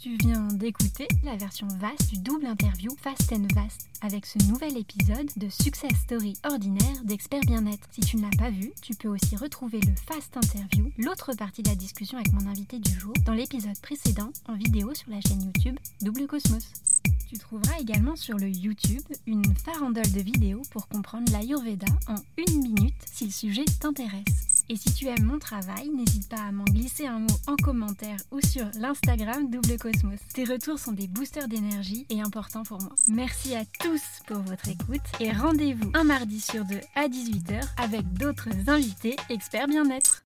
Tu 0.00 0.16
viens 0.18 0.46
d'écouter 0.52 1.08
la 1.24 1.34
version 1.34 1.66
vaste 1.80 2.10
du 2.10 2.18
double 2.20 2.46
interview 2.46 2.92
Fast 3.02 3.32
and 3.32 3.48
Vast 3.56 3.88
avec 4.02 4.24
ce 4.24 4.38
nouvel 4.46 4.76
épisode 4.76 5.28
de 5.36 5.48
Success 5.48 5.96
Story 6.04 6.34
ordinaire 6.48 7.02
d'Expert 7.02 7.40
Bien-être. 7.40 7.88
Si 7.90 8.02
tu 8.02 8.18
ne 8.18 8.22
l'as 8.22 8.36
pas 8.38 8.50
vu, 8.50 8.70
tu 8.82 8.94
peux 8.94 9.08
aussi 9.08 9.34
retrouver 9.34 9.80
le 9.80 9.94
Fast 10.06 10.36
Interview, 10.36 10.92
l'autre 10.96 11.34
partie 11.34 11.64
de 11.64 11.70
la 11.70 11.74
discussion 11.74 12.18
avec 12.18 12.32
mon 12.32 12.48
invité 12.48 12.78
du 12.78 12.96
jour, 13.00 13.14
dans 13.26 13.34
l'épisode 13.34 13.80
précédent 13.80 14.30
en 14.46 14.54
vidéo 14.54 14.94
sur 14.94 15.10
la 15.10 15.20
chaîne 15.20 15.42
YouTube 15.42 15.76
Double 16.02 16.28
Cosmos. 16.28 16.70
Tu 17.28 17.38
trouveras 17.38 17.78
également 17.80 18.14
sur 18.14 18.36
le 18.36 18.48
YouTube 18.48 19.02
une 19.26 19.42
farandole 19.56 20.12
de 20.12 20.20
vidéos 20.20 20.62
pour 20.70 20.86
comprendre 20.88 21.32
l'Ayurveda 21.32 21.86
en 22.08 22.16
une 22.36 22.62
minute 22.62 22.94
si 23.10 23.24
le 23.24 23.30
sujet 23.30 23.64
t'intéresse. 23.80 24.52
Et 24.68 24.76
si 24.76 24.92
tu 24.92 25.06
aimes 25.06 25.24
mon 25.24 25.38
travail, 25.38 25.88
n'hésite 25.88 26.28
pas 26.28 26.42
à 26.42 26.52
m'en 26.52 26.64
glisser 26.64 27.06
un 27.06 27.20
mot 27.20 27.36
en 27.46 27.56
commentaire 27.56 28.18
ou 28.30 28.40
sur 28.40 28.66
l'Instagram 28.78 29.50
Double 29.50 29.78
Cosmos. 29.78 30.20
Tes 30.34 30.44
retours 30.44 30.78
sont 30.78 30.92
des 30.92 31.08
boosters 31.08 31.48
d'énergie 31.48 32.06
et 32.10 32.20
importants 32.20 32.64
pour 32.64 32.80
moi. 32.82 32.94
Merci 33.08 33.54
à 33.54 33.64
tous 33.80 34.02
pour 34.26 34.38
votre 34.38 34.68
écoute 34.68 35.00
et 35.20 35.32
rendez-vous 35.32 35.90
un 35.94 36.04
mardi 36.04 36.40
sur 36.40 36.64
deux 36.64 36.80
à 36.94 37.08
18h 37.08 37.62
avec 37.78 38.12
d'autres 38.12 38.50
invités 38.68 39.16
experts 39.30 39.68
bien-être. 39.68 40.20